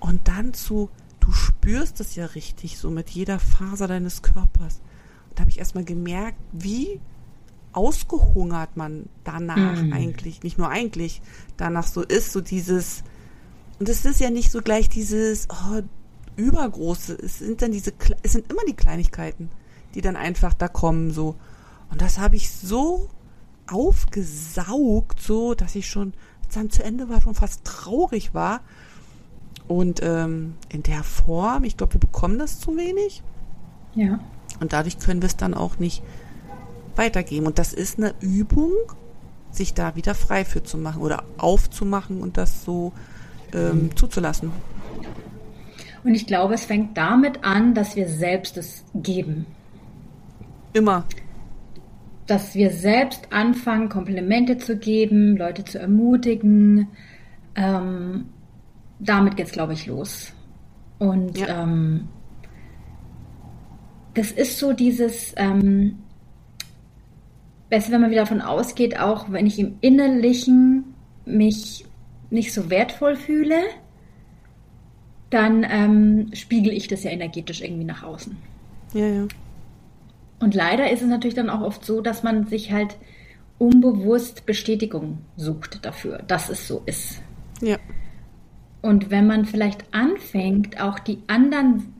Und 0.00 0.28
dann 0.28 0.54
zu, 0.54 0.90
du 1.20 1.32
spürst 1.32 2.00
es 2.00 2.14
ja 2.14 2.26
richtig, 2.26 2.78
so 2.78 2.90
mit 2.90 3.10
jeder 3.10 3.38
Faser 3.38 3.88
deines 3.88 4.22
Körpers. 4.22 4.80
Und 5.28 5.38
da 5.38 5.42
habe 5.42 5.50
ich 5.50 5.58
erstmal 5.58 5.84
gemerkt, 5.84 6.38
wie 6.52 7.00
ausgehungert 7.72 8.76
man 8.76 9.08
danach 9.24 9.80
mhm. 9.82 9.92
eigentlich, 9.92 10.42
nicht 10.42 10.58
nur 10.58 10.68
eigentlich, 10.68 11.22
danach 11.56 11.86
so 11.86 12.02
ist, 12.02 12.32
so 12.32 12.40
dieses, 12.40 13.02
und 13.78 13.88
es 13.88 14.04
ist 14.04 14.20
ja 14.20 14.30
nicht 14.30 14.50
so 14.50 14.60
gleich 14.60 14.88
dieses 14.88 15.48
oh, 15.50 15.80
übergroße, 16.36 17.14
es 17.14 17.38
sind 17.38 17.62
dann 17.62 17.72
diese, 17.72 17.92
es 18.22 18.32
sind 18.32 18.50
immer 18.50 18.62
die 18.68 18.76
Kleinigkeiten, 18.76 19.50
die 19.94 20.00
dann 20.00 20.16
einfach 20.16 20.54
da 20.54 20.68
kommen, 20.68 21.10
so. 21.10 21.36
Und 21.90 22.00
das 22.02 22.18
habe 22.18 22.36
ich 22.36 22.50
so 22.50 23.08
aufgesaugt, 23.70 25.20
so 25.20 25.54
dass 25.54 25.74
ich 25.74 25.88
schon, 25.88 26.12
als 26.44 26.54
dann 26.54 26.70
zu 26.70 26.82
Ende 26.82 27.08
war, 27.08 27.20
schon 27.20 27.34
fast 27.34 27.64
traurig 27.64 28.34
war. 28.34 28.60
Und 29.68 30.00
ähm, 30.02 30.54
in 30.68 30.82
der 30.82 31.02
Form, 31.02 31.64
ich 31.64 31.76
glaube, 31.76 31.94
wir 31.94 32.00
bekommen 32.00 32.38
das 32.38 32.58
zu 32.58 32.76
wenig. 32.76 33.22
Ja. 33.94 34.20
Und 34.60 34.72
dadurch 34.72 34.98
können 34.98 35.22
wir 35.22 35.28
es 35.28 35.36
dann 35.36 35.54
auch 35.54 35.78
nicht 35.78 36.02
weitergeben. 36.96 37.46
Und 37.46 37.58
das 37.58 37.72
ist 37.72 37.98
eine 37.98 38.14
Übung, 38.20 38.72
sich 39.50 39.74
da 39.74 39.96
wieder 39.96 40.14
frei 40.14 40.44
für 40.44 40.62
zu 40.62 40.78
machen 40.78 41.02
oder 41.02 41.24
aufzumachen 41.38 42.20
und 42.20 42.36
das 42.36 42.64
so 42.64 42.92
ähm, 43.52 43.84
mhm. 43.84 43.96
zuzulassen. 43.96 44.52
Und 46.04 46.14
ich 46.14 46.26
glaube, 46.26 46.54
es 46.54 46.64
fängt 46.64 46.96
damit 46.96 47.44
an, 47.44 47.74
dass 47.74 47.96
wir 47.96 48.08
selbst 48.08 48.56
es 48.56 48.84
geben. 48.94 49.46
Immer. 50.72 51.04
Dass 52.32 52.54
wir 52.54 52.70
selbst 52.70 53.28
anfangen, 53.30 53.90
Komplimente 53.90 54.56
zu 54.56 54.78
geben, 54.78 55.36
Leute 55.36 55.64
zu 55.64 55.78
ermutigen. 55.78 56.88
Ähm, 57.54 58.24
damit 58.98 59.38
es, 59.38 59.52
glaube 59.52 59.74
ich, 59.74 59.86
los. 59.86 60.32
Und 60.98 61.36
ja. 61.36 61.62
ähm, 61.62 62.08
das 64.14 64.30
ist 64.32 64.58
so 64.58 64.72
dieses, 64.72 65.34
ähm, 65.36 65.98
besser, 67.68 67.92
wenn 67.92 68.00
man 68.02 68.10
wieder 68.10 68.22
davon 68.22 68.40
ausgeht, 68.40 68.98
auch 68.98 69.30
wenn 69.32 69.46
ich 69.46 69.58
im 69.58 69.76
Innerlichen 69.80 70.94
mich 71.24 71.84
nicht 72.30 72.52
so 72.52 72.70
wertvoll 72.70 73.16
fühle, 73.16 73.56
dann 75.30 75.66
ähm, 75.68 76.30
spiegel 76.34 76.72
ich 76.72 76.88
das 76.88 77.04
ja 77.04 77.10
energetisch 77.10 77.62
irgendwie 77.62 77.84
nach 77.84 78.02
außen. 78.02 78.36
Ja, 78.94 79.06
ja. 79.06 79.26
Und 80.42 80.54
leider 80.54 80.90
ist 80.90 81.02
es 81.02 81.08
natürlich 81.08 81.36
dann 81.36 81.48
auch 81.48 81.60
oft 81.60 81.84
so, 81.84 82.00
dass 82.00 82.22
man 82.24 82.46
sich 82.46 82.72
halt 82.72 82.96
unbewusst 83.58 84.44
Bestätigung 84.44 85.18
sucht 85.36 85.84
dafür, 85.84 86.18
dass 86.26 86.48
es 86.48 86.66
so 86.66 86.82
ist. 86.84 87.22
Ja. 87.60 87.78
Und 88.80 89.10
wenn 89.10 89.28
man 89.28 89.44
vielleicht 89.44 89.84
anfängt, 89.94 90.80
auch 90.80 90.98
die 90.98 91.18
anderen 91.28 91.94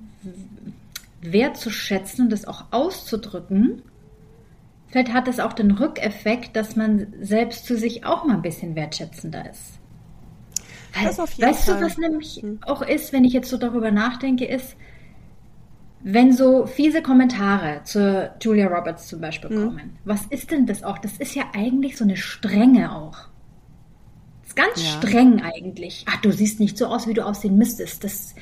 wertzuschätzen 1.20 2.24
und 2.24 2.30
das 2.32 2.48
auch 2.48 2.64
auszudrücken, 2.72 3.82
vielleicht 4.88 5.12
hat 5.12 5.28
es 5.28 5.38
auch 5.38 5.52
den 5.52 5.70
Rückeffekt, 5.70 6.56
dass 6.56 6.74
man 6.74 7.14
selbst 7.20 7.64
zu 7.64 7.76
sich 7.76 8.04
auch 8.04 8.24
mal 8.24 8.34
ein 8.34 8.42
bisschen 8.42 8.74
wertschätzender 8.74 9.48
ist. 9.48 9.78
Weil, 10.94 11.06
weißt 11.06 11.64
Fall. 11.64 11.78
du, 11.78 11.86
was 11.86 11.96
nämlich 11.96 12.40
hm. 12.42 12.58
auch 12.62 12.82
ist, 12.82 13.12
wenn 13.12 13.24
ich 13.24 13.32
jetzt 13.32 13.48
so 13.48 13.56
darüber 13.56 13.92
nachdenke, 13.92 14.44
ist, 14.44 14.76
wenn 16.04 16.32
so 16.32 16.66
fiese 16.66 17.00
Kommentare 17.00 17.82
zu 17.84 18.32
Julia 18.40 18.66
Roberts 18.66 19.06
zum 19.06 19.20
Beispiel 19.20 19.50
hm. 19.50 19.64
kommen, 19.64 19.98
was 20.04 20.26
ist 20.26 20.50
denn 20.50 20.66
das 20.66 20.82
auch? 20.82 20.98
Das 20.98 21.16
ist 21.18 21.34
ja 21.34 21.44
eigentlich 21.54 21.96
so 21.96 22.04
eine 22.04 22.16
Strenge 22.16 22.94
auch. 22.94 23.28
Das 24.40 24.48
ist 24.48 24.56
ganz 24.56 24.82
ja. 24.82 24.90
streng 24.98 25.42
eigentlich. 25.42 26.04
Ach, 26.08 26.20
du 26.20 26.32
siehst 26.32 26.60
nicht 26.60 26.76
so 26.76 26.86
aus, 26.86 27.06
wie 27.06 27.14
du 27.14 27.24
aussehen 27.24 27.56
müsstest. 27.56 28.02
Das, 28.02 28.34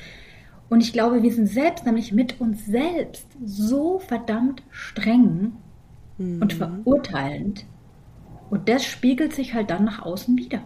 und 0.69 0.81
ich 0.81 0.91
glaube, 0.91 1.21
wir 1.21 1.31
sind 1.31 1.47
selbst 1.47 1.85
nämlich 1.85 2.11
mit 2.11 2.41
uns 2.41 2.65
selbst 2.65 3.27
so 3.45 3.99
verdammt 3.99 4.63
streng 4.71 5.53
hm. 6.17 6.41
und 6.41 6.53
verurteilend. 6.53 7.65
Und 8.49 8.67
das 8.67 8.83
spiegelt 8.83 9.33
sich 9.33 9.53
halt 9.53 9.69
dann 9.69 9.85
nach 9.85 10.01
außen 10.01 10.35
wieder. 10.35 10.63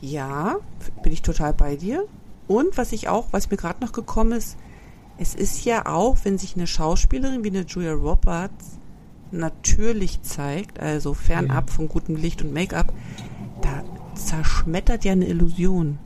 Ja, 0.00 0.56
bin 1.02 1.12
ich 1.12 1.22
total 1.22 1.52
bei 1.52 1.76
dir. 1.76 2.04
Und 2.48 2.78
was 2.78 2.92
ich 2.92 3.08
auch, 3.08 3.28
was 3.32 3.50
mir 3.50 3.56
gerade 3.56 3.80
noch 3.84 3.92
gekommen 3.92 4.32
ist, 4.32 4.56
es 5.18 5.34
ist 5.34 5.64
ja 5.64 5.86
auch, 5.86 6.18
wenn 6.24 6.38
sich 6.38 6.56
eine 6.56 6.66
Schauspielerin 6.66 7.44
wie 7.44 7.50
eine 7.50 7.62
Julia 7.62 7.92
Roberts 7.92 8.78
natürlich 9.30 10.22
zeigt, 10.22 10.80
also 10.80 11.14
fernab 11.14 11.70
von 11.70 11.88
gutem 11.88 12.16
Licht 12.16 12.42
und 12.42 12.52
Make-up, 12.52 12.92
da 13.62 13.82
zerschmettert 14.14 15.04
ja 15.04 15.12
eine 15.12 15.26
Illusion. 15.26 15.98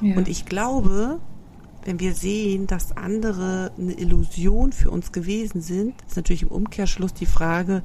Ja. 0.00 0.16
Und 0.16 0.28
ich 0.28 0.46
glaube, 0.46 1.18
wenn 1.84 2.00
wir 2.00 2.14
sehen, 2.14 2.66
dass 2.66 2.96
andere 2.96 3.72
eine 3.78 3.92
Illusion 3.92 4.72
für 4.72 4.90
uns 4.90 5.12
gewesen 5.12 5.60
sind, 5.60 5.94
ist 6.06 6.16
natürlich 6.16 6.42
im 6.42 6.48
Umkehrschluss 6.48 7.14
die 7.14 7.26
Frage, 7.26 7.82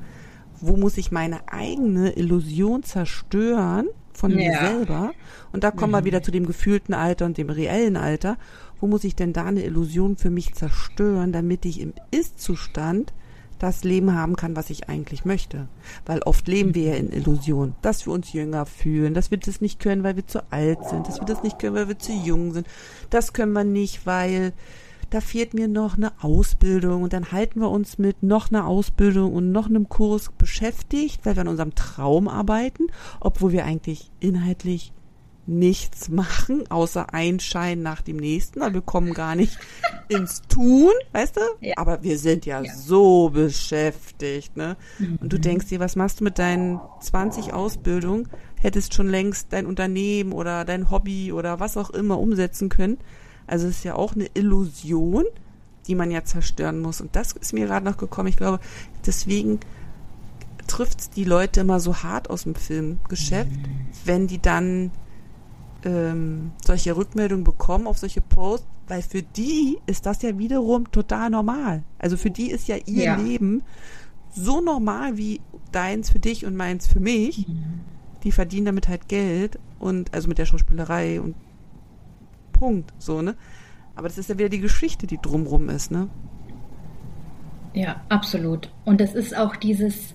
wo 0.60 0.78
muss 0.78 0.98
ich 0.98 1.12
meine 1.12 1.48
eigene 1.48 2.12
Illusion 2.12 2.84
zerstören, 2.84 3.88
von 4.14 4.32
ja. 4.32 4.38
mir 4.38 4.60
selber. 4.60 5.14
Und 5.52 5.64
da 5.64 5.72
kommen 5.72 5.92
mhm. 5.92 5.98
wir 5.98 6.06
wieder 6.06 6.24
zu 6.24 6.32
dem 6.32 6.46
gefühlten 6.46 6.94
Alter 6.94 7.26
und 7.26 7.38
dem 7.38 7.50
reellen 7.50 7.98
Alter. 7.98 8.38
Wo 8.82 8.88
muss 8.88 9.06
ich 9.06 9.16
denn 9.16 9.32
da 9.32 9.46
eine 9.46 9.64
Illusion 9.64 10.18
für 10.18 10.30
mich 10.30 10.54
zerstören, 10.54 11.32
damit 11.32 11.66
ich 11.66 11.80
im 11.80 11.94
Ist-Zustand 12.12 13.14
das 13.62 13.84
Leben 13.84 14.16
haben 14.16 14.36
kann, 14.36 14.56
was 14.56 14.72
ich 14.72 14.90
eigentlich 14.90 15.24
möchte. 15.24 15.68
Weil 16.08 16.24
oft 16.24 16.48
leben 16.48 16.74
wir 16.74 16.84
ja 16.84 16.96
in 16.96 17.12
Illusion, 17.12 17.76
dass 17.84 18.08
wir 18.08 18.14
uns 18.14 18.34
jünger 18.34 18.66
fühlen, 18.66 19.14
dass 19.14 19.30
wir 19.30 19.38
das 19.38 19.62
nicht 19.62 19.80
können, 19.80 20.04
weil 20.04 20.16
wir 20.16 20.26
zu 20.26 20.52
alt 20.52 20.80
sind, 20.90 21.08
dass 21.08 21.20
wir 21.20 21.28
das 21.28 21.44
nicht 21.44 21.60
können, 21.60 21.76
weil 21.76 21.88
wir 21.88 22.00
zu 22.00 22.12
jung 22.12 22.54
sind. 22.54 22.66
Das 23.12 23.34
können 23.34 23.54
wir 23.54 23.64
nicht, 23.64 24.08
weil 24.08 24.54
da 25.12 25.22
fehlt 25.22 25.54
mir 25.54 25.68
noch 25.68 25.96
eine 25.96 26.12
Ausbildung 26.24 27.04
und 27.04 27.14
dann 27.14 27.32
halten 27.32 27.60
wir 27.60 27.70
uns 27.70 28.00
mit 28.00 28.24
noch 28.24 28.50
einer 28.50 28.66
Ausbildung 28.66 29.34
und 29.34 29.52
noch 29.52 29.68
einem 29.68 29.90
Kurs 29.90 30.32
beschäftigt, 30.38 31.24
weil 31.24 31.36
wir 31.36 31.42
an 31.42 31.48
unserem 31.50 31.76
Traum 31.76 32.28
arbeiten, 32.28 32.88
obwohl 33.20 33.52
wir 33.52 33.66
eigentlich 33.66 34.10
inhaltlich 34.22 34.92
nichts 35.48 36.10
machen, 36.10 36.70
außer 36.70 37.14
ein 37.14 37.40
Schein 37.40 37.82
nach 37.82 38.02
dem 38.02 38.18
nächsten, 38.18 38.62
wir 38.62 38.82
kommen 38.82 39.14
gar 39.14 39.36
nicht 39.36 39.58
ins 40.08 40.42
Tun, 40.44 40.92
weißt 41.14 41.38
du? 41.38 41.42
Ja. 41.62 41.74
Aber 41.78 42.04
wir 42.04 42.18
sind 42.18 42.46
ja, 42.46 42.62
ja, 42.62 42.74
so 42.74 43.30
beschäftigt, 43.30 44.56
ne? 44.56 44.78
Mhm. 45.00 45.18
Und 45.22 45.34
du 45.34 45.38
mhm. 45.38 45.42
denkst 45.42 45.68
dir, 45.68 45.80
was 45.80 45.96
machst 45.96 46.20
du 46.20 46.24
mit 46.24 46.38
deinen 46.38 46.80
20 47.02 47.54
Ausbildungen? 47.54 48.30
Hättest 48.60 48.94
schon 48.94 49.08
längst 49.08 49.48
dein 49.52 49.66
Unternehmen 49.66 50.32
oder 50.32 50.64
dein 50.66 50.92
Hobby 50.92 51.32
oder 51.32 51.60
was 51.60 51.78
auch 51.78 51.90
immer 51.90 52.20
umsetzen 52.20 52.70
können. 52.70 53.00
Also 53.48 53.68
es 53.68 53.78
ist 53.78 53.84
ja 53.84 53.96
auch 53.96 54.16
eine 54.16 54.28
Illusion, 54.36 55.26
die 55.88 55.96
man 55.96 56.12
ja 56.12 56.24
zerstören 56.24 56.80
muss. 56.80 57.02
Und 57.02 57.16
das 57.16 57.32
ist 57.34 57.54
mir 57.54 57.66
gerade 57.66 57.86
noch 57.86 57.98
gekommen. 57.98 58.30
Ich 58.30 58.38
glaube, 58.38 58.60
deswegen 59.06 59.60
trifft 60.68 61.02
es 61.02 61.10
die 61.10 61.24
Leute 61.24 61.62
immer 61.62 61.80
so 61.80 61.98
hart 61.98 62.30
aus 62.30 62.44
dem 62.44 62.56
Filmgeschäft, 62.56 63.52
mhm. 63.52 63.88
wenn 64.06 64.28
die 64.28 64.40
dann 64.40 64.92
ähm, 65.84 66.52
solche 66.64 66.96
Rückmeldungen 66.96 67.44
bekommen 67.44 67.88
auf 67.88 67.98
solche 67.98 68.22
Posts, 68.22 68.68
weil 68.88 69.02
für 69.02 69.24
die 69.24 69.78
ist 69.86 70.06
das 70.06 70.22
ja 70.22 70.38
wiederum 70.38 70.92
total 70.92 71.30
normal. 71.30 71.84
Also 72.00 72.18
für 72.18 72.32
die 72.32 72.52
ist 72.52 72.68
ja 72.68 72.78
ihr 72.86 73.04
ja. 73.06 73.16
Leben 73.16 73.64
so 74.34 74.62
normal 74.62 75.18
wie 75.18 75.42
deins 75.72 76.10
für 76.10 76.20
dich 76.20 76.46
und 76.46 76.56
meins 76.56 76.88
für 76.88 77.00
mich. 77.00 77.48
Mhm. 77.48 77.82
Die 78.24 78.32
verdienen 78.32 78.66
damit 78.66 78.88
halt 78.88 79.08
Geld 79.08 79.60
und 79.80 80.14
also 80.14 80.28
mit 80.28 80.38
der 80.38 80.46
Schauspielerei 80.46 81.20
und 81.20 81.36
Punkt, 82.52 82.94
so, 83.00 83.22
ne? 83.22 83.36
Aber 83.96 84.08
das 84.08 84.18
ist 84.18 84.30
ja 84.30 84.38
wieder 84.38 84.50
die 84.50 84.60
Geschichte, 84.60 85.08
die 85.08 85.18
drumrum 85.18 85.70
ist, 85.70 85.90
ne? 85.90 86.08
Ja, 87.74 88.02
absolut. 88.10 88.72
Und 88.86 89.02
das 89.02 89.16
ist 89.16 89.36
auch 89.36 89.56
dieses, 89.56 90.14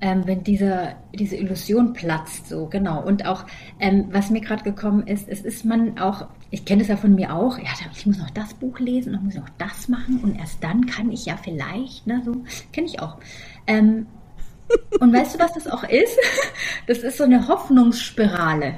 ähm, 0.00 0.26
wenn 0.26 0.42
diese, 0.42 0.94
diese 1.14 1.36
Illusion 1.36 1.92
platzt, 1.92 2.48
so, 2.48 2.66
genau. 2.66 3.02
Und 3.02 3.26
auch, 3.26 3.44
ähm, 3.80 4.08
was 4.10 4.30
mir 4.30 4.40
gerade 4.40 4.62
gekommen 4.62 5.06
ist, 5.06 5.28
es 5.28 5.40
ist 5.40 5.64
man 5.64 5.98
auch, 5.98 6.26
ich 6.50 6.64
kenne 6.64 6.82
es 6.82 6.88
ja 6.88 6.96
von 6.96 7.14
mir 7.14 7.34
auch, 7.34 7.58
ja, 7.58 7.70
ich 7.92 8.06
muss 8.06 8.18
noch 8.18 8.30
das 8.30 8.54
Buch 8.54 8.78
lesen 8.78 9.14
und 9.14 9.24
muss 9.24 9.34
noch 9.34 9.48
das 9.58 9.88
machen 9.88 10.20
und 10.22 10.38
erst 10.38 10.62
dann 10.62 10.86
kann 10.86 11.10
ich 11.10 11.26
ja 11.26 11.36
vielleicht, 11.36 12.06
ne, 12.06 12.22
so, 12.24 12.32
kenne 12.72 12.86
ich 12.86 13.00
auch. 13.00 13.18
Ähm, 13.66 14.06
und 15.00 15.12
weißt 15.12 15.34
du, 15.34 15.38
was 15.38 15.52
das 15.52 15.66
auch 15.66 15.84
ist? 15.84 16.18
Das 16.86 16.98
ist 16.98 17.16
so 17.16 17.24
eine 17.24 17.48
Hoffnungsspirale 17.48 18.74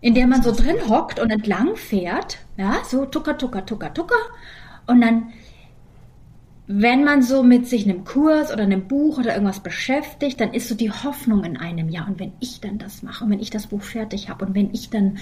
in 0.00 0.14
der 0.14 0.26
man 0.26 0.42
so 0.42 0.52
drin 0.52 0.76
hockt 0.88 1.20
und 1.20 1.30
entlang 1.30 1.76
fährt, 1.76 2.38
ja, 2.56 2.78
so 2.88 3.04
tucker, 3.04 3.36
tucker, 3.36 3.64
tucker, 3.66 3.92
tucker. 3.92 4.16
Und 4.86 5.00
dann, 5.02 5.32
wenn 6.72 7.02
man 7.02 7.20
so 7.20 7.42
mit 7.42 7.66
sich 7.66 7.84
einem 7.84 8.04
Kurs 8.04 8.52
oder 8.52 8.62
einem 8.62 8.86
Buch 8.86 9.18
oder 9.18 9.32
irgendwas 9.32 9.58
beschäftigt, 9.58 10.40
dann 10.40 10.54
ist 10.54 10.68
so 10.68 10.76
die 10.76 10.92
Hoffnung 10.92 11.42
in 11.42 11.56
einem, 11.56 11.88
ja, 11.88 12.04
und 12.04 12.20
wenn 12.20 12.32
ich 12.38 12.60
dann 12.60 12.78
das 12.78 13.02
mache 13.02 13.24
und 13.24 13.30
wenn 13.32 13.40
ich 13.40 13.50
das 13.50 13.66
Buch 13.66 13.82
fertig 13.82 14.28
habe 14.28 14.46
und 14.46 14.54
wenn 14.54 14.72
ich 14.72 14.88
dann 14.88 15.18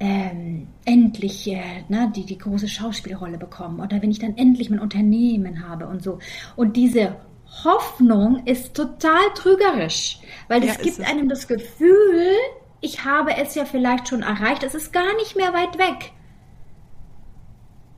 ähm, 0.00 0.66
endlich 0.84 1.46
äh, 1.46 1.84
ne, 1.88 2.12
die, 2.16 2.26
die 2.26 2.36
große 2.36 2.66
Schauspielrolle 2.66 3.38
bekomme 3.38 3.84
oder 3.84 4.02
wenn 4.02 4.10
ich 4.10 4.18
dann 4.18 4.36
endlich 4.36 4.70
mein 4.70 4.80
Unternehmen 4.80 5.68
habe 5.68 5.86
und 5.86 6.02
so. 6.02 6.18
Und 6.56 6.76
diese 6.76 7.14
Hoffnung 7.62 8.44
ist 8.44 8.74
total 8.74 9.22
trügerisch, 9.36 10.18
weil 10.48 10.64
es 10.64 10.78
ja, 10.78 10.82
gibt 10.82 11.00
einem 11.00 11.28
das 11.28 11.46
Gefühl, 11.46 12.32
ich 12.80 13.04
habe 13.04 13.36
es 13.36 13.54
ja 13.54 13.64
vielleicht 13.64 14.08
schon 14.08 14.22
erreicht, 14.22 14.64
es 14.64 14.74
ist 14.74 14.92
gar 14.92 15.14
nicht 15.14 15.36
mehr 15.36 15.52
weit 15.52 15.78
weg. 15.78 16.12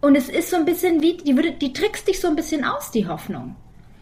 Und 0.00 0.16
es 0.16 0.28
ist 0.28 0.50
so 0.50 0.56
ein 0.56 0.64
bisschen 0.64 1.02
wie, 1.02 1.16
die, 1.16 1.36
würde, 1.36 1.52
die 1.52 1.72
trickst 1.72 2.08
dich 2.08 2.20
so 2.20 2.28
ein 2.28 2.36
bisschen 2.36 2.64
aus, 2.64 2.90
die 2.90 3.06
Hoffnung. 3.06 3.56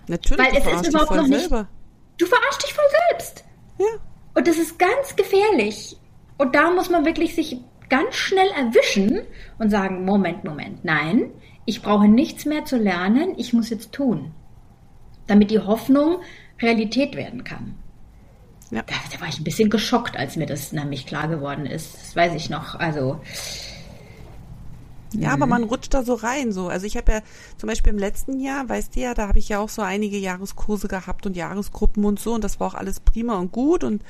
Natürlich. 0.07 0.39
Weil 0.39 0.57
es 0.57 0.83
ist 0.83 0.89
überhaupt 0.89 1.15
noch 1.15 1.27
nicht. 1.27 1.41
Selber. 1.41 1.69
Du 2.17 2.27
verarschst 2.27 2.65
dich 2.65 2.75
voll 2.75 2.85
selbst. 3.11 3.45
Ja. 3.79 3.87
Und 4.35 4.47
das 4.47 4.57
ist 4.57 4.79
ganz 4.79 5.17
gefährlich. 5.17 5.97
Und 6.37 6.55
da 6.55 6.71
muss 6.71 6.89
man 6.89 7.05
wirklich 7.05 7.35
sich 7.35 7.59
ganz 7.89 8.15
schnell 8.15 8.49
erwischen 8.57 9.23
und 9.59 9.71
sagen, 9.71 10.05
Moment, 10.05 10.45
Moment, 10.45 10.85
nein, 10.85 11.31
ich 11.65 11.83
brauche 11.83 12.09
nichts 12.09 12.45
mehr 12.45 12.65
zu 12.65 12.77
lernen, 12.77 13.35
ich 13.37 13.53
muss 13.53 13.71
jetzt 13.71 13.93
tun. 13.93 14.33
Damit 15.27 15.51
die 15.51 15.59
Hoffnung 15.59 16.21
Realität 16.61 17.17
werden 17.17 17.45
kann. 17.45 17.77
Ja. 18.71 18.83
Da, 18.83 18.95
da, 19.13 19.21
war 19.21 19.29
ich 19.29 19.39
ein 19.39 19.45
bisschen 19.45 19.71
geschockt, 19.71 20.17
als 20.17 20.37
mir 20.37 20.47
das 20.47 20.73
nämlich 20.73 21.07
klar 21.07 21.29
geworden 21.29 21.67
ist. 21.67 21.95
Das 21.95 22.17
weiß 22.17 22.35
ich 22.35 22.51
noch. 22.51 22.75
Also. 22.75 23.21
Ja, 25.13 25.33
aber 25.33 25.47
mhm. 25.47 25.51
man 25.51 25.65
rutscht 25.65 25.95
da 25.95 26.03
so 26.03 26.15
rein, 26.15 26.53
so. 26.53 26.69
Also 26.69 26.87
ich 26.87 26.97
habe 26.97 27.13
ja 27.13 27.21
zum 27.57 27.69
Beispiel 27.69 27.93
im 27.93 27.99
letzten 27.99 28.41
Jahr, 28.41 28.69
weißt 28.69 28.95
du 28.95 29.01
ja, 29.01 29.15
da 29.15 29.29
habe 29.29 29.39
ich 29.39 29.49
ja 29.49 29.59
auch 29.59 29.69
so 29.69 29.83
einige 29.83 30.19
Jahreskurse 30.19 30.89
gehabt 30.89 31.27
und 31.27 31.37
Jahresgruppen 31.37 32.05
und 32.05 32.21
so 32.21 32.35
und 32.35 32.45
das 32.45 32.61
war 32.61 32.69
auch 32.69 32.75
alles 32.75 33.01
prima 33.01 33.39
und 33.39 33.53
gut 33.53 33.85
und 33.85 34.03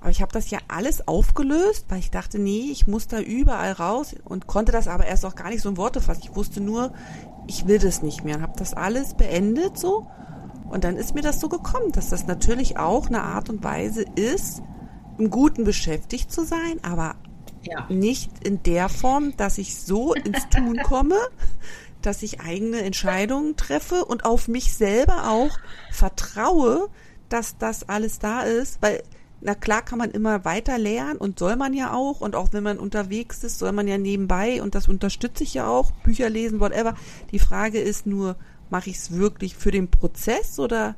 aber 0.00 0.10
ich 0.10 0.22
habe 0.22 0.32
das 0.32 0.50
ja 0.50 0.58
alles 0.68 1.08
aufgelöst, 1.08 1.86
weil 1.88 1.98
ich 1.98 2.10
dachte, 2.10 2.38
nee, 2.38 2.68
ich 2.70 2.86
muss 2.86 3.08
da 3.08 3.18
überall 3.18 3.72
raus 3.72 4.14
und 4.24 4.46
konnte 4.46 4.70
das 4.70 4.86
aber 4.86 5.06
erst 5.06 5.26
auch 5.26 5.34
gar 5.34 5.48
nicht 5.50 5.60
so 5.60 5.68
in 5.68 5.76
Worte 5.76 6.00
fassen. 6.00 6.20
Ich 6.22 6.36
wusste 6.36 6.60
nur, 6.60 6.92
ich 7.48 7.66
will 7.66 7.80
das 7.80 8.02
nicht 8.02 8.22
mehr 8.22 8.36
und 8.36 8.42
habe 8.42 8.56
das 8.56 8.74
alles 8.74 9.14
beendet 9.14 9.76
so. 9.76 10.06
Und 10.70 10.84
dann 10.84 10.96
ist 10.96 11.14
mir 11.14 11.22
das 11.22 11.40
so 11.40 11.48
gekommen, 11.48 11.90
dass 11.92 12.10
das 12.10 12.26
natürlich 12.26 12.76
auch 12.76 13.08
eine 13.08 13.22
Art 13.22 13.48
und 13.48 13.64
Weise 13.64 14.04
ist, 14.14 14.62
im 15.18 15.30
Guten 15.30 15.64
beschäftigt 15.64 16.30
zu 16.30 16.44
sein, 16.44 16.78
aber 16.82 17.16
ja. 17.62 17.86
nicht 17.88 18.30
in 18.44 18.62
der 18.62 18.88
Form, 18.88 19.36
dass 19.36 19.58
ich 19.58 19.76
so 19.76 20.14
ins 20.14 20.48
Tun 20.48 20.78
komme, 20.82 21.16
dass 22.02 22.22
ich 22.22 22.40
eigene 22.40 22.82
Entscheidungen 22.82 23.56
treffe 23.56 24.04
und 24.04 24.24
auf 24.24 24.48
mich 24.48 24.74
selber 24.74 25.30
auch 25.30 25.58
vertraue, 25.90 26.88
dass 27.28 27.58
das 27.58 27.88
alles 27.88 28.18
da 28.18 28.42
ist, 28.42 28.80
weil 28.80 29.02
na 29.40 29.54
klar 29.54 29.82
kann 29.82 29.98
man 29.98 30.10
immer 30.10 30.44
weiter 30.44 30.78
lernen 30.78 31.18
und 31.18 31.38
soll 31.38 31.56
man 31.56 31.72
ja 31.72 31.92
auch. 31.92 32.20
Und 32.20 32.34
auch 32.34 32.52
wenn 32.52 32.64
man 32.64 32.78
unterwegs 32.78 33.44
ist, 33.44 33.58
soll 33.58 33.72
man 33.72 33.86
ja 33.86 33.98
nebenbei 33.98 34.62
und 34.62 34.74
das 34.74 34.88
unterstütze 34.88 35.44
ich 35.44 35.54
ja 35.54 35.68
auch, 35.68 35.92
Bücher 36.02 36.28
lesen, 36.28 36.60
whatever. 36.60 36.94
Die 37.30 37.38
Frage 37.38 37.78
ist 37.78 38.06
nur, 38.06 38.36
mache 38.70 38.90
ich 38.90 38.96
es 38.96 39.12
wirklich 39.12 39.56
für 39.56 39.70
den 39.70 39.90
Prozess 39.90 40.58
oder 40.58 40.96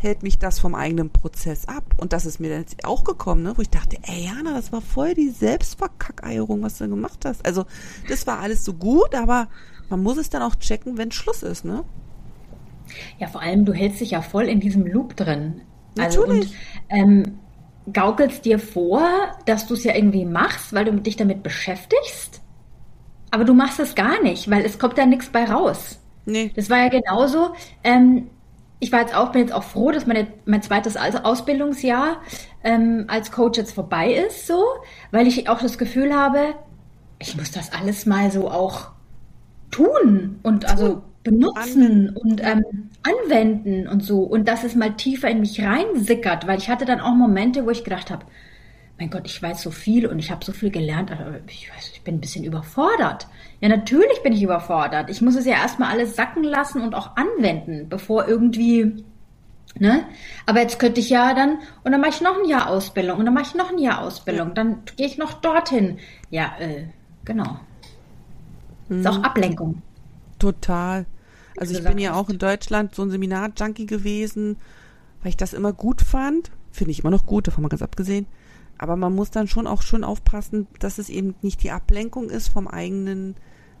hält 0.00 0.22
mich 0.22 0.38
das 0.38 0.58
vom 0.58 0.74
eigenen 0.74 1.10
Prozess 1.10 1.68
ab? 1.68 1.84
Und 1.98 2.12
das 2.12 2.26
ist 2.26 2.40
mir 2.40 2.48
dann 2.48 2.60
jetzt 2.60 2.84
auch 2.84 3.04
gekommen, 3.04 3.42
ne? 3.42 3.52
wo 3.56 3.62
ich 3.62 3.70
dachte, 3.70 3.98
ey 4.02 4.24
Jana, 4.24 4.54
das 4.54 4.72
war 4.72 4.80
voll 4.80 5.14
die 5.14 5.28
Selbstverkackeierung, 5.28 6.62
was 6.62 6.78
du 6.78 6.88
gemacht 6.88 7.24
hast. 7.24 7.44
Also 7.44 7.66
das 8.08 8.26
war 8.26 8.40
alles 8.40 8.64
so 8.64 8.72
gut, 8.72 9.14
aber 9.14 9.48
man 9.90 10.02
muss 10.02 10.16
es 10.16 10.30
dann 10.30 10.42
auch 10.42 10.54
checken, 10.54 10.96
wenn 10.96 11.12
Schluss 11.12 11.42
ist, 11.42 11.64
ne? 11.64 11.84
Ja, 13.18 13.28
vor 13.28 13.42
allem, 13.42 13.64
du 13.64 13.72
hältst 13.72 14.00
dich 14.00 14.12
ja 14.12 14.22
voll 14.22 14.44
in 14.44 14.58
diesem 14.58 14.86
Loop 14.86 15.16
drin. 15.16 15.60
Also 15.98 16.22
Natürlich. 16.22 16.50
und 16.50 16.98
ähm, 16.98 17.38
gaukelst 17.92 18.44
dir 18.44 18.58
vor, 18.58 19.02
dass 19.46 19.66
du 19.66 19.74
es 19.74 19.84
ja 19.84 19.94
irgendwie 19.94 20.24
machst, 20.24 20.72
weil 20.72 20.86
du 20.86 20.92
dich 20.92 21.16
damit 21.16 21.42
beschäftigst. 21.42 22.40
Aber 23.30 23.44
du 23.44 23.54
machst 23.54 23.78
es 23.78 23.94
gar 23.94 24.22
nicht, 24.22 24.50
weil 24.50 24.64
es 24.64 24.78
kommt 24.78 24.98
da 24.98 25.06
nichts 25.06 25.28
bei 25.28 25.44
raus. 25.44 26.00
Nee. 26.26 26.50
Das 26.56 26.68
war 26.70 26.78
ja 26.78 26.88
genauso. 26.88 27.54
Ähm, 27.84 28.28
ich 28.80 28.90
war 28.92 29.00
jetzt 29.00 29.14
auch, 29.14 29.30
bin 29.32 29.42
jetzt 29.42 29.52
auch 29.52 29.62
froh, 29.62 29.90
dass 29.90 30.06
meine, 30.06 30.26
mein 30.46 30.62
zweites 30.62 30.96
Ausbildungsjahr 30.96 32.22
ähm, 32.64 33.04
als 33.08 33.30
Coach 33.30 33.58
jetzt 33.58 33.72
vorbei 33.72 34.12
ist, 34.12 34.46
so, 34.46 34.64
weil 35.10 35.26
ich 35.26 35.48
auch 35.48 35.60
das 35.60 35.76
Gefühl 35.76 36.14
habe, 36.14 36.54
ich 37.18 37.36
muss 37.36 37.50
das 37.50 37.72
alles 37.72 38.06
mal 38.06 38.30
so 38.30 38.50
auch 38.50 38.92
tun 39.70 40.40
und 40.42 40.68
also 40.68 41.02
benutzen 41.22 42.16
und 42.16 42.42
ähm, 42.42 42.64
anwenden 43.02 43.86
und 43.86 44.02
so. 44.02 44.22
Und 44.22 44.48
dass 44.48 44.64
es 44.64 44.74
mal 44.74 44.96
tiefer 44.96 45.28
in 45.28 45.40
mich 45.40 45.62
reinsickert, 45.62 46.46
weil 46.46 46.58
ich 46.58 46.70
hatte 46.70 46.86
dann 46.86 47.00
auch 47.00 47.14
Momente, 47.14 47.66
wo 47.66 47.70
ich 47.70 47.84
gedacht 47.84 48.10
habe, 48.10 48.24
mein 49.00 49.10
Gott, 49.10 49.22
ich 49.24 49.42
weiß 49.42 49.62
so 49.62 49.70
viel 49.70 50.06
und 50.06 50.18
ich 50.18 50.30
habe 50.30 50.44
so 50.44 50.52
viel 50.52 50.70
gelernt, 50.70 51.10
aber 51.10 51.40
ich 51.48 51.70
weiß, 51.74 51.90
ich 51.94 52.02
bin 52.02 52.16
ein 52.16 52.20
bisschen 52.20 52.44
überfordert. 52.44 53.26
Ja, 53.60 53.70
natürlich 53.70 54.22
bin 54.22 54.34
ich 54.34 54.42
überfordert. 54.42 55.08
Ich 55.08 55.22
muss 55.22 55.36
es 55.36 55.46
ja 55.46 55.54
erstmal 55.54 55.90
alles 55.90 56.16
sacken 56.16 56.44
lassen 56.44 56.82
und 56.82 56.94
auch 56.94 57.16
anwenden, 57.16 57.88
bevor 57.88 58.28
irgendwie 58.28 59.04
Ne? 59.78 60.04
Aber 60.46 60.60
jetzt 60.60 60.80
könnte 60.80 60.98
ich 60.98 61.10
ja 61.10 61.32
dann, 61.32 61.60
und 61.84 61.92
dann 61.92 62.00
mache 62.00 62.10
ich 62.10 62.20
noch 62.20 62.36
ein 62.36 62.48
Jahr 62.48 62.68
Ausbildung, 62.68 63.20
und 63.20 63.24
dann 63.24 63.34
mache 63.34 63.44
ich 63.44 63.54
noch 63.54 63.70
ein 63.70 63.78
Jahr 63.78 64.00
Ausbildung, 64.00 64.52
dann 64.52 64.82
gehe 64.96 65.06
ich 65.06 65.16
noch 65.16 65.32
dorthin. 65.34 65.98
Ja, 66.28 66.54
äh, 66.58 66.86
genau. 67.24 67.60
Ist 68.88 69.06
auch 69.06 69.18
mhm. 69.18 69.24
Ablenkung. 69.24 69.82
Total. 70.40 71.06
Also 71.56 71.78
ich 71.78 71.84
bin 71.84 71.98
ja 71.98 72.14
auch 72.14 72.28
in 72.30 72.38
Deutschland 72.38 72.96
so 72.96 73.02
ein 73.02 73.12
Seminar-Junkie 73.12 73.86
gewesen, 73.86 74.56
weil 75.22 75.30
ich 75.30 75.36
das 75.36 75.52
immer 75.52 75.72
gut 75.72 76.02
fand. 76.02 76.50
Finde 76.72 76.90
ich 76.90 77.00
immer 77.00 77.10
noch 77.10 77.24
gut, 77.24 77.46
davon 77.46 77.62
mal 77.62 77.68
ganz 77.68 77.82
abgesehen. 77.82 78.26
Aber 78.80 78.96
man 78.96 79.14
muss 79.14 79.30
dann 79.30 79.46
schon 79.46 79.66
auch 79.66 79.82
schon 79.82 80.04
aufpassen, 80.04 80.66
dass 80.78 80.96
es 80.96 81.10
eben 81.10 81.34
nicht 81.42 81.62
die 81.62 81.70
Ablenkung 81.70 82.30
ist 82.30 82.48
vom 82.48 82.66
eigenen, 82.66 83.34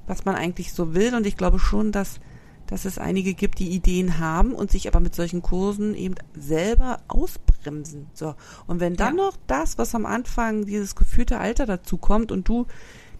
was 0.06 0.26
man 0.26 0.34
eigentlich 0.34 0.74
so 0.74 0.92
will. 0.92 1.14
Und 1.14 1.26
ich 1.26 1.38
glaube 1.38 1.58
schon, 1.58 1.90
dass, 1.90 2.20
dass 2.66 2.84
es 2.84 2.98
einige 2.98 3.32
gibt, 3.32 3.60
die 3.60 3.70
Ideen 3.70 4.18
haben 4.18 4.52
und 4.52 4.70
sich 4.70 4.88
aber 4.88 5.00
mit 5.00 5.14
solchen 5.14 5.40
Kursen 5.40 5.94
eben 5.94 6.16
selber 6.38 6.98
ausbremsen. 7.08 8.08
So. 8.12 8.34
Und 8.66 8.80
wenn 8.80 8.94
dann 8.94 9.16
ja. 9.16 9.24
noch 9.24 9.38
das, 9.46 9.78
was 9.78 9.94
am 9.94 10.04
Anfang 10.04 10.66
dieses 10.66 10.94
gefühlte 10.94 11.38
Alter 11.38 11.64
dazu 11.64 11.96
kommt 11.96 12.30
und 12.30 12.46
du 12.46 12.66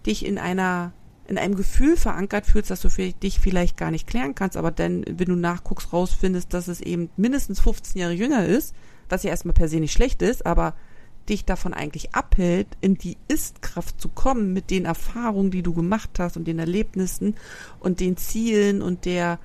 dich 0.05 0.23
in 0.23 0.37
einer 0.37 0.93
in 1.25 1.39
einem 1.39 1.55
Gefühl 1.55 1.97
verankert 1.97 2.45
fühlst, 2.45 2.69
dass 2.69 2.81
du 2.81 2.89
für 2.89 3.11
dich 3.11 3.39
vielleicht 3.39 3.77
gar 3.77 3.89
nicht 3.89 4.05
klären 4.05 4.35
kannst, 4.35 4.57
aber 4.57 4.69
dann, 4.69 5.03
wenn 5.07 5.29
du 5.29 5.35
nachguckst, 5.35 5.93
rausfindest, 5.93 6.53
dass 6.53 6.67
es 6.67 6.81
eben 6.81 7.09
mindestens 7.15 7.59
15 7.61 7.99
Jahre 7.99 8.13
jünger 8.13 8.45
ist, 8.45 8.75
was 9.09 9.23
ja 9.23 9.31
erstmal 9.31 9.53
per 9.53 9.69
se 9.69 9.79
nicht 9.79 9.93
schlecht 9.93 10.21
ist, 10.21 10.45
aber 10.45 10.75
dich 11.29 11.45
davon 11.45 11.73
eigentlich 11.73 12.13
abhält, 12.13 12.67
in 12.81 12.95
die 12.95 13.17
Ist-Kraft 13.27 14.01
zu 14.01 14.09
kommen 14.09 14.53
mit 14.53 14.69
den 14.69 14.85
Erfahrungen, 14.85 15.51
die 15.51 15.63
du 15.63 15.73
gemacht 15.73 16.19
hast 16.19 16.37
und 16.37 16.45
den 16.45 16.59
Erlebnissen 16.59 17.35
und 17.79 17.99
den 17.99 18.17
Zielen 18.17 18.81
und 18.81 19.05
der, 19.05 19.39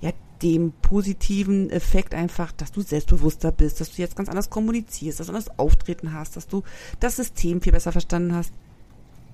ja, 0.00 0.10
dem 0.42 0.72
positiven 0.82 1.70
Effekt 1.70 2.14
einfach, 2.14 2.52
dass 2.52 2.72
du 2.72 2.80
selbstbewusster 2.80 3.52
bist, 3.52 3.80
dass 3.80 3.94
du 3.94 4.02
jetzt 4.02 4.16
ganz 4.16 4.28
anders 4.28 4.50
kommunizierst, 4.50 5.20
dass 5.20 5.26
du 5.28 5.32
anders 5.32 5.58
auftreten 5.58 6.12
hast, 6.12 6.36
dass 6.36 6.46
du 6.46 6.62
das 6.98 7.16
System 7.16 7.60
viel 7.60 7.72
besser 7.72 7.92
verstanden 7.92 8.34
hast, 8.34 8.52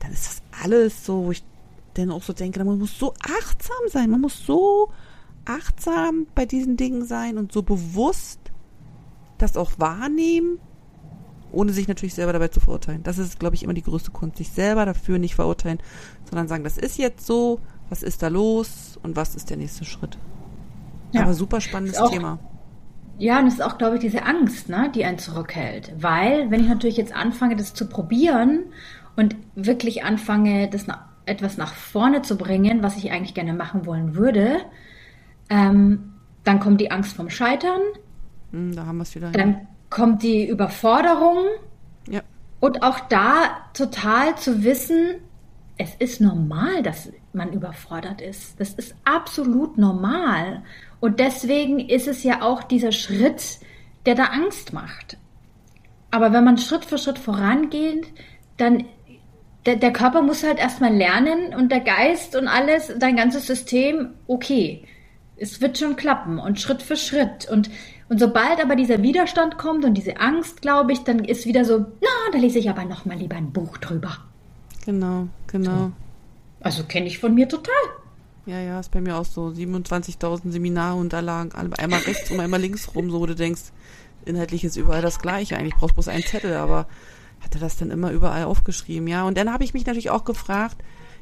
dann 0.01 0.13
ist 0.13 0.27
das 0.27 0.43
alles 0.63 1.05
so, 1.05 1.25
wo 1.25 1.31
ich 1.33 1.43
dann 1.95 2.11
auch 2.11 2.23
so 2.23 2.33
denke, 2.33 2.63
man 2.65 2.79
muss 2.79 2.99
so 2.99 3.15
achtsam 3.23 3.89
sein, 3.89 4.11
man 4.11 4.21
muss 4.21 4.45
so 4.45 4.91
achtsam 5.47 6.27
bei 6.35 6.45
diesen 6.45 6.77
Dingen 6.77 7.07
sein 7.07 7.39
und 7.39 7.53
so 7.53 7.63
bewusst 7.63 8.41
das 9.39 9.57
auch 9.57 9.73
wahrnehmen, 9.79 10.59
ohne 11.57 11.73
sich 11.73 11.89
natürlich 11.89 12.15
selber 12.15 12.33
dabei 12.33 12.49
zu 12.49 12.61
verurteilen. 12.61 13.03
Das 13.03 13.19
ist, 13.19 13.41
glaube 13.41 13.55
ich, 13.55 13.63
immer 13.63 13.75
die 13.75 13.83
größte 13.83 14.11
Kunst, 14.11 14.37
sich 14.37 14.51
selber 14.51 14.85
dafür 14.85 15.19
nicht 15.19 15.35
verurteilen, 15.35 15.79
sondern 16.29 16.49
sagen, 16.49 16.65
das 16.65 16.77
ist 16.77 16.99
jetzt 16.99 17.27
so, 17.27 17.61
was 17.89 18.03
ist 18.03 18.23
da 18.23 18.29
los 18.29 18.99
und 19.03 19.17
was 19.17 19.35
ist 19.35 19.49
der 19.49 19.57
nächste 19.57 19.85
Schritt. 19.85 20.19
Ja. 21.13 21.23
Aber 21.23 21.35
super 21.35 21.61
spannendes 21.61 21.99
auch, 21.99 22.11
Thema. 22.11 22.39
Ja, 23.19 23.39
und 23.39 23.47
es 23.47 23.55
ist 23.55 23.63
auch, 23.63 23.79
glaube 23.79 23.95
ich, 23.97 24.01
diese 24.03 24.25
Angst, 24.25 24.69
ne, 24.69 24.93
die 24.95 25.05
einen 25.05 25.19
zurückhält. 25.19 25.95
Weil, 25.99 26.51
wenn 26.51 26.61
ich 26.61 26.69
natürlich 26.69 26.99
jetzt 26.99 27.15
anfange, 27.15 27.57
das 27.57 27.73
zu 27.73 27.89
probieren 27.89 28.65
und 29.17 29.35
wirklich 29.55 30.05
anfange, 30.05 30.69
das 30.69 30.87
nach, 30.87 31.05
etwas 31.25 31.57
nach 31.57 31.73
vorne 31.73 32.21
zu 32.21 32.37
bringen, 32.37 32.83
was 32.83 32.99
ich 32.99 33.11
eigentlich 33.11 33.35
gerne 33.35 33.55
machen 33.55 33.87
wollen 33.87 34.15
würde, 34.15 34.59
ähm, 35.49 36.13
dann 36.45 36.61
kommt 36.61 36.83
die 36.83 36.91
Angst 36.91 37.17
vom 37.17 37.31
Scheitern. 37.31 37.81
Hm, 38.51 38.77
da 38.77 38.85
haben 38.85 38.99
wir 38.99 39.03
es 39.05 39.15
wieder. 39.15 39.31
Dann. 39.31 39.67
Kommt 39.91 40.23
die 40.23 40.47
Überforderung. 40.47 41.45
Ja. 42.09 42.23
Und 42.61 42.83
auch 42.83 43.01
da 43.01 43.69
total 43.75 44.37
zu 44.37 44.65
wissen, 44.65 45.17
es 45.79 45.95
ist 45.97 46.21
normal, 46.21 46.83
dass 46.83 47.11
man 47.33 47.53
überfordert 47.53 48.21
ist. 48.21 48.59
Das 48.59 48.73
ist 48.75 48.95
absolut 49.05 49.77
normal. 49.77 50.63
Und 51.01 51.21
deswegen 51.21 51.81
ist 51.81 52.09
es 52.09 52.23
ja 52.23 52.43
auch 52.43 52.63
dieser 52.63 52.93
Schritt, 52.93 53.59
der 54.07 54.15
da 54.15 54.25
Angst 54.25 54.73
macht. 54.73 55.19
Aber 56.11 56.33
wenn 56.33 56.45
man 56.45 56.57
Schritt 56.57 56.85
für 56.85 56.97
Schritt 56.97 57.19
vorangeht, 57.19 58.07
dann 58.57 58.85
der, 59.67 59.77
der 59.77 59.93
Körper 59.93 60.23
muss 60.23 60.45
halt 60.45 60.59
erstmal 60.59 60.95
lernen 60.95 61.55
und 61.55 61.71
der 61.71 61.81
Geist 61.81 62.37
und 62.37 62.49
alles, 62.49 62.95
dein 62.99 63.17
ganzes 63.17 63.47
System, 63.47 64.15
okay, 64.27 64.85
es 65.37 65.61
wird 65.61 65.77
schon 65.77 65.97
klappen 65.97 66.39
und 66.39 66.61
Schritt 66.61 66.83
für 66.83 66.97
Schritt. 66.97 67.49
Und, 67.51 67.69
und 68.09 68.21
sobald 68.21 68.63
aber 68.63 68.77
dieser 68.77 69.03
Widerstand 69.03 69.59
kommt 69.59 69.85
und 69.85 69.95
diese 69.95 70.19
Angst, 70.19 70.63
glaube 70.63 70.93
ich, 70.93 71.03
dann 71.05 71.25
ist 71.25 71.47
wieder 71.47 71.65
so, 71.65 71.79
na, 71.79 72.09
da 72.33 72.39
lese 72.39 72.59
ich 72.59 72.71
aber 72.71 72.85
nochmal 72.85 73.19
lieber 73.19 73.37
ein 73.37 73.53
Buch 73.53 73.79
drüber. 73.79 74.19
Genau, 74.85 75.29
genau. 75.49 75.77
So. 75.77 75.93
Also 76.61 76.85
kenne 76.85 77.07
ich 77.07 77.19
von 77.19 77.35
mir 77.35 77.49
total. 77.49 77.75
Ja, 78.47 78.61
ja, 78.61 78.79
ist 78.79 78.93
bei 78.93 79.01
mir 79.01 79.17
auch 79.17 79.25
so. 79.25 79.49
27.000 79.49 80.53
Seminarunterlagen, 80.53 81.53
einmal 81.53 82.01
rechts 82.01 82.31
und 82.31 82.39
einmal 82.39 82.61
links 82.61 82.95
rum, 82.95 83.11
so 83.11 83.21
wo 83.21 83.27
du 83.27 83.35
denkst, 83.35 83.73
inhaltlich 84.25 84.63
ist 84.63 84.77
überall 84.77 85.03
das 85.03 85.19
Gleiche. 85.19 85.57
Eigentlich 85.57 85.75
brauchst 85.75 85.93
du 85.93 85.97
bloß 85.97 86.09
einen 86.09 86.23
Zettel, 86.23 86.55
aber 86.55 86.87
hatte 87.41 87.59
das 87.59 87.77
dann 87.77 87.91
immer 87.91 88.13
überall 88.13 88.45
aufgeschrieben, 88.45 89.09
ja. 89.09 89.25
Und 89.25 89.37
dann 89.37 89.53
habe 89.53 89.65
ich 89.65 89.75
mich 89.75 89.85
natürlich 89.85 90.11
auch 90.11 90.25
gefragt, 90.25 90.77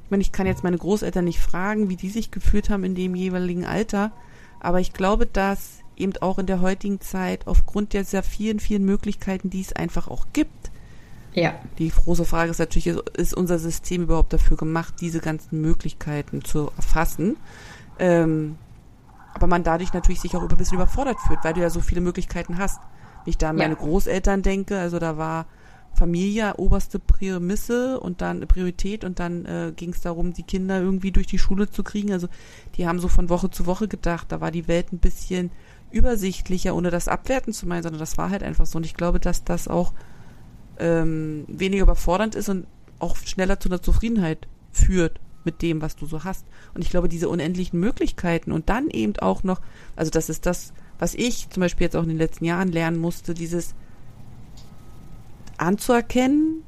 ich 0.05 0.11
meine, 0.11 0.23
ich 0.23 0.33
kann 0.33 0.47
jetzt 0.47 0.65
meine 0.65 0.77
Großeltern 0.77 1.25
nicht 1.25 1.41
fragen, 1.41 1.89
wie 1.89 1.97
die 1.97 2.11
sich 2.11 2.31
gefühlt 2.31 2.69
haben 2.69 2.85
in 2.85 2.95
dem 2.95 3.15
jeweiligen 3.15 3.65
Alter, 3.65 4.13
aber 4.61 4.81
ich 4.81 4.93
glaube, 4.93 5.27
dass 5.27 5.79
eben 5.97 6.13
auch 6.21 6.39
in 6.39 6.47
der 6.47 6.61
heutigen 6.61 7.01
Zeit 7.01 7.47
aufgrund 7.47 7.93
der 7.93 8.05
sehr 8.05 8.23
vielen, 8.23 8.61
vielen 8.61 8.85
Möglichkeiten, 8.85 9.51
die 9.51 9.61
es 9.61 9.73
einfach 9.73 10.09
auch 10.09 10.27
gibt. 10.33 10.71
Ja. 11.35 11.55
Die 11.79 11.91
große 11.91 12.25
Frage 12.25 12.51
ist 12.51 12.59
natürlich, 12.59 12.87
ist 12.87 13.35
unser 13.35 13.59
System 13.59 14.03
überhaupt 14.03 14.33
dafür 14.33 14.57
gemacht, 14.57 14.95
diese 15.01 15.21
ganzen 15.21 15.61
Möglichkeiten 15.61 16.45
zu 16.45 16.71
erfassen? 16.77 17.37
Ähm, 17.99 18.57
aber 19.35 19.49
man 19.49 19.65
dadurch 19.65 19.93
natürlich 19.93 20.21
sich 20.21 20.37
auch 20.37 20.43
ein 20.43 20.57
bisschen 20.57 20.77
überfordert 20.77 21.19
fühlt, 21.27 21.41
weil 21.43 21.55
du 21.55 21.61
ja 21.61 21.71
so 21.71 21.81
viele 21.81 22.01
Möglichkeiten 22.01 22.59
hast. 22.59 22.81
Wenn 23.25 23.31
ich 23.31 23.39
da 23.39 23.51
an 23.51 23.57
meine 23.57 23.75
ja. 23.75 23.81
Großeltern 23.81 24.43
denke, 24.43 24.79
also 24.79 25.01
da 25.01 25.17
war 25.17 25.47
Familie 25.95 26.55
oberste 26.57 26.99
Prämisse 26.99 28.01
und 28.01 28.21
dann 28.21 28.47
Priorität 28.47 29.05
und 29.05 29.19
dann 29.19 29.45
äh, 29.45 29.73
ging 29.75 29.91
es 29.91 30.01
darum, 30.01 30.33
die 30.33 30.43
Kinder 30.43 30.81
irgendwie 30.81 31.13
durch 31.13 31.27
die 31.27 31.39
Schule 31.39 31.71
zu 31.71 31.83
kriegen. 31.83 32.13
Also 32.13 32.29
die 32.77 32.87
haben 32.87 32.99
so 32.99 33.09
von 33.09 33.29
Woche 33.29 33.51
zu 33.51 33.67
Woche 33.67 33.89
gedacht, 33.89 34.31
da 34.31 34.41
war 34.41 34.51
die 34.51 34.69
Welt 34.69 34.93
ein 34.93 34.99
bisschen 34.99 35.51
übersichtlicher, 35.95 36.75
ohne 36.75 36.91
das 36.91 37.09
abwerten 37.09 37.53
zu 37.53 37.67
meinen, 37.67 37.83
sondern 37.83 38.01
das 38.01 38.19
war 38.19 38.31
halt 38.31 38.43
einfach 38.43 38.67
so. 38.67 38.79
Und 38.79 38.87
ich 38.87 38.95
glaube, 38.95 39.21
dass 39.21 39.45
das 39.45 39.69
auch 39.69 39.93
ähm, 40.79 41.45
weniger 41.47 41.85
überfordernd 41.85 42.35
ist 42.35 42.49
und 42.49 42.67
auch 42.99 43.17
schneller 43.17 43.61
zu 43.61 43.69
einer 43.69 43.81
Zufriedenheit 43.81 44.49
führt 44.73 45.21
mit 45.45 45.63
dem, 45.63 45.81
was 45.81 45.95
du 45.95 46.07
so 46.07 46.25
hast. 46.25 46.47
Und 46.75 46.83
ich 46.83 46.91
glaube, 46.91 47.09
diese 47.09 47.29
unendlichen 47.29 47.79
Möglichkeiten 47.79 48.51
und 48.51 48.69
dann 48.69 48.89
eben 48.91 49.17
auch 49.19 49.45
noch, 49.45 49.61
also 49.95 50.11
das 50.11 50.29
ist 50.29 50.47
das, 50.47 50.73
was 50.99 51.15
ich 51.15 51.49
zum 51.51 51.61
Beispiel 51.61 51.85
jetzt 51.85 51.97
auch 51.97 52.03
in 52.03 52.09
den 52.09 52.19
letzten 52.19 52.45
Jahren 52.45 52.73
lernen 52.73 52.99
musste, 52.99 53.35
dieses 53.35 53.75
anzuerkennen, 55.57 56.65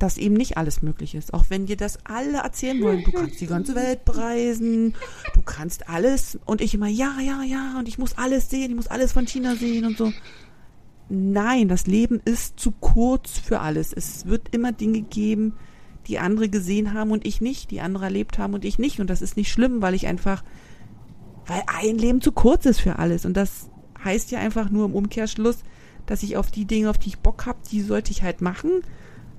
dass 0.00 0.16
eben 0.16 0.34
nicht 0.34 0.56
alles 0.56 0.82
möglich 0.82 1.14
ist. 1.14 1.34
Auch 1.34 1.44
wenn 1.50 1.66
dir 1.66 1.76
das 1.76 1.98
alle 2.04 2.38
erzählen 2.38 2.80
wollen, 2.80 3.04
du 3.04 3.12
kannst 3.12 3.40
die 3.40 3.46
ganze 3.46 3.74
Welt 3.74 4.06
bereisen, 4.06 4.94
du 5.34 5.42
kannst 5.42 5.88
alles 5.90 6.38
und 6.46 6.62
ich 6.62 6.74
immer, 6.74 6.88
ja, 6.88 7.18
ja, 7.20 7.42
ja, 7.42 7.78
und 7.78 7.86
ich 7.86 7.98
muss 7.98 8.16
alles 8.16 8.48
sehen, 8.48 8.70
ich 8.70 8.76
muss 8.76 8.86
alles 8.86 9.12
von 9.12 9.26
China 9.26 9.56
sehen 9.56 9.84
und 9.84 9.98
so. 9.98 10.10
Nein, 11.10 11.68
das 11.68 11.86
Leben 11.86 12.20
ist 12.24 12.58
zu 12.58 12.70
kurz 12.70 13.38
für 13.38 13.60
alles. 13.60 13.92
Es 13.92 14.24
wird 14.24 14.54
immer 14.54 14.72
Dinge 14.72 15.02
geben, 15.02 15.54
die 16.06 16.18
andere 16.18 16.48
gesehen 16.48 16.94
haben 16.94 17.10
und 17.10 17.26
ich 17.26 17.42
nicht, 17.42 17.70
die 17.70 17.82
andere 17.82 18.04
erlebt 18.04 18.38
haben 18.38 18.54
und 18.54 18.64
ich 18.64 18.78
nicht. 18.78 19.00
Und 19.00 19.10
das 19.10 19.20
ist 19.20 19.36
nicht 19.36 19.52
schlimm, 19.52 19.82
weil 19.82 19.94
ich 19.94 20.06
einfach, 20.06 20.42
weil 21.46 21.62
ein 21.66 21.98
Leben 21.98 22.22
zu 22.22 22.32
kurz 22.32 22.64
ist 22.64 22.80
für 22.80 22.98
alles. 22.98 23.26
Und 23.26 23.36
das 23.36 23.68
heißt 24.02 24.30
ja 24.30 24.38
einfach 24.38 24.70
nur 24.70 24.86
im 24.86 24.94
Umkehrschluss, 24.94 25.58
dass 26.06 26.22
ich 26.22 26.38
auf 26.38 26.50
die 26.50 26.64
Dinge, 26.64 26.88
auf 26.88 26.96
die 26.96 27.08
ich 27.08 27.18
Bock 27.18 27.44
habe, 27.44 27.58
die 27.70 27.82
sollte 27.82 28.12
ich 28.12 28.22
halt 28.22 28.40
machen 28.40 28.82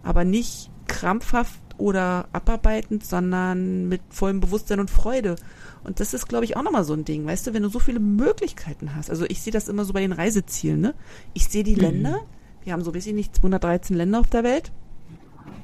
aber 0.03 0.23
nicht 0.23 0.69
krampfhaft 0.87 1.61
oder 1.77 2.27
abarbeitend, 2.31 3.05
sondern 3.05 3.89
mit 3.89 4.01
vollem 4.09 4.39
Bewusstsein 4.39 4.79
und 4.79 4.91
Freude. 4.91 5.35
Und 5.83 5.99
das 5.99 6.13
ist, 6.13 6.27
glaube 6.27 6.45
ich, 6.45 6.55
auch 6.55 6.63
nochmal 6.63 6.83
so 6.83 6.93
ein 6.93 7.05
Ding, 7.05 7.25
weißt 7.25 7.47
du, 7.47 7.53
wenn 7.53 7.63
du 7.63 7.69
so 7.69 7.79
viele 7.79 7.99
Möglichkeiten 7.99 8.95
hast. 8.95 9.09
Also 9.09 9.25
ich 9.27 9.41
sehe 9.41 9.51
das 9.51 9.67
immer 9.67 9.83
so 9.83 9.93
bei 9.93 10.01
den 10.01 10.11
Reisezielen, 10.11 10.79
ne? 10.79 10.93
Ich 11.33 11.47
sehe 11.47 11.63
die 11.63 11.75
mhm. 11.75 11.81
Länder, 11.81 12.19
wir 12.63 12.73
haben 12.73 12.83
so 12.83 12.91
ein 12.91 12.93
bisschen 12.93 13.15
nicht 13.15 13.35
213 13.35 13.95
Länder 13.95 14.19
auf 14.19 14.29
der 14.29 14.43
Welt. 14.43 14.71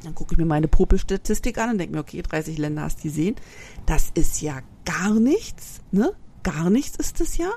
Dann 0.04 0.16
gucke 0.16 0.34
ich 0.34 0.38
mir 0.38 0.46
meine 0.46 0.68
Popelstatistik 0.68 1.58
an 1.60 1.72
und 1.72 1.78
denke 1.78 1.96
mir, 1.96 2.02
okay, 2.02 2.22
30 2.22 2.58
Länder 2.58 2.84
hast 2.84 3.00
du 3.00 3.04
gesehen. 3.04 3.36
Das 3.86 4.10
ist 4.14 4.42
ja 4.42 4.60
gar 4.86 5.14
nichts, 5.20 5.82
ne? 5.92 6.14
Gar 6.44 6.70
nichts 6.70 6.98
ist 6.98 7.20
das 7.20 7.38
ja. 7.38 7.50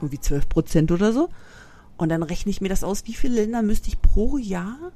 Irgendwie 0.00 0.20
12 0.20 0.48
Prozent 0.48 0.92
oder 0.92 1.12
so. 1.12 1.30
Und 1.96 2.10
dann 2.10 2.22
rechne 2.22 2.50
ich 2.50 2.60
mir 2.60 2.68
das 2.68 2.84
aus, 2.84 3.06
wie 3.06 3.14
viele 3.14 3.36
Länder 3.36 3.62
müsste 3.62 3.88
ich 3.88 4.00
pro 4.00 4.38
Jahr 4.38 4.92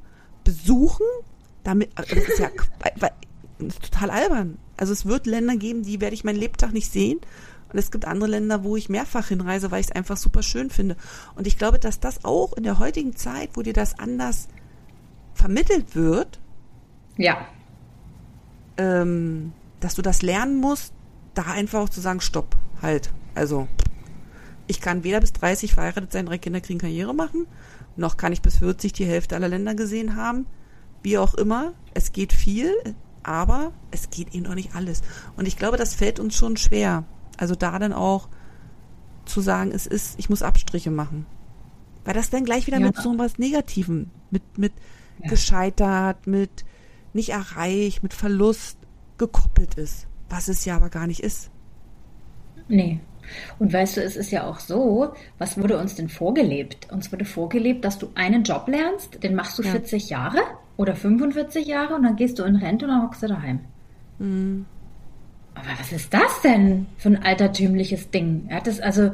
besuchen, 0.48 1.04
damit, 1.62 1.90
das 1.94 2.10
ist 2.10 2.38
ja 2.38 2.48
das 3.58 3.74
ist 3.74 3.82
total 3.82 4.10
albern. 4.10 4.58
Also 4.78 4.94
es 4.94 5.04
wird 5.04 5.26
Länder 5.26 5.56
geben, 5.56 5.82
die 5.82 6.00
werde 6.00 6.14
ich 6.14 6.24
meinen 6.24 6.38
Lebtag 6.38 6.72
nicht 6.72 6.90
sehen. 6.90 7.20
Und 7.70 7.78
es 7.78 7.90
gibt 7.90 8.06
andere 8.06 8.30
Länder, 8.30 8.64
wo 8.64 8.74
ich 8.74 8.88
mehrfach 8.88 9.28
hinreise, 9.28 9.70
weil 9.70 9.80
ich 9.80 9.88
es 9.88 9.92
einfach 9.92 10.16
super 10.16 10.42
schön 10.42 10.70
finde. 10.70 10.96
Und 11.34 11.46
ich 11.46 11.58
glaube, 11.58 11.78
dass 11.78 12.00
das 12.00 12.24
auch 12.24 12.54
in 12.54 12.62
der 12.62 12.78
heutigen 12.78 13.14
Zeit, 13.14 13.50
wo 13.54 13.62
dir 13.62 13.74
das 13.74 13.98
anders 13.98 14.48
vermittelt 15.34 15.94
wird, 15.94 16.40
ja, 17.18 17.46
ähm, 18.78 19.52
dass 19.80 19.96
du 19.96 20.02
das 20.02 20.22
lernen 20.22 20.56
musst, 20.56 20.94
da 21.34 21.42
einfach 21.42 21.80
auch 21.80 21.88
zu 21.90 22.00
sagen, 22.00 22.22
stopp, 22.22 22.56
halt. 22.80 23.10
Also 23.34 23.68
ich 24.66 24.80
kann 24.80 25.04
weder 25.04 25.20
bis 25.20 25.34
30 25.34 25.74
verheiratet 25.74 26.10
sein, 26.10 26.24
drei 26.24 26.38
Kinder 26.38 26.62
kriegen, 26.62 26.78
Karriere 26.78 27.14
machen, 27.14 27.46
noch 27.98 28.16
kann 28.16 28.32
ich 28.32 28.42
bis 28.42 28.58
40 28.58 28.92
die 28.92 29.04
Hälfte 29.04 29.34
aller 29.34 29.48
Länder 29.48 29.74
gesehen 29.74 30.16
haben. 30.16 30.46
Wie 31.02 31.18
auch 31.18 31.34
immer, 31.34 31.74
es 31.94 32.12
geht 32.12 32.32
viel, 32.32 32.72
aber 33.22 33.72
es 33.90 34.10
geht 34.10 34.34
eben 34.34 34.46
auch 34.46 34.54
nicht 34.54 34.74
alles. 34.74 35.02
Und 35.36 35.46
ich 35.46 35.56
glaube, 35.56 35.76
das 35.76 35.94
fällt 35.94 36.18
uns 36.18 36.34
schon 36.34 36.56
schwer. 36.56 37.04
Also 37.36 37.54
da 37.54 37.78
dann 37.78 37.92
auch 37.92 38.28
zu 39.24 39.40
sagen, 39.40 39.70
es 39.72 39.86
ist, 39.86 40.18
ich 40.18 40.30
muss 40.30 40.42
Abstriche 40.42 40.90
machen. 40.90 41.26
Weil 42.04 42.14
das 42.14 42.30
dann 42.30 42.44
gleich 42.44 42.66
wieder 42.66 42.78
ja. 42.78 42.86
mit 42.86 42.96
so 42.96 43.16
was 43.18 43.38
Negativem, 43.38 44.10
mit, 44.30 44.42
mit 44.56 44.72
ja. 45.22 45.28
gescheitert, 45.28 46.26
mit 46.26 46.64
nicht 47.12 47.30
erreicht, 47.30 48.02
mit 48.02 48.14
Verlust 48.14 48.78
gekoppelt 49.18 49.74
ist. 49.74 50.06
Was 50.28 50.48
es 50.48 50.64
ja 50.64 50.76
aber 50.76 50.88
gar 50.88 51.06
nicht 51.06 51.20
ist. 51.20 51.50
Nee. 52.68 53.00
Und 53.58 53.72
weißt 53.72 53.96
du, 53.96 54.02
es 54.02 54.16
ist 54.16 54.30
ja 54.30 54.44
auch 54.44 54.60
so, 54.60 55.12
was 55.38 55.60
wurde 55.60 55.78
uns 55.78 55.94
denn 55.94 56.08
vorgelebt? 56.08 56.90
Uns 56.92 57.12
wurde 57.12 57.24
vorgelebt, 57.24 57.84
dass 57.84 57.98
du 57.98 58.10
einen 58.14 58.42
Job 58.42 58.68
lernst, 58.68 59.22
den 59.22 59.34
machst 59.34 59.58
du 59.58 59.62
ja. 59.62 59.70
40 59.72 60.10
Jahre 60.10 60.40
oder 60.76 60.94
45 60.94 61.66
Jahre 61.66 61.94
und 61.94 62.04
dann 62.04 62.16
gehst 62.16 62.38
du 62.38 62.44
in 62.44 62.56
Rente 62.56 62.86
und 62.86 62.92
dann 62.92 63.02
hockst 63.02 63.22
du 63.22 63.26
daheim. 63.26 63.60
Mhm. 64.18 64.66
Aber 65.54 65.68
was 65.78 65.92
ist 65.92 66.14
das 66.14 66.40
denn 66.42 66.86
für 66.96 67.08
ein 67.08 67.22
altertümliches 67.22 68.10
Ding? 68.10 68.48
Ja, 68.50 68.60
das 68.60 68.80
also, 68.80 69.10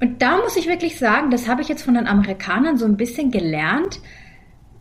und 0.00 0.20
da 0.20 0.36
muss 0.36 0.56
ich 0.56 0.68
wirklich 0.68 0.98
sagen, 0.98 1.30
das 1.30 1.48
habe 1.48 1.62
ich 1.62 1.68
jetzt 1.68 1.82
von 1.82 1.94
den 1.94 2.06
Amerikanern 2.06 2.76
so 2.76 2.84
ein 2.84 2.96
bisschen 2.96 3.30
gelernt. 3.30 4.00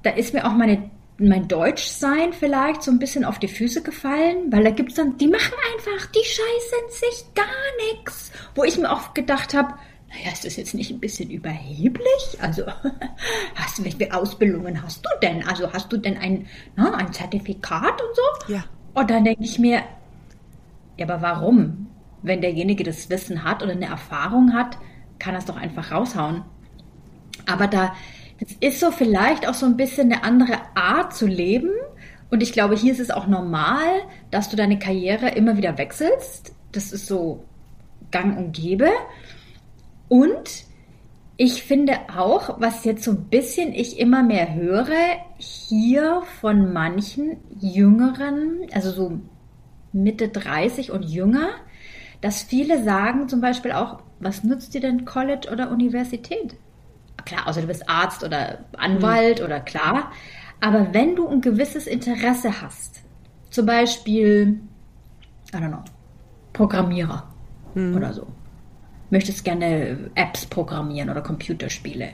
Da 0.03 0.09
ist 0.09 0.33
mir 0.33 0.45
auch 0.45 0.53
meine 0.53 0.89
mein 1.29 1.47
Deutschsein 1.47 2.33
vielleicht 2.33 2.83
so 2.83 2.91
ein 2.91 2.99
bisschen 2.99 3.25
auf 3.25 3.39
die 3.39 3.47
Füße 3.47 3.83
gefallen, 3.83 4.51
weil 4.51 4.63
da 4.63 4.71
gibt's 4.71 4.95
dann, 4.95 5.17
die 5.17 5.27
machen 5.27 5.53
einfach, 5.73 6.07
die 6.07 6.23
scheißen 6.23 6.89
sich 6.89 7.33
gar 7.33 7.93
nichts. 7.93 8.31
Wo 8.55 8.63
ich 8.63 8.77
mir 8.77 8.91
auch 8.91 9.13
gedacht 9.13 9.53
habe, 9.53 9.73
naja, 10.09 10.31
ist 10.33 10.45
das 10.45 10.57
jetzt 10.57 10.73
nicht 10.73 10.91
ein 10.91 10.99
bisschen 10.99 11.29
überheblich? 11.29 12.37
Also, 12.41 12.63
hast 13.55 13.83
welche 13.83 14.13
Ausbildungen 14.13 14.81
hast 14.81 15.05
du 15.05 15.09
denn? 15.21 15.47
Also, 15.47 15.71
hast 15.71 15.91
du 15.91 15.97
denn 15.97 16.17
ein, 16.17 16.47
na, 16.75 16.93
ein 16.95 17.13
Zertifikat 17.13 18.01
und 18.01 18.15
so? 18.15 18.53
Ja. 18.53 18.65
Und 18.93 19.09
dann 19.09 19.23
denke 19.23 19.43
ich 19.43 19.57
mir, 19.57 19.83
ja, 20.97 21.05
aber 21.05 21.21
warum? 21.21 21.87
Wenn 22.23 22.41
derjenige 22.41 22.83
das 22.83 23.09
Wissen 23.09 23.43
hat 23.43 23.63
oder 23.63 23.71
eine 23.71 23.85
Erfahrung 23.85 24.53
hat, 24.53 24.77
kann 25.17 25.33
er 25.33 25.39
es 25.39 25.45
doch 25.45 25.55
einfach 25.55 25.91
raushauen. 25.91 26.43
Aber 27.45 27.67
da, 27.67 27.95
es 28.41 28.55
ist 28.59 28.79
so 28.79 28.91
vielleicht 28.91 29.47
auch 29.47 29.53
so 29.53 29.67
ein 29.67 29.77
bisschen 29.77 30.11
eine 30.11 30.23
andere 30.23 30.59
Art 30.75 31.15
zu 31.15 31.27
leben. 31.27 31.69
Und 32.31 32.41
ich 32.41 32.53
glaube, 32.53 32.75
hier 32.75 32.91
ist 32.91 32.99
es 32.99 33.11
auch 33.11 33.27
normal, 33.27 33.85
dass 34.31 34.49
du 34.49 34.55
deine 34.55 34.79
Karriere 34.79 35.29
immer 35.29 35.57
wieder 35.57 35.77
wechselst. 35.77 36.53
Das 36.71 36.91
ist 36.91 37.05
so 37.05 37.45
gang 38.09 38.37
und 38.37 38.53
gäbe. 38.53 38.89
Und 40.07 40.65
ich 41.37 41.63
finde 41.63 41.93
auch, 42.15 42.59
was 42.59 42.83
jetzt 42.83 43.03
so 43.03 43.11
ein 43.11 43.25
bisschen 43.25 43.73
ich 43.73 43.99
immer 43.99 44.23
mehr 44.23 44.53
höre, 44.55 45.19
hier 45.37 46.23
von 46.39 46.73
manchen 46.73 47.37
Jüngeren, 47.59 48.65
also 48.73 48.91
so 48.91 49.19
Mitte 49.93 50.29
30 50.29 50.91
und 50.91 51.03
jünger, 51.03 51.49
dass 52.21 52.43
viele 52.43 52.83
sagen 52.83 53.27
zum 53.27 53.41
Beispiel 53.41 53.71
auch, 53.71 54.01
was 54.19 54.43
nützt 54.43 54.73
dir 54.73 54.81
denn 54.81 55.05
College 55.05 55.49
oder 55.51 55.71
Universität? 55.71 56.55
Klar, 57.25 57.47
außer 57.47 57.61
du 57.61 57.67
bist 57.67 57.89
Arzt 57.89 58.23
oder 58.23 58.59
Anwalt 58.77 59.39
mhm. 59.39 59.45
oder 59.45 59.59
klar. 59.59 60.11
Aber 60.59 60.93
wenn 60.93 61.15
du 61.15 61.27
ein 61.27 61.41
gewisses 61.41 61.87
Interesse 61.87 62.61
hast, 62.61 63.03
zum 63.49 63.65
Beispiel, 63.65 64.59
I 65.53 65.57
don't 65.57 65.69
know, 65.69 65.83
Programmierer 66.53 67.27
mhm. 67.73 67.95
oder 67.95 68.13
so, 68.13 68.27
möchtest 69.09 69.43
gerne 69.43 70.11
Apps 70.15 70.45
programmieren 70.45 71.09
oder 71.09 71.21
Computerspiele, 71.21 72.09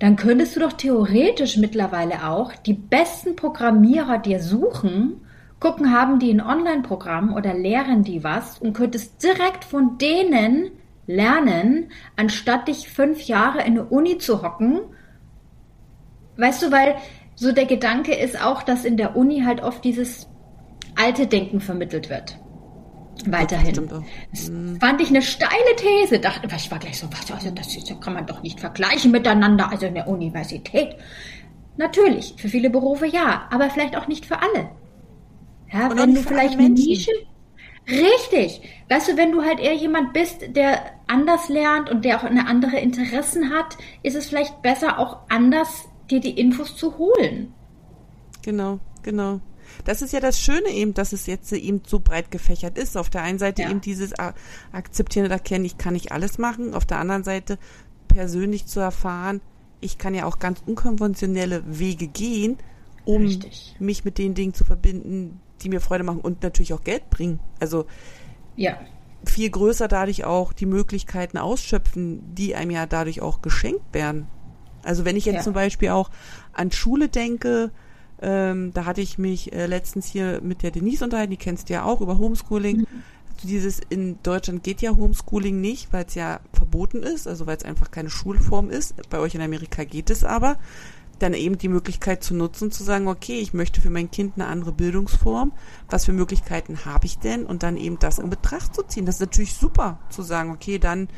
dann 0.00 0.16
könntest 0.16 0.56
du 0.56 0.60
doch 0.60 0.72
theoretisch 0.72 1.58
mittlerweile 1.58 2.26
auch 2.26 2.54
die 2.54 2.72
besten 2.72 3.36
Programmierer 3.36 4.18
dir 4.18 4.40
suchen, 4.40 5.20
gucken, 5.60 5.92
haben 5.92 6.18
die 6.18 6.32
ein 6.32 6.40
Online-Programm 6.40 7.34
oder 7.34 7.52
lehren 7.52 8.02
die 8.02 8.24
was 8.24 8.58
und 8.58 8.72
könntest 8.72 9.22
direkt 9.22 9.64
von 9.64 9.98
denen 9.98 10.70
lernen, 11.10 11.90
anstatt 12.16 12.68
dich 12.68 12.88
fünf 12.88 13.22
Jahre 13.22 13.62
in 13.64 13.74
der 13.74 13.92
Uni 13.92 14.18
zu 14.18 14.42
hocken. 14.42 14.80
Weißt 16.36 16.62
du, 16.62 16.70
weil 16.70 16.96
so 17.34 17.52
der 17.52 17.66
Gedanke 17.66 18.14
ist 18.14 18.42
auch, 18.42 18.62
dass 18.62 18.84
in 18.84 18.96
der 18.96 19.16
Uni 19.16 19.42
halt 19.44 19.62
oft 19.62 19.84
dieses 19.84 20.28
alte 20.96 21.26
Denken 21.26 21.60
vermittelt 21.60 22.08
wird. 22.08 22.38
Weiterhin. 23.26 23.90
Das 24.30 24.48
mhm. 24.48 24.78
fand 24.80 25.00
ich 25.00 25.08
eine 25.08 25.20
steile 25.20 25.76
These. 25.76 26.20
Dachte, 26.20 26.48
ich 26.56 26.70
war 26.70 26.78
gleich 26.78 26.98
so, 26.98 27.06
was, 27.12 27.30
also 27.30 27.50
das 27.50 27.76
kann 28.00 28.14
man 28.14 28.26
doch 28.26 28.42
nicht 28.42 28.60
vergleichen 28.60 29.10
miteinander, 29.10 29.70
also 29.70 29.86
in 29.86 29.94
der 29.94 30.08
Universität. 30.08 30.96
Natürlich, 31.76 32.34
für 32.38 32.48
viele 32.48 32.70
Berufe 32.70 33.06
ja, 33.06 33.48
aber 33.50 33.68
vielleicht 33.68 33.96
auch 33.96 34.08
nicht 34.08 34.24
für 34.24 34.40
alle. 34.40 34.70
Ja, 35.72 35.94
wenn 35.94 36.14
du 36.14 36.22
vielleicht 36.22 36.58
eine 36.58 36.70
Nische, 36.70 37.12
Richtig. 37.88 38.60
Weißt 38.88 39.08
du, 39.08 39.16
wenn 39.16 39.32
du 39.32 39.42
halt 39.42 39.60
eher 39.60 39.74
jemand 39.74 40.12
bist, 40.12 40.54
der 40.54 40.92
anders 41.10 41.48
lernt 41.48 41.90
und 41.90 42.04
der 42.04 42.18
auch 42.18 42.24
eine 42.24 42.46
andere 42.46 42.78
Interessen 42.78 43.50
hat, 43.50 43.76
ist 44.02 44.16
es 44.16 44.28
vielleicht 44.28 44.62
besser, 44.62 44.98
auch 44.98 45.18
anders 45.28 45.88
dir 46.10 46.20
die 46.20 46.38
Infos 46.38 46.76
zu 46.76 46.98
holen. 46.98 47.52
Genau, 48.42 48.78
genau. 49.02 49.40
Das 49.84 50.02
ist 50.02 50.12
ja 50.12 50.20
das 50.20 50.40
Schöne 50.40 50.68
eben, 50.68 50.94
dass 50.94 51.12
es 51.12 51.26
jetzt 51.26 51.52
eben 51.52 51.82
so 51.86 52.00
breit 52.00 52.30
gefächert 52.30 52.76
ist. 52.78 52.96
Auf 52.96 53.10
der 53.10 53.22
einen 53.22 53.38
Seite 53.38 53.62
ja. 53.62 53.70
eben 53.70 53.80
dieses 53.80 54.12
Akzeptieren 54.72 55.26
und 55.26 55.32
Erkennen, 55.32 55.64
ich 55.64 55.78
kann 55.78 55.94
nicht 55.94 56.12
alles 56.12 56.38
machen. 56.38 56.74
Auf 56.74 56.86
der 56.86 56.98
anderen 56.98 57.24
Seite 57.24 57.58
persönlich 58.08 58.66
zu 58.66 58.80
erfahren, 58.80 59.40
ich 59.80 59.98
kann 59.98 60.14
ja 60.14 60.26
auch 60.26 60.38
ganz 60.38 60.62
unkonventionelle 60.66 61.62
Wege 61.66 62.06
gehen, 62.06 62.58
um 63.04 63.22
Richtig. 63.22 63.76
mich 63.78 64.04
mit 64.04 64.18
den 64.18 64.34
Dingen 64.34 64.54
zu 64.54 64.64
verbinden, 64.64 65.40
die 65.62 65.68
mir 65.68 65.80
Freude 65.80 66.04
machen 66.04 66.20
und 66.20 66.42
natürlich 66.42 66.72
auch 66.72 66.84
Geld 66.84 67.08
bringen. 67.10 67.40
Also 67.60 67.86
Ja. 68.56 68.78
Viel 69.24 69.50
größer 69.50 69.88
dadurch 69.88 70.24
auch 70.24 70.52
die 70.52 70.66
Möglichkeiten 70.66 71.38
ausschöpfen, 71.38 72.34
die 72.34 72.54
einem 72.54 72.70
ja 72.70 72.86
dadurch 72.86 73.20
auch 73.20 73.42
geschenkt 73.42 73.92
werden. 73.92 74.26
Also 74.82 75.04
wenn 75.04 75.16
ich 75.16 75.26
jetzt 75.26 75.36
Ja. 75.36 75.42
zum 75.42 75.52
Beispiel 75.52 75.90
auch 75.90 76.10
an 76.52 76.72
Schule 76.72 77.08
denke, 77.08 77.70
ähm, 78.22 78.72
da 78.72 78.84
hatte 78.86 79.00
ich 79.00 79.18
mich 79.18 79.52
äh, 79.52 79.66
letztens 79.66 80.06
hier 80.06 80.40
mit 80.42 80.62
der 80.62 80.70
Denise 80.70 81.04
unterhalten, 81.04 81.30
die 81.30 81.36
kennst 81.36 81.68
du 81.68 81.74
ja 81.74 81.84
auch 81.84 82.00
über 82.00 82.18
Homeschooling. 82.18 82.86
Also 83.34 83.48
dieses 83.48 83.80
in 83.88 84.18
Deutschland 84.22 84.62
geht 84.62 84.82
ja 84.82 84.94
Homeschooling 84.94 85.60
nicht, 85.60 85.92
weil 85.92 86.04
es 86.06 86.14
ja 86.14 86.40
verboten 86.52 87.02
ist, 87.02 87.26
also 87.26 87.46
weil 87.46 87.56
es 87.56 87.64
einfach 87.64 87.90
keine 87.90 88.10
Schulform 88.10 88.68
ist. 88.70 88.94
Bei 89.08 89.18
euch 89.18 89.34
in 89.34 89.40
Amerika 89.40 89.84
geht 89.84 90.10
es 90.10 90.24
aber. 90.24 90.56
Dann 91.20 91.34
eben 91.34 91.56
die 91.58 91.68
Möglichkeit 91.68 92.24
zu 92.24 92.34
nutzen, 92.34 92.72
zu 92.72 92.82
sagen, 92.82 93.06
okay, 93.06 93.38
ich 93.38 93.54
möchte 93.54 93.80
für 93.80 93.90
mein 93.90 94.10
Kind 94.10 94.34
eine 94.34 94.46
andere 94.46 94.72
Bildungsform. 94.72 95.52
Was 95.88 96.06
für 96.06 96.12
Möglichkeiten 96.12 96.84
habe 96.84 97.06
ich 97.06 97.18
denn? 97.18 97.46
Und 97.46 97.62
dann 97.62 97.76
eben 97.76 97.98
das 98.00 98.18
in 98.18 98.30
Betracht 98.30 98.74
zu 98.74 98.82
ziehen. 98.82 99.06
Das 99.06 99.16
ist 99.16 99.20
natürlich 99.20 99.54
super, 99.54 99.98
zu 100.08 100.22
sagen, 100.22 100.50
okay, 100.50 100.78
dann 100.78 101.08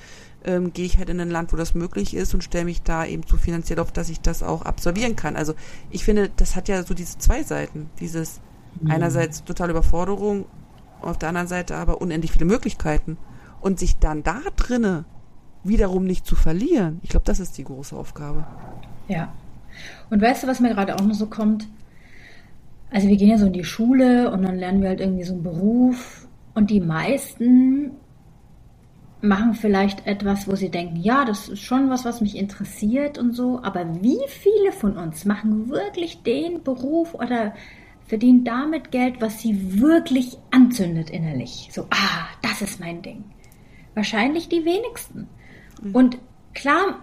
ähm, 0.44 0.72
gehe 0.72 0.84
ich 0.84 0.98
halt 0.98 1.08
in 1.08 1.20
ein 1.20 1.30
Land, 1.30 1.52
wo 1.52 1.56
das 1.56 1.74
möglich 1.74 2.14
ist 2.14 2.34
und 2.34 2.44
stelle 2.44 2.64
mich 2.64 2.82
da 2.82 3.06
eben 3.06 3.22
so 3.26 3.36
finanziell 3.36 3.78
auf, 3.78 3.92
dass 3.92 4.08
ich 4.08 4.20
das 4.20 4.42
auch 4.42 4.62
absolvieren 4.62 5.16
kann. 5.16 5.36
Also 5.36 5.54
ich 5.90 6.04
finde, 6.04 6.30
das 6.36 6.56
hat 6.56 6.68
ja 6.68 6.82
so 6.82 6.94
diese 6.94 7.18
zwei 7.18 7.42
Seiten. 7.42 7.88
Dieses 8.00 8.40
einerseits 8.88 9.44
totale 9.44 9.70
Überforderung, 9.70 10.46
auf 11.00 11.18
der 11.18 11.28
anderen 11.28 11.48
Seite 11.48 11.76
aber 11.76 12.00
unendlich 12.00 12.32
viele 12.32 12.44
Möglichkeiten. 12.44 13.18
Und 13.60 13.78
sich 13.78 13.98
dann 13.98 14.24
da 14.24 14.40
drinne 14.56 15.04
wiederum 15.62 16.04
nicht 16.04 16.26
zu 16.26 16.34
verlieren, 16.34 16.98
ich 17.02 17.10
glaube, 17.10 17.24
das 17.24 17.38
ist 17.38 17.56
die 17.58 17.64
große 17.64 17.94
Aufgabe. 17.94 18.44
Ja. 19.06 19.32
Und 20.10 20.20
weißt 20.20 20.42
du, 20.42 20.46
was 20.46 20.60
mir 20.60 20.70
gerade 20.70 20.94
auch 20.94 21.02
noch 21.02 21.14
so 21.14 21.26
kommt? 21.26 21.68
Also 22.90 23.08
wir 23.08 23.16
gehen 23.16 23.30
ja 23.30 23.38
so 23.38 23.46
in 23.46 23.52
die 23.52 23.64
Schule 23.64 24.30
und 24.30 24.42
dann 24.42 24.58
lernen 24.58 24.82
wir 24.82 24.90
halt 24.90 25.00
irgendwie 25.00 25.24
so 25.24 25.32
einen 25.32 25.42
Beruf 25.42 26.26
und 26.54 26.70
die 26.70 26.80
meisten 26.80 27.92
machen 29.22 29.54
vielleicht 29.54 30.06
etwas, 30.06 30.48
wo 30.48 30.56
sie 30.56 30.68
denken, 30.68 30.96
ja, 30.96 31.24
das 31.24 31.48
ist 31.48 31.62
schon 31.62 31.88
was, 31.88 32.04
was 32.04 32.20
mich 32.20 32.36
interessiert 32.36 33.18
und 33.18 33.34
so, 33.34 33.60
aber 33.62 34.02
wie 34.02 34.18
viele 34.26 34.72
von 34.72 34.96
uns 34.96 35.24
machen 35.24 35.70
wirklich 35.70 36.22
den 36.22 36.62
Beruf 36.62 37.14
oder 37.14 37.54
verdienen 38.04 38.44
damit 38.44 38.90
Geld, 38.90 39.20
was 39.20 39.40
sie 39.40 39.80
wirklich 39.80 40.36
anzündet 40.50 41.08
innerlich? 41.08 41.70
So, 41.72 41.86
ah, 41.90 42.26
das 42.42 42.60
ist 42.60 42.80
mein 42.80 43.00
Ding. 43.00 43.24
Wahrscheinlich 43.94 44.48
die 44.48 44.64
wenigsten. 44.64 45.28
Und 45.92 46.18
klar 46.52 46.98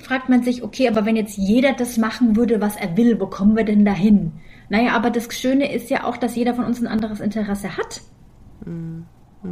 fragt 0.00 0.28
man 0.28 0.42
sich, 0.42 0.62
okay, 0.62 0.88
aber 0.88 1.04
wenn 1.04 1.16
jetzt 1.16 1.36
jeder 1.36 1.72
das 1.72 1.96
machen 1.96 2.36
würde, 2.36 2.60
was 2.60 2.76
er 2.76 2.96
will, 2.96 3.20
wo 3.20 3.26
kommen 3.26 3.56
wir 3.56 3.64
denn 3.64 3.84
dahin? 3.84 4.32
Naja, 4.68 4.92
aber 4.92 5.10
das 5.10 5.28
Schöne 5.32 5.72
ist 5.72 5.90
ja 5.90 6.04
auch, 6.04 6.16
dass 6.16 6.36
jeder 6.36 6.54
von 6.54 6.64
uns 6.64 6.80
ein 6.80 6.86
anderes 6.86 7.20
Interesse 7.20 7.76
hat. 7.76 8.00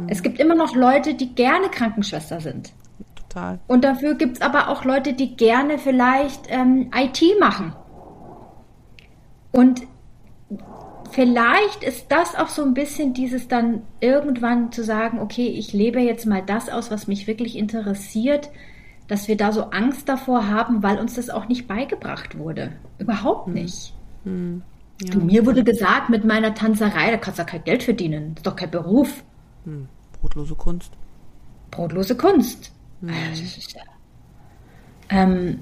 Es 0.07 0.23
gibt 0.23 0.39
immer 0.39 0.55
noch 0.55 0.75
Leute, 0.75 1.13
die 1.13 1.33
gerne 1.33 1.69
Krankenschwester 1.69 2.39
sind. 2.39 2.71
Total. 3.15 3.59
Und 3.67 3.83
dafür 3.83 4.15
gibt 4.15 4.37
es 4.37 4.41
aber 4.41 4.69
auch 4.69 4.85
Leute, 4.85 5.13
die 5.13 5.35
gerne 5.35 5.77
vielleicht 5.77 6.43
ähm, 6.49 6.89
IT 6.95 7.21
machen. 7.39 7.73
Und 9.51 9.81
vielleicht 11.11 11.83
ist 11.83 12.11
das 12.11 12.35
auch 12.35 12.49
so 12.49 12.63
ein 12.63 12.73
bisschen 12.73 13.13
dieses 13.13 13.47
dann 13.47 13.81
irgendwann 13.99 14.71
zu 14.71 14.83
sagen, 14.83 15.19
okay, 15.19 15.47
ich 15.47 15.73
lebe 15.73 15.99
jetzt 15.99 16.25
mal 16.25 16.43
das 16.43 16.69
aus, 16.69 16.91
was 16.91 17.07
mich 17.07 17.27
wirklich 17.27 17.57
interessiert, 17.57 18.49
dass 19.09 19.27
wir 19.27 19.35
da 19.35 19.51
so 19.51 19.63
Angst 19.71 20.07
davor 20.07 20.47
haben, 20.47 20.83
weil 20.83 20.99
uns 20.99 21.15
das 21.15 21.29
auch 21.29 21.47
nicht 21.49 21.67
beigebracht 21.67 22.37
wurde. 22.37 22.71
Überhaupt 22.99 23.47
nicht. 23.47 23.93
Ja. 25.01 25.11
Du, 25.11 25.19
mir 25.19 25.45
wurde 25.45 25.63
gesagt, 25.63 26.09
mit 26.09 26.25
meiner 26.25 26.53
Tanzerei, 26.53 27.09
da 27.09 27.17
kannst 27.17 27.39
du 27.39 27.41
ja 27.41 27.47
kein 27.47 27.63
Geld 27.63 27.83
verdienen. 27.83 28.35
Das 28.35 28.41
ist 28.41 28.47
doch 28.47 28.55
kein 28.55 28.69
Beruf. 28.69 29.23
Hm. 29.65 29.87
Brotlose 30.21 30.55
Kunst. 30.55 30.93
Brotlose 31.71 32.15
Kunst. 32.15 32.71
Ja, 33.01 33.13
ähm, 35.09 35.61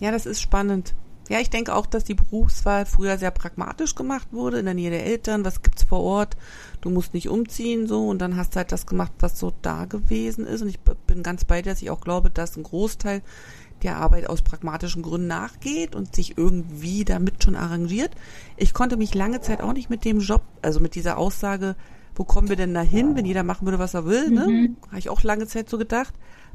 Ja, 0.00 0.10
das 0.10 0.26
ist 0.26 0.40
spannend. 0.40 0.94
Ja, 1.32 1.40
ich 1.40 1.48
denke 1.48 1.74
auch, 1.74 1.86
dass 1.86 2.04
die 2.04 2.12
Berufswahl 2.12 2.84
früher 2.84 3.16
sehr 3.16 3.30
pragmatisch 3.30 3.94
gemacht 3.94 4.28
wurde, 4.32 4.58
in 4.58 4.66
der 4.66 4.74
Nähe 4.74 4.90
der 4.90 5.06
Eltern, 5.06 5.46
was 5.46 5.62
gibt's 5.62 5.82
vor 5.82 6.00
Ort, 6.00 6.36
du 6.82 6.90
musst 6.90 7.14
nicht 7.14 7.30
umziehen, 7.30 7.86
so, 7.86 8.06
und 8.06 8.18
dann 8.18 8.36
hast 8.36 8.52
du 8.52 8.58
halt 8.58 8.70
das 8.70 8.84
gemacht, 8.84 9.12
was 9.20 9.38
so 9.38 9.50
da 9.62 9.86
gewesen 9.86 10.46
ist. 10.46 10.60
Und 10.60 10.68
ich 10.68 10.78
bin 10.80 11.22
ganz 11.22 11.46
bei 11.46 11.62
dir, 11.62 11.70
dass 11.70 11.80
ich 11.80 11.88
auch 11.88 12.02
glaube, 12.02 12.28
dass 12.28 12.58
ein 12.58 12.64
Großteil 12.64 13.22
der 13.82 13.96
Arbeit 13.96 14.28
aus 14.28 14.42
pragmatischen 14.42 15.00
Gründen 15.00 15.26
nachgeht 15.26 15.96
und 15.96 16.14
sich 16.14 16.36
irgendwie 16.36 17.06
damit 17.06 17.42
schon 17.42 17.56
arrangiert. 17.56 18.10
Ich 18.58 18.74
konnte 18.74 18.98
mich 18.98 19.14
lange 19.14 19.40
Zeit 19.40 19.62
auch 19.62 19.72
nicht 19.72 19.88
mit 19.88 20.04
dem 20.04 20.20
Job, 20.20 20.42
also 20.60 20.80
mit 20.80 20.94
dieser 20.94 21.16
Aussage, 21.16 21.76
wo 22.14 22.24
kommen 22.24 22.50
wir 22.50 22.56
denn 22.56 22.74
da 22.74 22.82
hin, 22.82 23.16
wenn 23.16 23.24
jeder 23.24 23.42
machen 23.42 23.66
würde, 23.66 23.78
was 23.78 23.94
er 23.94 24.04
will, 24.04 24.28
ne? 24.28 24.74
Habe 24.88 24.98
ich 24.98 25.08
auch 25.08 25.22
lange 25.22 25.46
Zeit 25.46 25.70
so 25.70 25.78
gedacht. 25.78 26.12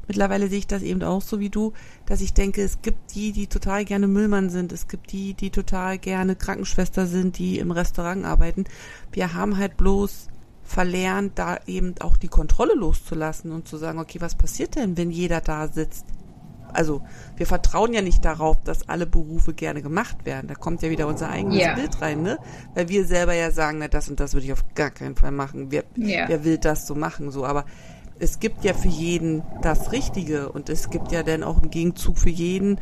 Mittlerweile 0.08 0.48
sehe 0.48 0.58
ich 0.58 0.66
das 0.66 0.82
eben 0.82 1.02
auch 1.02 1.22
so 1.22 1.38
wie 1.38 1.50
du, 1.50 1.72
dass 2.06 2.20
ich 2.20 2.32
denke, 2.34 2.62
es 2.62 2.82
gibt 2.82 3.14
die, 3.14 3.30
die 3.32 3.46
total 3.46 3.84
gerne 3.84 4.08
Müllmann 4.08 4.50
sind, 4.50 4.72
es 4.72 4.88
gibt 4.88 5.12
die, 5.12 5.34
die 5.34 5.50
total 5.50 5.98
gerne 5.98 6.34
Krankenschwester 6.34 7.06
sind, 7.06 7.38
die 7.38 7.58
im 7.58 7.70
Restaurant 7.70 8.24
arbeiten. 8.24 8.64
Wir 9.12 9.34
haben 9.34 9.58
halt 9.58 9.76
bloß 9.76 10.28
verlernt, 10.64 11.38
da 11.38 11.58
eben 11.66 11.94
auch 12.00 12.16
die 12.16 12.28
Kontrolle 12.28 12.74
loszulassen 12.74 13.52
und 13.52 13.68
zu 13.68 13.76
sagen, 13.76 13.98
okay, 13.98 14.20
was 14.20 14.34
passiert 14.34 14.74
denn, 14.76 14.96
wenn 14.96 15.10
jeder 15.10 15.40
da 15.40 15.68
sitzt? 15.68 16.04
Also, 16.70 17.00
wir 17.36 17.46
vertrauen 17.46 17.94
ja 17.94 18.02
nicht 18.02 18.22
darauf, 18.26 18.60
dass 18.62 18.90
alle 18.90 19.06
Berufe 19.06 19.54
gerne 19.54 19.80
gemacht 19.80 20.26
werden. 20.26 20.48
Da 20.48 20.54
kommt 20.54 20.82
ja 20.82 20.90
wieder 20.90 21.06
unser 21.06 21.30
eigenes 21.30 21.62
Ja. 21.62 21.74
Bild 21.74 22.02
rein, 22.02 22.22
ne? 22.22 22.38
Weil 22.74 22.90
wir 22.90 23.06
selber 23.06 23.32
ja 23.32 23.50
sagen, 23.50 23.78
na, 23.78 23.88
das 23.88 24.10
und 24.10 24.20
das 24.20 24.34
würde 24.34 24.44
ich 24.44 24.52
auf 24.52 24.62
gar 24.74 24.90
keinen 24.90 25.16
Fall 25.16 25.30
machen. 25.30 25.68
Wer, 25.70 25.84
Ja. 25.96 26.28
wer 26.28 26.44
will 26.44 26.58
das 26.58 26.86
so 26.86 26.94
machen, 26.94 27.30
so? 27.30 27.46
Aber 27.46 27.64
es 28.20 28.40
gibt 28.40 28.64
ja 28.64 28.74
für 28.74 28.88
jeden 28.88 29.42
das 29.62 29.92
Richtige 29.92 30.50
und 30.50 30.68
es 30.68 30.90
gibt 30.90 31.12
ja 31.12 31.22
dann 31.22 31.42
auch 31.42 31.62
im 31.62 31.70
Gegenzug 31.70 32.18
für 32.18 32.30
jeden 32.30 32.80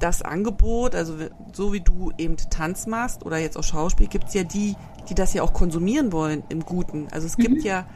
das 0.00 0.22
Angebot, 0.22 0.94
also 0.94 1.14
so 1.52 1.72
wie 1.72 1.80
du 1.80 2.12
eben 2.18 2.36
Tanz 2.36 2.86
machst 2.86 3.24
oder 3.24 3.38
jetzt 3.38 3.56
auch 3.56 3.62
Schauspiel, 3.62 4.06
gibt's 4.06 4.34
ja 4.34 4.42
die, 4.42 4.74
die 5.08 5.14
das 5.14 5.34
ja 5.34 5.42
auch 5.42 5.52
konsumieren 5.52 6.12
wollen 6.12 6.42
im 6.48 6.60
Guten. 6.60 7.08
Also 7.10 7.26
es 7.26 7.36
gibt 7.36 7.62
ja 7.62 7.86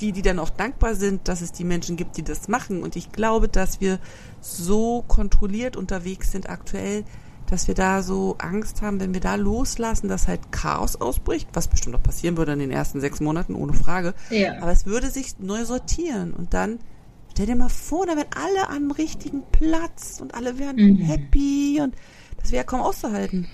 die, 0.00 0.12
die 0.12 0.22
dann 0.22 0.38
auch 0.38 0.50
dankbar 0.50 0.94
sind, 0.94 1.28
dass 1.28 1.40
es 1.40 1.52
die 1.52 1.64
Menschen 1.64 1.96
gibt, 1.96 2.16
die 2.16 2.22
das 2.22 2.48
machen. 2.48 2.82
Und 2.82 2.96
ich 2.96 3.10
glaube, 3.10 3.48
dass 3.48 3.80
wir 3.80 3.98
so 4.40 5.04
kontrolliert 5.08 5.76
unterwegs 5.76 6.30
sind 6.32 6.48
aktuell, 6.48 7.04
dass 7.50 7.66
wir 7.66 7.74
da 7.74 8.02
so 8.02 8.36
Angst 8.38 8.82
haben, 8.82 9.00
wenn 9.00 9.14
wir 9.14 9.20
da 9.20 9.34
loslassen, 9.34 10.08
dass 10.08 10.28
halt 10.28 10.52
Chaos 10.52 10.96
ausbricht, 10.96 11.48
was 11.52 11.68
bestimmt 11.68 11.96
auch 11.96 12.02
passieren 12.02 12.36
würde 12.36 12.52
in 12.52 12.58
den 12.58 12.70
ersten 12.70 13.00
sechs 13.00 13.20
Monaten, 13.20 13.54
ohne 13.54 13.72
Frage. 13.72 14.14
Ja. 14.30 14.60
Aber 14.60 14.70
es 14.70 14.86
würde 14.86 15.08
sich 15.08 15.38
neu 15.38 15.64
sortieren 15.64 16.32
und 16.34 16.54
dann 16.54 16.78
stell 17.32 17.46
dir 17.46 17.56
mal 17.56 17.68
vor, 17.68 18.06
da 18.06 18.16
wären 18.16 18.28
alle 18.34 18.68
am 18.68 18.90
richtigen 18.90 19.42
Platz 19.50 20.20
und 20.20 20.34
alle 20.34 20.58
wären 20.58 20.96
happy 20.96 21.80
und 21.82 21.94
das 22.40 22.52
wäre 22.52 22.64
kaum 22.64 22.80
auszuhalten. 22.80 23.46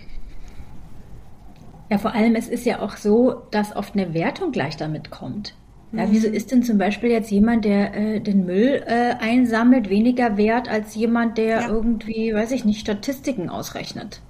Ja, 1.91 1.99
vor 1.99 2.15
allem, 2.15 2.35
es 2.35 2.49
ist 2.49 2.65
ja 2.65 2.81
auch 2.81 2.97
so, 2.97 3.43
dass 3.51 3.77
oft 3.77 3.95
eine 3.95 4.15
Wertung 4.15 4.53
gleich 4.53 4.77
damit 4.77 5.11
kommt. 5.11 5.55
Ja, 5.97 6.07
wieso 6.11 6.29
ist 6.29 6.51
denn 6.51 6.63
zum 6.63 6.79
Beispiel 6.79 7.11
jetzt 7.11 7.31
jemand, 7.31 7.65
der 7.65 7.95
äh, 7.95 8.21
den 8.21 8.45
Müll 8.47 8.83
äh, 8.87 9.15
einsammelt, 9.21 9.89
weniger 9.91 10.37
wert 10.37 10.69
als 10.69 10.95
jemand, 10.95 11.39
der 11.39 11.61
Ja. 11.63 11.69
irgendwie, 11.69 12.35
weiß 12.35 12.53
ich 12.53 12.65
nicht, 12.65 12.81
Statistiken 12.81 13.49
ausrechnet? 13.49 14.21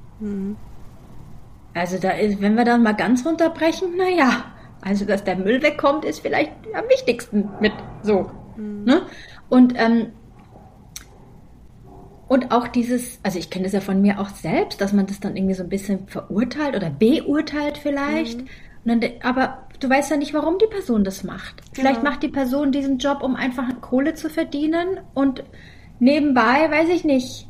Also 1.75 1.99
da 1.99 2.11
ist, 2.11 2.41
wenn 2.41 2.55
wir 2.57 2.65
dann 2.65 2.83
mal 2.83 2.93
ganz 2.93 3.25
runterbrechen, 3.27 3.97
naja, 3.97 4.45
also 4.81 5.05
dass 5.05 5.25
der 5.25 5.37
Müll 5.37 5.63
wegkommt, 5.63 6.05
ist 6.05 6.21
vielleicht 6.21 6.53
am 6.75 6.85
wichtigsten 6.89 7.49
mit 7.61 7.73
so. 8.03 8.31
Ne? 8.85 9.03
Und 9.49 9.75
ähm, 9.77 10.13
und 12.27 12.53
auch 12.53 12.69
dieses, 12.69 13.21
also 13.23 13.39
ich 13.39 13.51
kenne 13.51 13.65
das 13.65 13.73
ja 13.73 13.81
von 13.81 14.01
mir 14.01 14.19
auch 14.19 14.31
selbst, 14.31 14.81
dass 14.81 14.93
man 14.93 15.07
das 15.07 15.21
dann 15.21 15.37
irgendwie 15.37 15.55
so 15.55 15.63
ein 15.63 15.69
bisschen 15.69 16.09
verurteilt 16.09 16.75
oder 16.75 16.91
beurteilt 16.91 17.79
vielleicht. 17.79 18.41
Und 18.85 19.03
dann, 19.03 19.11
aber 19.23 19.69
du 19.81 19.89
weißt 19.91 20.11
ja 20.11 20.17
nicht, 20.17 20.35
warum 20.35 20.59
die 20.59 20.67
Person 20.67 21.05
das 21.05 21.25
macht. 21.25 21.63
Vielleicht 21.73 22.01
Genau. 22.01 22.11
macht 22.11 22.23
die 22.23 22.29
Person 22.29 22.73
diesen 22.73 22.99
Job, 22.99 23.23
um 23.23 23.37
einfach 23.37 23.65
Kohle 23.81 24.15
zu 24.15 24.29
verdienen 24.31 25.01
und 25.15 25.45
nebenbei, 25.99 26.71
weiß 26.71 26.89
ich 26.91 27.05
nicht, 27.05 27.49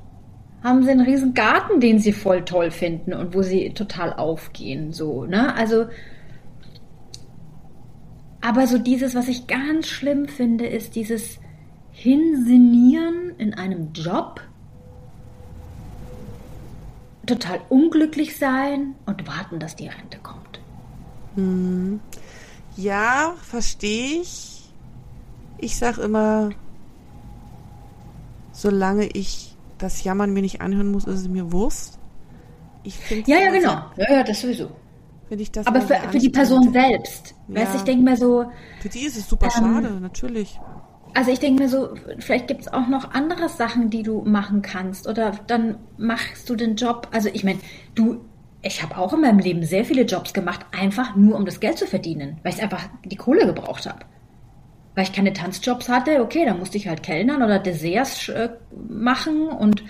haben 0.62 0.82
sie 0.82 0.90
einen 0.90 1.00
riesen 1.02 1.34
Garten, 1.34 1.80
den 1.80 1.98
sie 1.98 2.12
voll 2.12 2.44
toll 2.44 2.70
finden 2.70 3.12
und 3.12 3.34
wo 3.34 3.42
sie 3.42 3.70
total 3.74 4.12
aufgehen, 4.14 4.92
so, 4.92 5.24
ne? 5.26 5.54
Also, 5.54 5.86
aber 8.40 8.66
so 8.66 8.78
dieses, 8.78 9.14
was 9.14 9.28
ich 9.28 9.46
ganz 9.46 9.86
schlimm 9.88 10.26
finde, 10.28 10.66
ist 10.66 10.96
dieses 10.96 11.38
Hinsinieren 11.92 13.34
in 13.38 13.54
einem 13.54 13.92
Job, 13.92 14.40
total 17.26 17.60
unglücklich 17.70 18.36
sein 18.36 18.94
und 19.06 19.26
warten, 19.26 19.58
dass 19.58 19.76
die 19.76 19.88
Rente 19.88 20.18
kommt. 20.22 20.60
Ja, 22.76 23.34
verstehe 23.42 24.20
ich. 24.22 24.62
Ich 25.58 25.76
sag 25.76 25.98
immer, 25.98 26.50
solange 28.52 29.06
ich 29.06 29.56
das 29.78 30.04
Jammern 30.04 30.32
mir 30.32 30.42
nicht 30.42 30.60
anhören 30.60 30.90
muss, 30.90 31.04
ist 31.04 31.20
es 31.20 31.28
mir 31.28 31.52
Wurst. 31.52 31.98
Ich 32.82 32.96
finde 32.96 33.30
Ja, 33.30 33.38
ja, 33.38 33.50
genau. 33.50 33.74
Ja, 33.96 34.16
ja, 34.18 34.22
das 34.22 34.40
sowieso. 34.40 34.70
Finde 35.28 35.42
ich 35.42 35.50
das 35.50 35.66
Aber 35.66 35.80
für, 35.80 35.96
für 36.10 36.18
die 36.18 36.28
Person 36.28 36.72
selbst. 36.72 37.34
Ja. 37.48 37.62
Weißt 37.62 37.76
ich 37.76 37.82
denke 37.82 38.04
mir 38.04 38.16
so. 38.16 38.44
Für 38.80 38.88
die 38.88 39.00
ist 39.00 39.16
es 39.16 39.28
super 39.28 39.46
ähm, 39.46 39.52
schade, 39.52 40.00
natürlich. 40.00 40.60
Also 41.14 41.30
ich 41.30 41.38
denke 41.38 41.62
mir 41.62 41.68
so, 41.68 41.94
vielleicht 42.18 42.48
gibt 42.48 42.62
es 42.62 42.68
auch 42.68 42.88
noch 42.88 43.12
andere 43.12 43.48
Sachen, 43.48 43.88
die 43.88 44.02
du 44.02 44.22
machen 44.22 44.62
kannst. 44.62 45.06
Oder 45.08 45.32
dann 45.46 45.76
machst 45.96 46.50
du 46.50 46.56
den 46.56 46.76
Job. 46.76 47.08
Also 47.12 47.30
ich 47.32 47.44
meine, 47.44 47.60
du, 47.94 48.20
ich 48.64 48.82
habe 48.82 48.96
auch 48.96 49.12
in 49.12 49.20
meinem 49.20 49.38
Leben 49.38 49.62
sehr 49.62 49.84
viele 49.84 50.02
Jobs 50.02 50.32
gemacht, 50.32 50.64
einfach 50.72 51.14
nur 51.16 51.36
um 51.36 51.44
das 51.44 51.60
Geld 51.60 51.78
zu 51.78 51.86
verdienen, 51.86 52.38
weil 52.42 52.54
ich 52.54 52.62
einfach 52.62 52.88
die 53.04 53.16
Kohle 53.16 53.46
gebraucht 53.46 53.86
habe. 53.86 54.00
Weil 54.94 55.04
ich 55.04 55.12
keine 55.12 55.32
Tanzjobs 55.32 55.88
hatte, 55.88 56.22
okay, 56.22 56.44
dann 56.46 56.58
musste 56.58 56.78
ich 56.78 56.88
halt 56.88 57.02
Kellnern 57.02 57.42
oder 57.42 57.58
Desserts 57.58 58.28
äh, 58.28 58.50
machen 58.88 59.48
und 59.48 59.84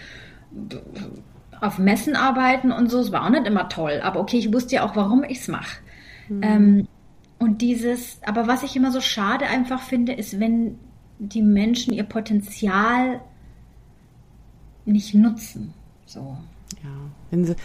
auf 1.60 1.78
Messen 1.78 2.16
arbeiten 2.16 2.72
und 2.72 2.90
so. 2.90 2.98
Es 2.98 3.12
war 3.12 3.24
auch 3.24 3.30
nicht 3.30 3.46
immer 3.46 3.68
toll, 3.68 4.00
aber 4.02 4.20
okay, 4.20 4.38
ich 4.38 4.52
wusste 4.52 4.76
ja 4.76 4.84
auch, 4.84 4.96
warum 4.96 5.22
ich 5.24 5.38
es 5.38 5.48
mache. 5.48 5.78
Mhm. 6.28 6.42
Ähm, 6.42 6.88
und 7.38 7.62
dieses, 7.62 8.18
aber 8.24 8.48
was 8.48 8.62
ich 8.62 8.74
immer 8.74 8.90
so 8.90 9.00
schade 9.00 9.46
einfach 9.46 9.82
finde, 9.82 10.12
ist, 10.12 10.40
wenn 10.40 10.78
die 11.18 11.42
Menschen 11.42 11.92
ihr 11.92 12.04
Potenzial 12.04 13.20
nicht 14.84 15.14
nutzen. 15.14 15.74
So. 16.06 16.36
Ja, 16.82 16.90
wenn 17.30 17.44
sie 17.44 17.56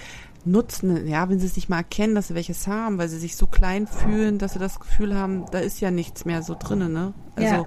nutzen, 0.45 1.07
ja, 1.07 1.29
wenn 1.29 1.39
sie 1.39 1.47
sich 1.47 1.69
mal 1.69 1.77
erkennen, 1.77 2.15
dass 2.15 2.29
sie 2.29 2.35
welches 2.35 2.67
haben, 2.67 2.97
weil 2.97 3.09
sie 3.09 3.17
sich 3.17 3.35
so 3.35 3.47
klein 3.47 3.87
fühlen, 3.87 4.37
dass 4.37 4.53
sie 4.53 4.59
das 4.59 4.79
Gefühl 4.79 5.15
haben, 5.15 5.45
da 5.51 5.59
ist 5.59 5.81
ja 5.81 5.91
nichts 5.91 6.25
mehr 6.25 6.41
so 6.41 6.55
drinnen, 6.57 6.93
ne? 6.93 7.13
Also, 7.35 7.55
ja. 7.55 7.65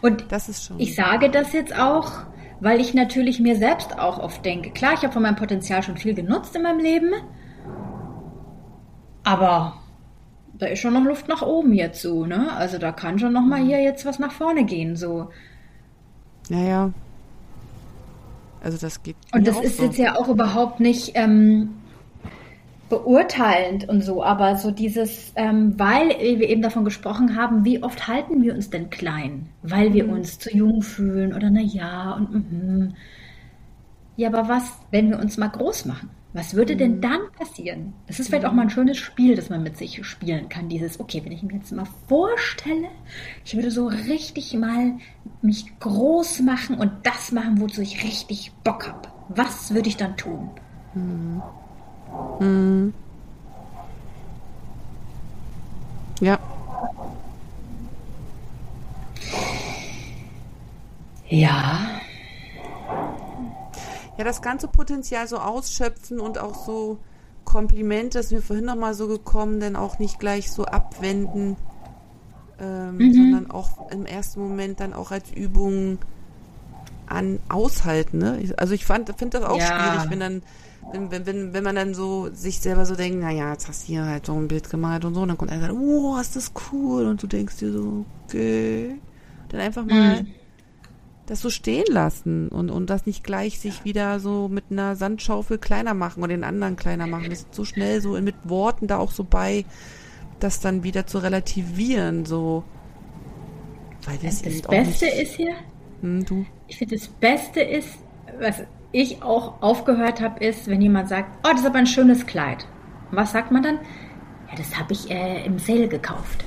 Und 0.00 0.26
das 0.30 0.48
ist 0.48 0.64
schon. 0.64 0.78
Ich 0.78 0.94
sage 0.94 1.30
das 1.30 1.52
jetzt 1.52 1.76
auch, 1.78 2.12
weil 2.60 2.80
ich 2.80 2.94
natürlich 2.94 3.40
mir 3.40 3.56
selbst 3.56 3.98
auch 3.98 4.18
oft 4.18 4.44
denke, 4.44 4.70
klar, 4.70 4.94
ich 4.94 5.02
habe 5.02 5.12
von 5.12 5.22
meinem 5.22 5.36
Potenzial 5.36 5.82
schon 5.82 5.96
viel 5.96 6.14
genutzt 6.14 6.54
in 6.54 6.62
meinem 6.62 6.78
Leben, 6.78 7.12
aber 9.24 9.80
da 10.54 10.66
ist 10.66 10.78
schon 10.78 10.94
noch 10.94 11.04
Luft 11.04 11.28
nach 11.28 11.42
oben 11.42 11.72
jetzt 11.72 12.00
so, 12.00 12.26
ne? 12.26 12.52
Also 12.52 12.78
da 12.78 12.92
kann 12.92 13.18
schon 13.18 13.32
noch 13.32 13.44
mal 13.44 13.60
hier 13.60 13.82
jetzt 13.82 14.06
was 14.06 14.18
nach 14.18 14.32
vorne 14.32 14.64
gehen, 14.64 14.96
so. 14.96 15.30
Naja. 16.48 16.92
Also 18.62 18.78
das 18.78 19.02
geht. 19.02 19.16
Und 19.32 19.46
das 19.46 19.60
ist 19.60 19.78
so. 19.78 19.84
jetzt 19.84 19.98
ja 19.98 20.16
auch 20.16 20.28
überhaupt 20.28 20.80
nicht 20.80 21.12
ähm, 21.14 21.70
beurteilend 22.88 23.88
und 23.88 24.02
so, 24.02 24.22
aber 24.22 24.56
so 24.56 24.70
dieses, 24.70 25.32
ähm, 25.36 25.78
weil 25.78 26.10
wir 26.10 26.48
eben 26.48 26.62
davon 26.62 26.84
gesprochen 26.84 27.36
haben, 27.36 27.64
wie 27.64 27.82
oft 27.82 28.08
halten 28.08 28.42
wir 28.42 28.54
uns 28.54 28.70
denn 28.70 28.90
klein, 28.90 29.48
weil 29.62 29.94
wir 29.94 30.04
mhm. 30.04 30.12
uns 30.14 30.38
zu 30.38 30.54
jung 30.54 30.82
fühlen 30.82 31.34
oder 31.34 31.50
na 31.50 31.60
ja 31.60 32.12
und 32.12 32.30
mm, 32.32 32.94
ja, 34.16 34.28
aber 34.28 34.48
was, 34.48 34.72
wenn 34.90 35.10
wir 35.10 35.18
uns 35.18 35.36
mal 35.38 35.48
groß 35.48 35.86
machen? 35.86 36.10
Was 36.34 36.54
würde 36.54 36.76
denn 36.76 36.96
mhm. 36.96 37.00
dann 37.00 37.20
passieren? 37.38 37.94
Das 38.06 38.18
ist 38.18 38.28
vielleicht 38.28 38.44
auch 38.44 38.52
mal 38.52 38.62
ein 38.62 38.70
schönes 38.70 38.98
Spiel, 38.98 39.36
das 39.36 39.50
man 39.50 39.62
mit 39.62 39.76
sich 39.76 40.04
spielen 40.04 40.48
kann. 40.48 40.68
Dieses, 40.68 40.98
okay, 40.98 41.22
wenn 41.24 41.32
ich 41.32 41.42
mir 41.42 41.54
jetzt 41.54 41.72
mal 41.72 41.86
vorstelle, 42.08 42.88
ich 43.44 43.54
würde 43.54 43.70
so 43.70 43.86
richtig 43.86 44.52
mal 44.54 44.94
mich 45.42 45.78
groß 45.78 46.40
machen 46.40 46.76
und 46.76 46.90
das 47.04 47.30
machen, 47.30 47.60
wozu 47.60 47.82
ich 47.82 48.02
richtig 48.04 48.52
Bock 48.64 48.88
habe. 48.88 49.08
Was 49.28 49.72
würde 49.74 49.88
ich 49.88 49.96
dann 49.96 50.16
tun? 50.16 50.50
Mhm. 52.40 52.46
Mhm. 52.46 52.94
Ja. 56.20 56.38
Ja. 61.28 62.00
Ja, 64.16 64.24
das 64.24 64.42
ganze 64.42 64.68
Potenzial 64.68 65.26
so 65.26 65.38
ausschöpfen 65.38 66.20
und 66.20 66.38
auch 66.38 66.54
so 66.54 66.98
Komplimente, 67.44 68.18
das 68.18 68.26
ist 68.26 68.32
mir 68.32 68.42
vorhin 68.42 68.64
noch 68.64 68.76
mal 68.76 68.94
so 68.94 69.06
gekommen, 69.06 69.60
denn 69.60 69.76
auch 69.76 69.98
nicht 69.98 70.18
gleich 70.18 70.50
so 70.50 70.64
abwenden, 70.64 71.56
ähm, 72.58 72.96
mhm. 72.96 73.12
sondern 73.12 73.50
auch 73.50 73.90
im 73.90 74.06
ersten 74.06 74.40
Moment 74.40 74.80
dann 74.80 74.92
auch 74.92 75.10
als 75.10 75.30
Übung 75.30 75.98
an 77.06 77.38
aushalten. 77.48 78.18
Ne? 78.18 78.54
Also 78.56 78.74
ich 78.74 78.84
finde 78.84 79.14
das 79.30 79.42
auch 79.42 79.58
ja. 79.58 79.66
schwierig, 79.66 80.10
wenn 80.10 80.20
dann 80.20 80.42
wenn, 80.92 81.10
wenn, 81.10 81.26
wenn, 81.26 81.52
wenn 81.54 81.64
man 81.64 81.76
dann 81.76 81.94
so 81.94 82.28
sich 82.32 82.60
selber 82.60 82.86
so 82.86 82.94
denkt, 82.94 83.20
naja, 83.20 83.52
jetzt 83.52 83.68
hast 83.68 83.84
du 83.84 83.86
hier 83.88 84.04
halt 84.04 84.26
so 84.26 84.34
ein 84.34 84.48
Bild 84.48 84.68
gemalt 84.70 85.04
und 85.04 85.14
so, 85.14 85.22
und 85.22 85.28
dann 85.28 85.38
kommt 85.38 85.50
einer 85.50 85.72
und 85.72 85.78
sagt, 85.78 85.80
oh, 85.80 86.18
ist 86.20 86.36
das 86.36 86.52
cool, 86.72 87.06
und 87.06 87.22
du 87.22 87.26
denkst 87.26 87.56
dir 87.56 87.72
so, 87.72 88.04
okay. 88.26 88.96
Dann 89.48 89.60
einfach 89.60 89.84
mal 89.84 90.22
mhm. 90.22 90.28
das 91.26 91.40
so 91.40 91.50
stehen 91.50 91.86
lassen 91.88 92.48
und, 92.48 92.70
und 92.70 92.90
das 92.90 93.06
nicht 93.06 93.24
gleich 93.24 93.60
sich 93.60 93.84
wieder 93.84 94.20
so 94.20 94.48
mit 94.48 94.64
einer 94.70 94.96
Sandschaufel 94.96 95.58
kleiner 95.58 95.94
machen 95.94 96.22
oder 96.22 96.34
den 96.34 96.44
anderen 96.44 96.76
kleiner 96.76 97.06
machen. 97.06 97.30
Das 97.30 97.40
ist 97.40 97.54
so 97.54 97.64
schnell 97.64 98.00
so 98.00 98.20
mit 98.20 98.36
Worten 98.44 98.86
da 98.86 98.98
auch 98.98 99.12
so 99.12 99.24
bei, 99.24 99.64
das 100.40 100.60
dann 100.60 100.82
wieder 100.82 101.06
zu 101.06 101.18
relativieren, 101.18 102.24
so. 102.24 102.64
Weil 104.06 104.18
das, 104.18 104.42
das 104.42 104.62
Beste 104.62 105.06
ist 105.06 105.36
hier, 105.36 105.54
hm, 106.04 106.24
du? 106.26 106.44
ich 106.68 106.76
finde, 106.76 106.96
das 106.96 107.08
Beste 107.08 107.60
ist, 107.60 107.98
was 108.38 108.62
ich 108.92 109.22
auch 109.22 109.62
aufgehört 109.62 110.20
habe, 110.20 110.44
ist, 110.44 110.68
wenn 110.68 110.82
jemand 110.82 111.08
sagt, 111.08 111.38
oh, 111.44 111.48
das 111.50 111.60
ist 111.60 111.66
aber 111.66 111.78
ein 111.78 111.86
schönes 111.86 112.26
Kleid. 112.26 112.66
Was 113.10 113.32
sagt 113.32 113.50
man 113.50 113.62
dann? 113.62 113.78
Ja, 114.50 114.56
das 114.56 114.78
habe 114.78 114.92
ich 114.92 115.10
äh, 115.10 115.46
im 115.46 115.58
Sale 115.58 115.88
gekauft. 115.88 116.44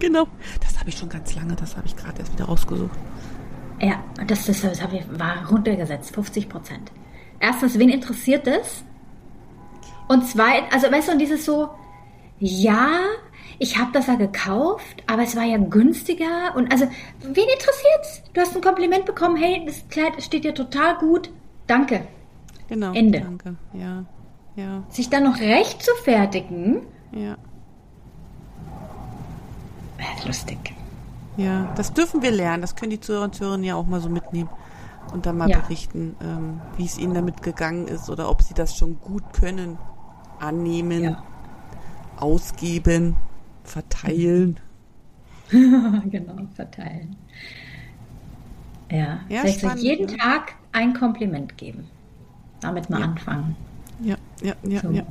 Genau, 0.00 0.26
das 0.60 0.78
habe 0.78 0.90
ich 0.90 0.96
schon 0.96 1.08
ganz 1.08 1.34
lange, 1.34 1.56
das 1.56 1.76
habe 1.76 1.86
ich 1.86 1.96
gerade 1.96 2.18
erst 2.18 2.32
wieder 2.34 2.44
rausgesucht. 2.44 2.98
Ja, 3.80 4.04
das, 4.26 4.44
das, 4.44 4.60
das 4.60 4.80
ich, 4.92 5.18
war 5.18 5.48
runtergesetzt, 5.48 6.14
50 6.14 6.48
Prozent. 6.48 6.92
Erstens, 7.38 7.78
wen 7.78 7.88
interessiert 7.88 8.46
das? 8.46 8.84
Und 10.08 10.26
zweitens, 10.26 10.72
also 10.72 10.92
weißt 10.92 11.08
du, 11.08 11.12
und 11.12 11.18
dieses 11.18 11.44
so, 11.44 11.70
ja, 12.38 12.98
ich 13.60 13.78
habe 13.78 13.92
das 13.92 14.08
ja 14.08 14.16
gekauft, 14.16 15.04
aber 15.06 15.22
es 15.22 15.36
war 15.36 15.44
ja 15.44 15.58
günstiger 15.58 16.56
und 16.56 16.72
also, 16.72 16.86
wen 17.20 17.48
interessiert's? 17.48 18.22
Du 18.32 18.40
hast 18.40 18.56
ein 18.56 18.62
Kompliment 18.62 19.04
bekommen, 19.04 19.36
hey, 19.36 19.62
das 19.64 19.86
Kleid 19.88 20.20
steht 20.20 20.42
dir 20.42 20.54
total 20.54 20.96
gut, 20.98 21.30
Danke. 21.70 22.02
Genau. 22.68 22.92
Ende. 22.94 23.20
Danke. 23.20 23.54
Ja. 23.74 24.04
Ja. 24.56 24.82
Sich 24.88 25.08
dann 25.08 25.22
noch 25.22 25.38
recht 25.38 25.80
zu 25.80 25.92
fertigen. 26.02 26.82
Ja. 27.12 27.36
Lustig. 30.26 30.58
Ja, 31.36 31.72
das 31.76 31.92
dürfen 31.92 32.22
wir 32.22 32.32
lernen. 32.32 32.60
Das 32.60 32.74
können 32.74 32.90
die 32.90 32.98
Zuhörer 32.98 33.24
und 33.24 33.36
Zuhörerinnen 33.36 33.64
ja 33.64 33.76
auch 33.76 33.86
mal 33.86 34.00
so 34.00 34.08
mitnehmen 34.08 34.50
und 35.12 35.26
dann 35.26 35.38
mal 35.38 35.48
ja. 35.48 35.60
berichten, 35.60 36.16
ähm, 36.20 36.60
wie 36.76 36.86
es 36.86 36.98
ihnen 36.98 37.14
damit 37.14 37.40
gegangen 37.40 37.86
ist 37.86 38.10
oder 38.10 38.28
ob 38.28 38.42
sie 38.42 38.54
das 38.54 38.76
schon 38.76 39.00
gut 39.00 39.22
können, 39.32 39.78
annehmen, 40.40 41.02
ja. 41.04 41.22
ausgeben, 42.16 43.14
verteilen. 43.70 44.58
genau, 45.50 46.36
verteilen. 46.54 47.16
Ja, 48.90 49.20
ja 49.28 49.46
spannend, 49.46 49.82
jeden 49.82 50.06
ne? 50.06 50.16
Tag 50.16 50.54
ein 50.72 50.94
Kompliment 50.94 51.56
geben. 51.56 51.86
Damit 52.60 52.90
mal 52.90 53.00
ja. 53.00 53.06
anfangen. 53.06 53.56
Ja, 54.02 54.16
ja, 54.42 54.54
ja, 54.62 54.80
so. 54.80 54.90
ja. 54.90 55.02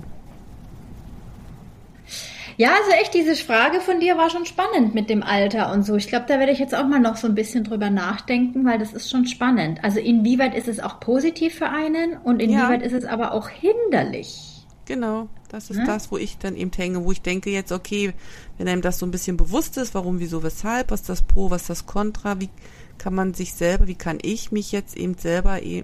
Ja, 2.58 2.72
also 2.72 2.92
echt, 3.02 3.14
diese 3.14 3.36
Frage 3.36 3.80
von 3.80 4.02
dir 4.02 4.18
war 4.18 4.30
schon 4.30 4.46
spannend 4.46 4.94
mit 4.94 5.10
dem 5.10 5.24
Alter 5.24 5.72
und 5.72 5.84
so. 5.86 5.96
Ich 5.96 6.10
glaube, 6.10 6.26
da 6.28 6.40
werde 6.40 6.52
ich 6.52 6.60
jetzt 6.60 6.76
auch 6.76 6.86
mal 6.86 7.00
noch 7.00 7.16
so 7.16 7.26
ein 7.26 7.34
bisschen 7.34 7.64
drüber 7.64 7.90
nachdenken, 7.90 8.66
weil 8.66 8.78
das 8.78 8.92
ist 8.92 9.10
schon 9.10 9.28
spannend. 9.28 9.82
Also 9.82 10.00
inwieweit 10.00 10.54
ist 10.54 10.68
es 10.68 10.82
auch 10.82 11.00
positiv 11.00 11.56
für 11.56 11.70
einen 11.70 12.18
und 12.18 12.42
inwieweit 12.42 12.82
ja. 12.82 12.88
ist 12.88 12.92
es 12.92 13.06
aber 13.06 13.32
auch 13.32 13.48
hinderlich? 13.48 14.49
Genau, 14.90 15.30
das 15.50 15.70
ist 15.70 15.78
ja? 15.78 15.86
das, 15.86 16.12
wo 16.12 16.18
ich 16.18 16.40
dann 16.40 16.56
eben 16.56 16.72
hänge, 16.76 17.06
wo 17.06 17.12
ich 17.12 17.22
denke 17.22 17.52
jetzt, 17.52 17.72
okay, 17.72 18.12
wenn 18.58 18.68
einem 18.68 18.82
das 18.82 18.98
so 18.98 19.06
ein 19.06 19.12
bisschen 19.12 19.38
bewusst 19.38 19.78
ist, 19.78 19.94
warum, 19.94 20.20
wieso, 20.20 20.42
weshalb, 20.42 20.90
was 20.90 21.04
das 21.04 21.22
Pro, 21.22 21.52
was 21.52 21.68
das 21.68 21.86
Contra, 21.86 22.42
wie 22.42 22.50
kann 22.98 23.14
man 23.14 23.36
sich 23.36 23.54
selber, 23.54 23.86
wie 23.86 23.94
kann 23.94 24.18
ich 24.20 24.52
mich 24.52 24.72
jetzt 24.72 24.98
eben 24.98 25.14
selber 25.14 25.62
e 25.62 25.84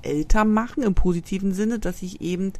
älter 0.00 0.46
machen 0.46 0.82
im 0.82 0.94
positiven 0.94 1.52
Sinne, 1.52 1.78
dass 1.78 2.00
ich 2.00 2.22
eben 2.22 2.54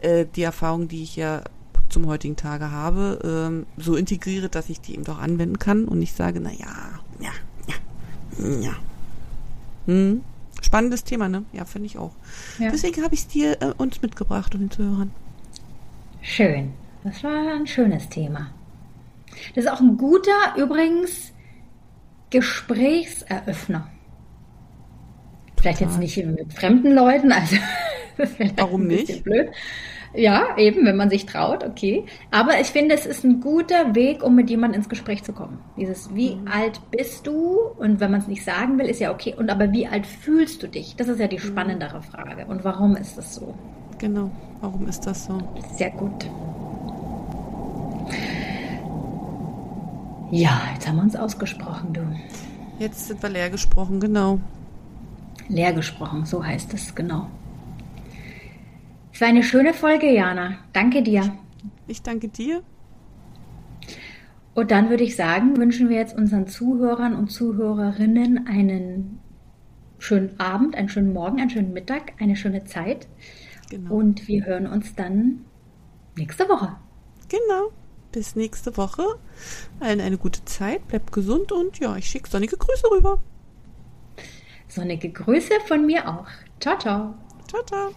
äh, 0.00 0.26
die 0.34 0.42
Erfahrung, 0.42 0.88
die 0.88 1.04
ich 1.04 1.14
ja 1.14 1.44
zum 1.88 2.08
heutigen 2.08 2.34
Tage 2.34 2.72
habe, 2.72 3.20
ähm, 3.22 3.66
so 3.76 3.94
integriere, 3.94 4.48
dass 4.48 4.68
ich 4.68 4.80
die 4.80 4.94
eben 4.94 5.04
doch 5.04 5.20
anwenden 5.20 5.60
kann 5.60 5.84
und 5.84 6.00
nicht 6.00 6.16
sage, 6.16 6.40
na 6.40 6.50
ja, 6.50 6.98
ja, 7.20 7.30
ja, 8.40 8.60
ja. 8.60 8.76
Hm. 9.86 10.22
Spannendes 10.66 11.04
Thema, 11.04 11.28
ne? 11.28 11.44
Ja, 11.52 11.64
finde 11.64 11.86
ich 11.86 11.96
auch. 11.96 12.10
Ja. 12.58 12.70
Deswegen 12.72 13.04
habe 13.04 13.14
ich 13.14 13.20
es 13.20 13.28
dir 13.28 13.62
äh, 13.62 13.72
uns 13.78 14.02
mitgebracht 14.02 14.52
und 14.52 14.62
den 14.62 14.70
Zuhörern. 14.72 15.12
Schön. 16.22 16.72
Das 17.04 17.22
war 17.22 17.54
ein 17.54 17.68
schönes 17.68 18.08
Thema. 18.08 18.50
Das 19.54 19.64
ist 19.64 19.70
auch 19.70 19.78
ein 19.78 19.96
guter, 19.96 20.56
übrigens, 20.56 21.32
Gesprächseröffner. 22.30 23.88
Vielleicht 25.56 25.80
jetzt 25.82 26.00
nicht 26.00 26.16
mit 26.16 26.52
fremden 26.52 26.92
Leuten, 26.92 27.30
also 27.30 27.54
das 28.16 28.36
wäre 28.36 28.52
Warum 28.56 28.88
nicht? 28.88 29.22
blöd. 29.22 29.50
Ja, 30.14 30.56
eben, 30.56 30.84
wenn 30.86 30.96
man 30.96 31.10
sich 31.10 31.26
traut, 31.26 31.64
okay. 31.64 32.04
Aber 32.30 32.60
ich 32.60 32.68
finde, 32.68 32.94
es 32.94 33.06
ist 33.06 33.24
ein 33.24 33.40
guter 33.40 33.94
Weg, 33.94 34.22
um 34.22 34.34
mit 34.34 34.50
jemandem 34.50 34.80
ins 34.80 34.88
Gespräch 34.88 35.24
zu 35.24 35.32
kommen. 35.32 35.58
Dieses, 35.76 36.14
wie 36.14 36.36
mhm. 36.36 36.48
alt 36.48 36.80
bist 36.90 37.26
du? 37.26 37.58
Und 37.78 38.00
wenn 38.00 38.10
man 38.10 38.20
es 38.20 38.28
nicht 38.28 38.44
sagen 38.44 38.78
will, 38.78 38.86
ist 38.86 39.00
ja 39.00 39.12
okay. 39.12 39.34
Und 39.36 39.50
aber 39.50 39.72
wie 39.72 39.86
alt 39.86 40.06
fühlst 40.06 40.62
du 40.62 40.68
dich? 40.68 40.96
Das 40.96 41.08
ist 41.08 41.20
ja 41.20 41.28
die 41.28 41.36
mhm. 41.36 41.40
spannendere 41.40 42.02
Frage. 42.02 42.46
Und 42.46 42.64
warum 42.64 42.96
ist 42.96 43.18
das 43.18 43.34
so? 43.34 43.54
Genau, 43.98 44.30
warum 44.60 44.86
ist 44.88 45.06
das 45.06 45.24
so? 45.24 45.38
Sehr 45.72 45.90
gut. 45.90 46.28
Ja, 50.30 50.60
jetzt 50.74 50.88
haben 50.88 50.96
wir 50.96 51.02
uns 51.02 51.16
ausgesprochen, 51.16 51.92
du. 51.92 52.00
Jetzt 52.78 53.06
sind 53.06 53.22
wir 53.22 53.30
leer 53.30 53.48
gesprochen, 53.48 54.00
genau. 54.00 54.40
Leer 55.48 55.72
gesprochen, 55.72 56.26
so 56.26 56.44
heißt 56.44 56.74
es, 56.74 56.94
genau. 56.94 57.28
Es 59.16 59.22
war 59.22 59.28
eine 59.28 59.42
schöne 59.42 59.72
Folge, 59.72 60.12
Jana. 60.12 60.58
Danke 60.74 61.02
dir. 61.02 61.38
Ich 61.86 62.02
danke 62.02 62.28
dir. 62.28 62.62
Und 64.52 64.70
dann 64.70 64.90
würde 64.90 65.04
ich 65.04 65.16
sagen, 65.16 65.56
wünschen 65.56 65.88
wir 65.88 65.96
jetzt 65.96 66.14
unseren 66.14 66.46
Zuhörern 66.46 67.14
und 67.14 67.28
Zuhörerinnen 67.28 68.46
einen 68.46 69.20
schönen 69.98 70.38
Abend, 70.38 70.74
einen 70.76 70.90
schönen 70.90 71.14
Morgen, 71.14 71.40
einen 71.40 71.48
schönen 71.48 71.72
Mittag, 71.72 72.12
eine 72.20 72.36
schöne 72.36 72.64
Zeit. 72.64 73.08
Genau. 73.70 73.94
Und 73.94 74.28
wir 74.28 74.44
hören 74.44 74.66
uns 74.66 74.94
dann 74.94 75.46
nächste 76.18 76.46
Woche. 76.50 76.76
Genau. 77.30 77.72
Bis 78.12 78.36
nächste 78.36 78.76
Woche. 78.76 79.02
Allen 79.80 80.02
eine 80.02 80.18
gute 80.18 80.44
Zeit. 80.44 80.86
Bleibt 80.88 81.10
gesund 81.12 81.52
und 81.52 81.78
ja, 81.78 81.96
ich 81.96 82.04
schicke 82.04 82.28
sonnige 82.28 82.58
Grüße 82.58 82.90
rüber. 82.90 83.22
Sonnige 84.68 85.08
Grüße 85.08 85.54
von 85.66 85.86
mir 85.86 86.06
auch. 86.06 86.26
Ciao, 86.60 86.78
ciao. 86.78 87.14
Ciao, 87.48 87.62
ciao. 87.64 87.94